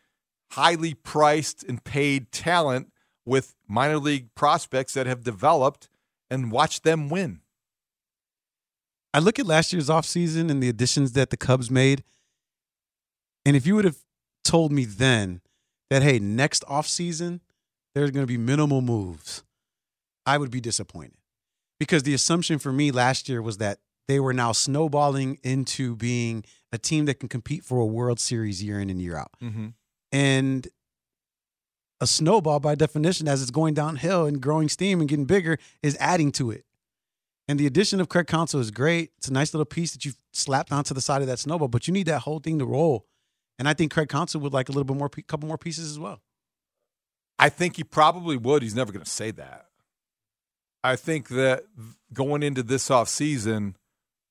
highly 0.52 0.94
priced 0.94 1.64
and 1.64 1.82
paid 1.82 2.30
talent 2.32 2.92
with 3.24 3.54
minor 3.68 3.98
league 3.98 4.34
prospects 4.34 4.94
that 4.94 5.06
have 5.06 5.24
developed 5.24 5.88
and 6.30 6.52
watch 6.52 6.82
them 6.82 7.08
win. 7.08 7.40
I 9.16 9.18
look 9.18 9.38
at 9.38 9.46
last 9.46 9.72
year's 9.72 9.88
offseason 9.88 10.50
and 10.50 10.62
the 10.62 10.68
additions 10.68 11.12
that 11.12 11.30
the 11.30 11.38
Cubs 11.38 11.70
made. 11.70 12.04
And 13.46 13.56
if 13.56 13.66
you 13.66 13.74
would 13.74 13.86
have 13.86 13.96
told 14.44 14.72
me 14.72 14.84
then 14.84 15.40
that, 15.88 16.02
hey, 16.02 16.18
next 16.18 16.62
offseason, 16.64 17.40
there's 17.94 18.10
going 18.10 18.24
to 18.24 18.30
be 18.30 18.36
minimal 18.36 18.82
moves, 18.82 19.42
I 20.26 20.36
would 20.36 20.50
be 20.50 20.60
disappointed. 20.60 21.16
Because 21.80 22.02
the 22.02 22.12
assumption 22.12 22.58
for 22.58 22.72
me 22.72 22.90
last 22.90 23.26
year 23.26 23.40
was 23.40 23.56
that 23.56 23.78
they 24.06 24.20
were 24.20 24.34
now 24.34 24.52
snowballing 24.52 25.38
into 25.42 25.96
being 25.96 26.44
a 26.70 26.76
team 26.76 27.06
that 27.06 27.18
can 27.18 27.30
compete 27.30 27.64
for 27.64 27.78
a 27.78 27.86
World 27.86 28.20
Series 28.20 28.62
year 28.62 28.78
in 28.78 28.90
and 28.90 29.00
year 29.00 29.16
out. 29.16 29.30
Mm-hmm. 29.42 29.68
And 30.12 30.68
a 32.02 32.06
snowball, 32.06 32.60
by 32.60 32.74
definition, 32.74 33.28
as 33.28 33.40
it's 33.40 33.50
going 33.50 33.72
downhill 33.72 34.26
and 34.26 34.42
growing 34.42 34.68
steam 34.68 35.00
and 35.00 35.08
getting 35.08 35.24
bigger, 35.24 35.56
is 35.82 35.96
adding 36.00 36.32
to 36.32 36.50
it. 36.50 36.65
And 37.48 37.60
the 37.60 37.66
addition 37.66 38.00
of 38.00 38.08
Craig 38.08 38.26
Counsell 38.26 38.60
is 38.60 38.70
great. 38.70 39.12
It's 39.18 39.28
a 39.28 39.32
nice 39.32 39.54
little 39.54 39.64
piece 39.64 39.92
that 39.92 40.04
you've 40.04 40.18
slapped 40.32 40.72
onto 40.72 40.94
the 40.94 41.00
side 41.00 41.22
of 41.22 41.28
that 41.28 41.38
snowball, 41.38 41.68
but 41.68 41.86
you 41.86 41.92
need 41.92 42.06
that 42.06 42.20
whole 42.20 42.40
thing 42.40 42.58
to 42.58 42.64
roll. 42.64 43.06
And 43.58 43.68
I 43.68 43.74
think 43.74 43.92
Craig 43.92 44.08
Counsell 44.08 44.40
would 44.40 44.52
like 44.52 44.68
a 44.68 44.72
little 44.72 44.84
bit 44.84 44.96
more, 44.96 45.08
couple 45.08 45.48
more 45.48 45.58
pieces 45.58 45.90
as 45.90 45.98
well. 45.98 46.20
I 47.38 47.48
think 47.48 47.76
he 47.76 47.84
probably 47.84 48.36
would. 48.36 48.62
He's 48.62 48.74
never 48.74 48.92
going 48.92 49.04
to 49.04 49.10
say 49.10 49.30
that. 49.32 49.66
I 50.82 50.96
think 50.96 51.28
that 51.28 51.64
going 52.12 52.42
into 52.42 52.62
this 52.62 52.88
offseason, 52.88 53.74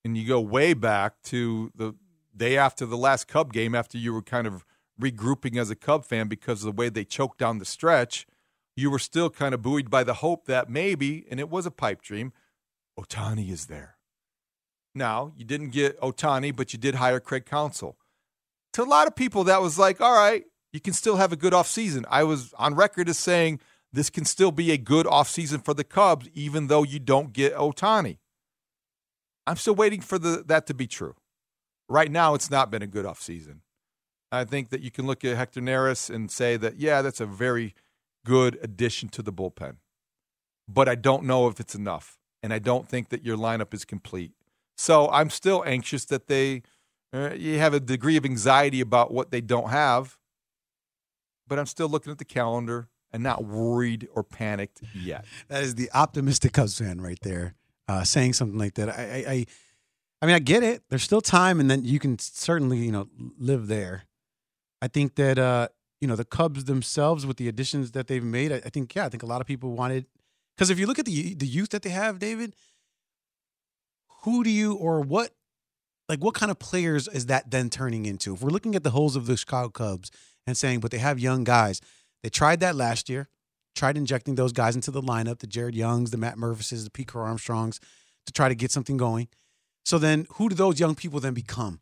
and 0.03 0.17
you 0.17 0.27
go 0.27 0.39
way 0.39 0.73
back 0.73 1.21
to 1.23 1.71
the 1.75 1.95
day 2.35 2.57
after 2.57 2.85
the 2.85 2.97
last 2.97 3.27
Cub 3.27 3.53
game, 3.53 3.73
after 3.75 3.97
you 3.97 4.13
were 4.13 4.21
kind 4.21 4.45
of 4.45 4.65
regrouping 5.01 5.59
as 5.59 5.69
a 5.69 5.75
Cub 5.75 6.05
fan 6.05 6.27
because 6.27 6.63
of 6.63 6.75
the 6.75 6.79
way 6.79 6.89
they 6.89 7.03
choked 7.03 7.37
down 7.39 7.59
the 7.59 7.65
stretch, 7.65 8.27
you 8.75 8.89
were 8.89 8.99
still 8.99 9.29
kind 9.29 9.53
of 9.53 9.61
buoyed 9.61 9.89
by 9.89 10.03
the 10.03 10.15
hope 10.15 10.45
that 10.45 10.69
maybe, 10.69 11.25
and 11.29 11.39
it 11.39 11.49
was 11.49 11.65
a 11.65 11.71
pipe 11.71 12.01
dream, 12.01 12.33
Ohtani 12.99 13.49
is 13.49 13.65
there. 13.65 13.97
Now, 14.93 15.33
you 15.35 15.43
didn't 15.43 15.71
get 15.71 15.99
Ohtani, 15.99 16.55
but 16.55 16.71
you 16.71 16.79
did 16.79 16.95
hire 16.95 17.19
Craig 17.19 17.45
Counsell. 17.45 17.97
To 18.73 18.83
a 18.83 18.85
lot 18.85 19.07
of 19.07 19.15
people, 19.15 19.43
that 19.45 19.61
was 19.61 19.77
like, 19.77 19.99
all 19.99 20.15
right, 20.15 20.45
you 20.71 20.79
can 20.79 20.93
still 20.93 21.17
have 21.17 21.31
a 21.31 21.37
good 21.37 21.53
offseason. 21.53 22.05
I 22.09 22.23
was 22.23 22.53
on 22.57 22.75
record 22.75 23.09
as 23.09 23.17
saying 23.17 23.59
this 23.91 24.09
can 24.09 24.25
still 24.25 24.51
be 24.51 24.71
a 24.71 24.77
good 24.77 25.05
offseason 25.05 25.63
for 25.63 25.73
the 25.73 25.83
Cubs, 25.83 26.29
even 26.33 26.67
though 26.67 26.83
you 26.83 26.99
don't 26.99 27.33
get 27.33 27.55
Ohtani. 27.55 28.17
I'm 29.47 29.57
still 29.57 29.75
waiting 29.75 30.01
for 30.01 30.17
the, 30.17 30.43
that 30.47 30.65
to 30.67 30.73
be 30.73 30.87
true. 30.87 31.15
Right 31.87 32.11
now, 32.11 32.33
it's 32.33 32.49
not 32.49 32.71
been 32.71 32.81
a 32.81 32.87
good 32.87 33.05
offseason. 33.05 33.59
I 34.31 34.43
think 34.43 34.69
that 34.69 34.81
you 34.81 34.91
can 34.91 35.05
look 35.05 35.23
at 35.23 35.37
Hector 35.37 35.61
Neris 35.61 36.13
and 36.13 36.31
say 36.31 36.57
that, 36.57 36.77
yeah, 36.77 37.01
that's 37.01 37.21
a 37.21 37.25
very 37.25 37.73
good 38.25 38.57
addition 38.61 39.07
to 39.09 39.21
the 39.21 39.31
bullpen. 39.31 39.77
But 40.67 40.89
I 40.89 40.95
don't 40.95 41.23
know 41.23 41.47
if 41.47 41.59
it's 41.59 41.75
enough. 41.75 42.17
And 42.45 42.53
I 42.53 42.59
don't 42.59 42.87
think 42.87 43.09
that 43.09 43.25
your 43.25 43.37
lineup 43.37 43.73
is 43.73 43.85
complete. 43.85 44.31
So 44.77 45.09
I'm 45.09 45.31
still 45.31 45.63
anxious 45.65 46.05
that 46.05 46.27
they, 46.27 46.61
uh, 47.11 47.33
you 47.33 47.57
have 47.57 47.73
a 47.73 47.79
degree 47.79 48.17
of 48.17 48.23
anxiety 48.23 48.81
about 48.81 49.11
what 49.11 49.31
they 49.31 49.41
don't 49.41 49.71
have. 49.71 50.19
But 51.47 51.57
I'm 51.57 51.65
still 51.65 51.89
looking 51.89 52.11
at 52.11 52.19
the 52.19 52.25
calendar 52.25 52.89
and 53.11 53.23
not 53.23 53.45
worried 53.45 54.07
or 54.13 54.23
panicked 54.23 54.83
yet. 54.93 55.25
That 55.47 55.63
is 55.63 55.73
the 55.73 55.89
optimistic 55.91 56.53
Cubs 56.53 56.77
fan 56.77 57.01
right 57.01 57.17
there, 57.23 57.55
uh, 57.87 58.03
saying 58.03 58.33
something 58.33 58.59
like 58.59 58.75
that. 58.75 58.89
I, 58.89 59.01
I, 59.01 59.31
I, 59.31 59.45
I 60.21 60.25
mean, 60.27 60.35
I 60.35 60.39
get 60.39 60.61
it. 60.61 60.83
There's 60.89 61.01
still 61.01 61.21
time, 61.21 61.59
and 61.59 61.69
then 61.69 61.83
you 61.83 61.97
can 61.97 62.19
certainly, 62.19 62.77
you 62.77 62.91
know, 62.91 63.07
live 63.39 63.65
there. 63.65 64.03
I 64.83 64.87
think 64.87 65.15
that 65.15 65.39
uh, 65.39 65.69
you 65.99 66.07
know 66.07 66.15
the 66.15 66.25
Cubs 66.25 66.65
themselves 66.65 67.25
with 67.25 67.37
the 67.37 67.47
additions 67.47 67.93
that 67.93 68.05
they've 68.05 68.23
made. 68.23 68.51
I, 68.51 68.57
I 68.57 68.69
think 68.69 68.93
yeah, 68.93 69.07
I 69.07 69.09
think 69.09 69.23
a 69.23 69.25
lot 69.25 69.41
of 69.41 69.47
people 69.47 69.71
wanted 69.71 70.05
because 70.55 70.69
if 70.69 70.79
you 70.79 70.87
look 70.87 70.99
at 70.99 71.05
the 71.05 71.33
the 71.33 71.47
youth 71.47 71.69
that 71.69 71.81
they 71.81 71.89
have, 71.89 72.19
David, 72.19 72.55
who 74.23 74.43
do 74.43 74.49
you 74.49 74.73
or 74.73 75.01
what 75.01 75.31
like 76.07 76.23
what 76.23 76.33
kind 76.33 76.51
of 76.51 76.59
players 76.59 77.07
is 77.07 77.27
that 77.27 77.51
then 77.51 77.69
turning 77.69 78.05
into? 78.05 78.33
If 78.33 78.41
we're 78.41 78.49
looking 78.49 78.75
at 78.75 78.83
the 78.83 78.91
holes 78.91 79.15
of 79.15 79.25
the 79.25 79.37
Chicago 79.37 79.69
Cubs 79.69 80.11
and 80.47 80.57
saying, 80.57 80.79
but 80.79 80.91
they 80.91 80.99
have 80.99 81.19
young 81.19 81.43
guys, 81.43 81.81
they 82.23 82.29
tried 82.29 82.59
that 82.59 82.75
last 82.75 83.09
year, 83.09 83.29
tried 83.75 83.97
injecting 83.97 84.35
those 84.35 84.51
guys 84.51 84.75
into 84.75 84.91
the 84.91 85.01
lineup, 85.01 85.39
the 85.39 85.47
Jared 85.47 85.75
Youngs, 85.75 86.11
the 86.11 86.17
Matt 86.17 86.37
Mervises, 86.37 86.83
the 86.83 86.91
Pete 86.91 87.13
Armstrongs, 87.15 87.79
to 88.25 88.33
try 88.33 88.49
to 88.49 88.55
get 88.55 88.71
something 88.71 88.97
going. 88.97 89.27
So 89.83 89.99
then, 89.99 90.25
who 90.33 90.49
do 90.49 90.55
those 90.55 90.79
young 90.79 90.95
people 90.95 91.19
then 91.19 91.33
become? 91.33 91.79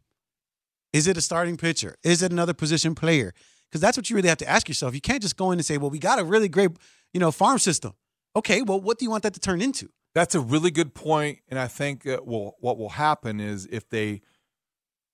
Is 0.92 1.08
it 1.08 1.18
a 1.18 1.22
starting 1.22 1.58
pitcher? 1.58 1.96
Is 2.04 2.22
it 2.22 2.32
another 2.32 2.54
position 2.54 2.96
player? 2.96 3.34
Because 3.70 3.82
that's 3.82 3.98
what 3.98 4.10
you 4.10 4.16
really 4.16 4.30
have 4.30 4.38
to 4.40 4.50
ask 4.50 4.68
yourself. 4.68 4.94
You 4.94 5.02
can't 5.02 5.22
just 5.22 5.38
go 5.38 5.52
in 5.52 5.60
and 5.60 5.66
say, 5.66 5.78
"Well, 5.78 5.90
we 5.90 6.00
got 6.00 6.20
a 6.20 6.24
really 6.24 6.50
great, 6.50 6.72
you 7.14 7.20
know, 7.20 7.32
farm 7.32 7.58
system." 7.58 7.94
Okay, 8.36 8.62
well, 8.62 8.80
what 8.80 8.98
do 8.98 9.06
you 9.06 9.12
want 9.12 9.24
that 9.24 9.34
to 9.34 9.40
turn 9.40 9.62
into? 9.62 9.90
That's 10.16 10.36
a 10.36 10.40
really 10.40 10.72
good 10.72 10.94
point, 10.94 11.40
and 11.50 11.60
I 11.60 11.68
think 11.68 12.04
that 12.04 12.26
will 12.26 12.56
what 12.60 12.78
will 12.78 12.90
happen 12.90 13.40
is 13.40 13.68
if 13.72 13.90
they 13.90 14.22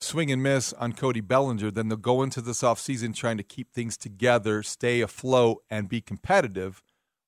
swing 0.01 0.31
and 0.31 0.41
miss 0.41 0.73
on 0.73 0.93
Cody 0.93 1.21
Bellinger, 1.21 1.71
then 1.71 1.89
they'll 1.89 1.97
go 1.97 2.21
into 2.21 2.41
this 2.41 2.61
offseason 2.61 3.13
trying 3.13 3.37
to 3.37 3.43
keep 3.43 3.71
things 3.71 3.97
together, 3.97 4.63
stay 4.63 5.01
afloat, 5.01 5.63
and 5.69 5.89
be 5.89 6.01
competitive 6.01 6.81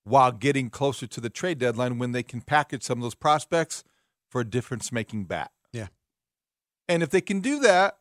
while 0.03 0.31
getting 0.31 0.69
closer 0.69 1.05
to 1.07 1.21
the 1.21 1.29
trade 1.29 1.59
deadline 1.59 1.99
when 1.99 2.11
they 2.11 2.23
can 2.23 2.41
package 2.41 2.83
some 2.83 2.99
of 2.99 3.03
those 3.03 3.15
prospects 3.15 3.83
for 4.29 4.41
a 4.41 4.45
difference 4.45 4.91
making 4.91 5.25
bat. 5.25 5.51
Yeah. 5.71 5.87
And 6.87 7.03
if 7.03 7.09
they 7.09 7.21
can 7.21 7.39
do 7.39 7.59
that, 7.59 7.97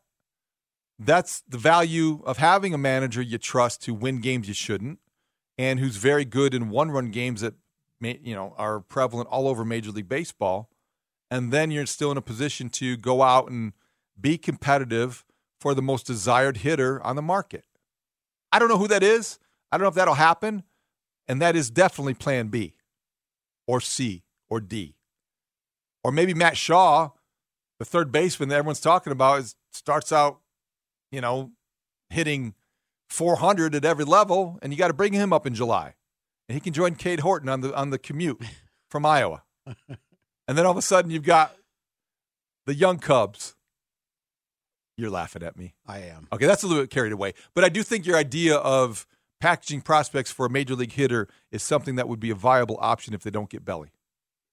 that's 0.97 1.43
the 1.47 1.57
value 1.57 2.21
of 2.25 2.37
having 2.37 2.73
a 2.73 2.77
manager 2.77 3.21
you 3.21 3.37
trust 3.37 3.81
to 3.83 3.93
win 3.93 4.21
games 4.21 4.47
you 4.47 4.53
shouldn't 4.53 4.99
and 5.57 5.79
who's 5.79 5.97
very 5.97 6.25
good 6.25 6.53
in 6.53 6.69
one 6.69 6.91
run 6.91 7.11
games 7.11 7.41
that 7.41 7.55
you 8.01 8.35
know 8.35 8.53
are 8.57 8.79
prevalent 8.79 9.29
all 9.29 9.47
over 9.47 9.63
major 9.63 9.91
league 9.91 10.09
baseball 10.09 10.69
and 11.31 11.53
then 11.53 11.71
you're 11.71 11.85
still 11.85 12.11
in 12.11 12.17
a 12.17 12.21
position 12.21 12.69
to 12.69 12.97
go 12.97 13.21
out 13.21 13.49
and 13.49 13.71
be 14.19 14.37
competitive 14.37 15.23
for 15.61 15.73
the 15.73 15.81
most 15.81 16.05
desired 16.05 16.57
hitter 16.57 17.01
on 17.03 17.15
the 17.15 17.21
market. 17.21 17.63
I 18.51 18.59
don't 18.59 18.67
know 18.67 18.77
who 18.77 18.89
that 18.89 19.01
is. 19.01 19.39
I 19.71 19.77
don't 19.77 19.83
know 19.83 19.89
if 19.89 19.95
that'll 19.95 20.15
happen. 20.15 20.63
And 21.27 21.41
that 21.41 21.55
is 21.55 21.69
definitely 21.69 22.15
plan 22.15 22.49
B 22.49 22.73
or 23.65 23.79
C 23.79 24.23
or 24.49 24.59
D. 24.59 24.95
Or 26.03 26.11
maybe 26.11 26.33
Matt 26.33 26.57
Shaw, 26.57 27.11
the 27.79 27.85
third 27.85 28.11
baseman 28.11 28.49
that 28.49 28.55
everyone's 28.55 28.81
talking 28.81 29.13
about, 29.13 29.39
is, 29.39 29.55
starts 29.71 30.11
out, 30.11 30.39
you 31.11 31.21
know, 31.21 31.51
hitting 32.09 32.55
400 33.09 33.75
at 33.75 33.85
every 33.85 34.03
level, 34.03 34.59
and 34.61 34.73
you 34.73 34.79
got 34.79 34.87
to 34.87 34.93
bring 34.93 35.13
him 35.13 35.31
up 35.31 35.45
in 35.45 35.53
July. 35.53 35.93
And 36.51 36.55
he 36.57 36.59
can 36.59 36.73
join 36.73 36.95
Cade 36.95 37.21
Horton 37.21 37.47
on 37.47 37.61
the, 37.61 37.73
on 37.73 37.91
the 37.91 37.97
commute 37.97 38.43
from 38.89 39.05
Iowa. 39.05 39.43
and 39.65 40.57
then 40.57 40.65
all 40.65 40.71
of 40.71 40.77
a 40.77 40.81
sudden, 40.81 41.09
you've 41.09 41.23
got 41.23 41.55
the 42.65 42.75
young 42.75 42.99
Cubs 42.99 43.55
you're 44.97 45.09
laughing 45.09 45.43
at 45.43 45.55
me. 45.55 45.75
I 45.87 45.99
am. 45.99 46.27
Okay, 46.33 46.47
that's 46.47 46.63
a 46.63 46.67
little 46.67 46.83
bit 46.83 46.89
carried 46.89 47.13
away. 47.13 47.35
But 47.55 47.63
I 47.63 47.69
do 47.69 47.83
think 47.83 48.05
your 48.05 48.17
idea 48.17 48.57
of 48.57 49.07
packaging 49.39 49.79
prospects 49.79 50.29
for 50.29 50.45
a 50.45 50.49
major 50.49 50.75
league 50.75 50.91
hitter 50.91 51.29
is 51.53 51.63
something 51.63 51.95
that 51.95 52.09
would 52.09 52.19
be 52.19 52.31
a 52.31 52.35
viable 52.35 52.77
option 52.81 53.13
if 53.13 53.23
they 53.23 53.31
don't 53.31 53.49
get 53.49 53.63
Belly. 53.63 53.93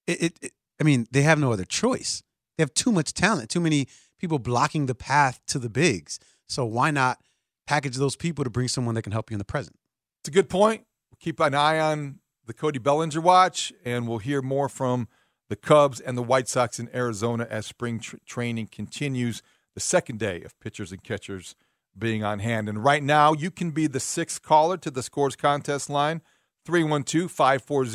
It, 0.07 0.23
it, 0.23 0.39
it, 0.41 0.53
I 0.81 0.85
mean, 0.85 1.09
they 1.11 1.23
have 1.23 1.41
no 1.41 1.53
other 1.53 1.65
choice. 1.65 2.23
They 2.57 2.63
have 2.63 2.75
too 2.75 2.93
much 2.93 3.13
talent, 3.13 3.51
too 3.51 3.59
many 3.59 3.89
people 4.21 4.39
blocking 4.39 4.87
the 4.87 4.95
path 4.95 5.41
to 5.49 5.59
the 5.59 5.69
bigs. 5.69 6.21
So 6.49 6.65
why 6.65 6.93
not 6.93 7.19
package 7.67 7.97
those 7.97 8.15
people 8.15 8.45
to 8.45 8.51
bring 8.51 8.69
someone 8.69 8.95
that 8.95 9.03
can 9.03 9.11
help 9.11 9.33
you 9.33 9.35
in 9.35 9.39
the 9.39 9.45
present? 9.45 9.75
It's 10.23 10.29
a 10.29 10.33
good 10.33 10.49
point. 10.49 10.85
We'll 11.11 11.19
keep 11.21 11.41
an 11.41 11.55
eye 11.55 11.79
on 11.79 12.21
the 12.47 12.55
Cody 12.55 12.79
Bellinger 12.79 13.21
watch, 13.21 13.73
and 13.85 14.09
we'll 14.09 14.19
hear 14.19 14.41
more 14.43 14.69
from 14.69 15.09
the 15.49 15.57
Cubs 15.57 16.01
and 16.01 16.17
the 16.17 16.23
White 16.23 16.49
Sox 16.49 16.79
in 16.79 16.89
Arizona 16.95 17.47
as 17.49 17.67
spring 17.67 18.01
tr- 18.01 18.17
training 18.27 18.69
continues 18.71 19.43
the 19.75 19.81
second 19.81 20.19
day 20.19 20.43
of 20.43 20.59
pitchers 20.61 20.93
and 20.93 21.03
catchers 21.03 21.55
being 21.97 22.23
on 22.23 22.39
hand. 22.39 22.69
And 22.69 22.85
right 22.85 23.03
now, 23.03 23.33
you 23.33 23.51
can 23.51 23.71
be 23.71 23.87
the 23.87 24.01
sixth 24.01 24.43
caller 24.43 24.77
to 24.79 24.91
the 24.91 25.03
Scores 25.03 25.37
Contest 25.37 25.89
line, 25.91 26.21
312 26.67 27.31
540 27.31 27.91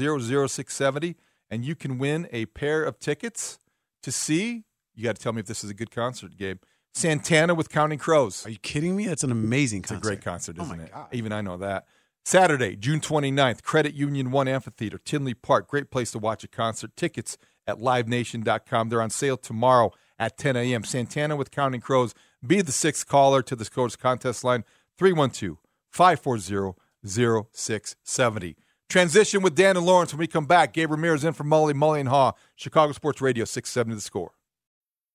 0670, 0.48 1.16
and 1.50 1.64
you 1.64 1.76
can 1.76 1.98
win 2.00 2.28
a 2.32 2.46
pair 2.48 2.84
of 2.84 3.00
tickets 3.00 3.60
to 4.02 4.12
see. 4.12 4.64
You 4.96 5.04
got 5.04 5.16
to 5.16 5.22
tell 5.22 5.34
me 5.34 5.40
if 5.40 5.46
this 5.46 5.64
is 5.64 5.70
a 5.70 5.74
good 5.76 5.92
concert, 5.92 6.36
Gabe. 6.38 6.58
Santana 6.96 7.56
with 7.56 7.70
Counting 7.70 7.98
Crows. 8.00 8.46
Are 8.46 8.50
you 8.52 8.60
kidding 8.60 8.96
me? 8.96 9.08
That's 9.08 9.24
an 9.24 9.32
amazing 9.32 9.80
it's 9.80 9.90
concert. 9.90 10.06
a 10.08 10.10
great 10.10 10.22
concert, 10.24 10.58
Oh 10.60 10.64
isn't 10.64 10.78
my 10.78 10.84
it? 10.84 10.92
God. 10.92 11.08
Even 11.12 11.32
I 11.32 11.42
know 11.42 11.58
that. 11.58 11.86
Saturday, 12.26 12.76
June 12.76 13.02
29th, 13.02 13.64
Credit 13.64 13.94
Union 13.94 14.32
1 14.32 14.48
Amphitheater, 14.48 14.98
Tinley 14.98 15.34
Park. 15.34 15.68
Great 15.68 15.92
place 15.92 16.12
to 16.12 16.20
watch 16.20 16.44
a 16.44 16.48
concert. 16.48 16.96
Tickets 16.96 17.38
at 17.68 17.80
livenation.com. 17.80 18.90
They're 18.90 19.02
on 19.02 19.10
sale 19.10 19.38
tomorrow 19.38 19.92
at 20.18 20.38
10 20.38 20.56
a.m. 20.56 20.84
Santana 20.84 21.36
with 21.36 21.52
Counting 21.52 21.82
Crows. 21.82 22.14
Be 22.46 22.62
the 22.62 22.72
sixth 22.72 23.08
caller 23.08 23.42
to 23.42 23.56
the 23.56 23.66
Scores 23.66 23.96
Contest 23.96 24.44
line, 24.44 24.64
312 24.98 25.58
540 25.90 26.78
0670. 27.06 28.56
Transition 28.90 29.42
with 29.42 29.56
Dan 29.56 29.76
and 29.76 29.86
Lawrence 29.86 30.14
when 30.14 30.20
we 30.20 30.28
come 30.28 30.46
back. 30.46 30.74
Gabe 30.74 30.92
Ramirez 30.92 31.24
in 31.24 31.34
for 31.34 31.44
Mully, 31.44 31.74
Mully 31.74 32.02
and 32.02 32.10
Haugh, 32.10 32.34
Chicago 32.56 32.94
Sports 32.94 33.22
Radio, 33.22 33.46
670 33.46 33.96
the 33.96 34.02
score. 34.02 34.32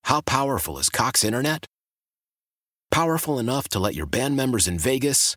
How 0.05 0.21
powerful 0.21 0.79
is 0.79 0.89
Cox 0.89 1.23
Internet? 1.23 1.67
Powerful 2.91 3.39
enough 3.39 3.69
to 3.69 3.79
let 3.79 3.95
your 3.95 4.07
band 4.07 4.37
members 4.37 4.67
in 4.67 4.79
Vegas, 4.79 5.37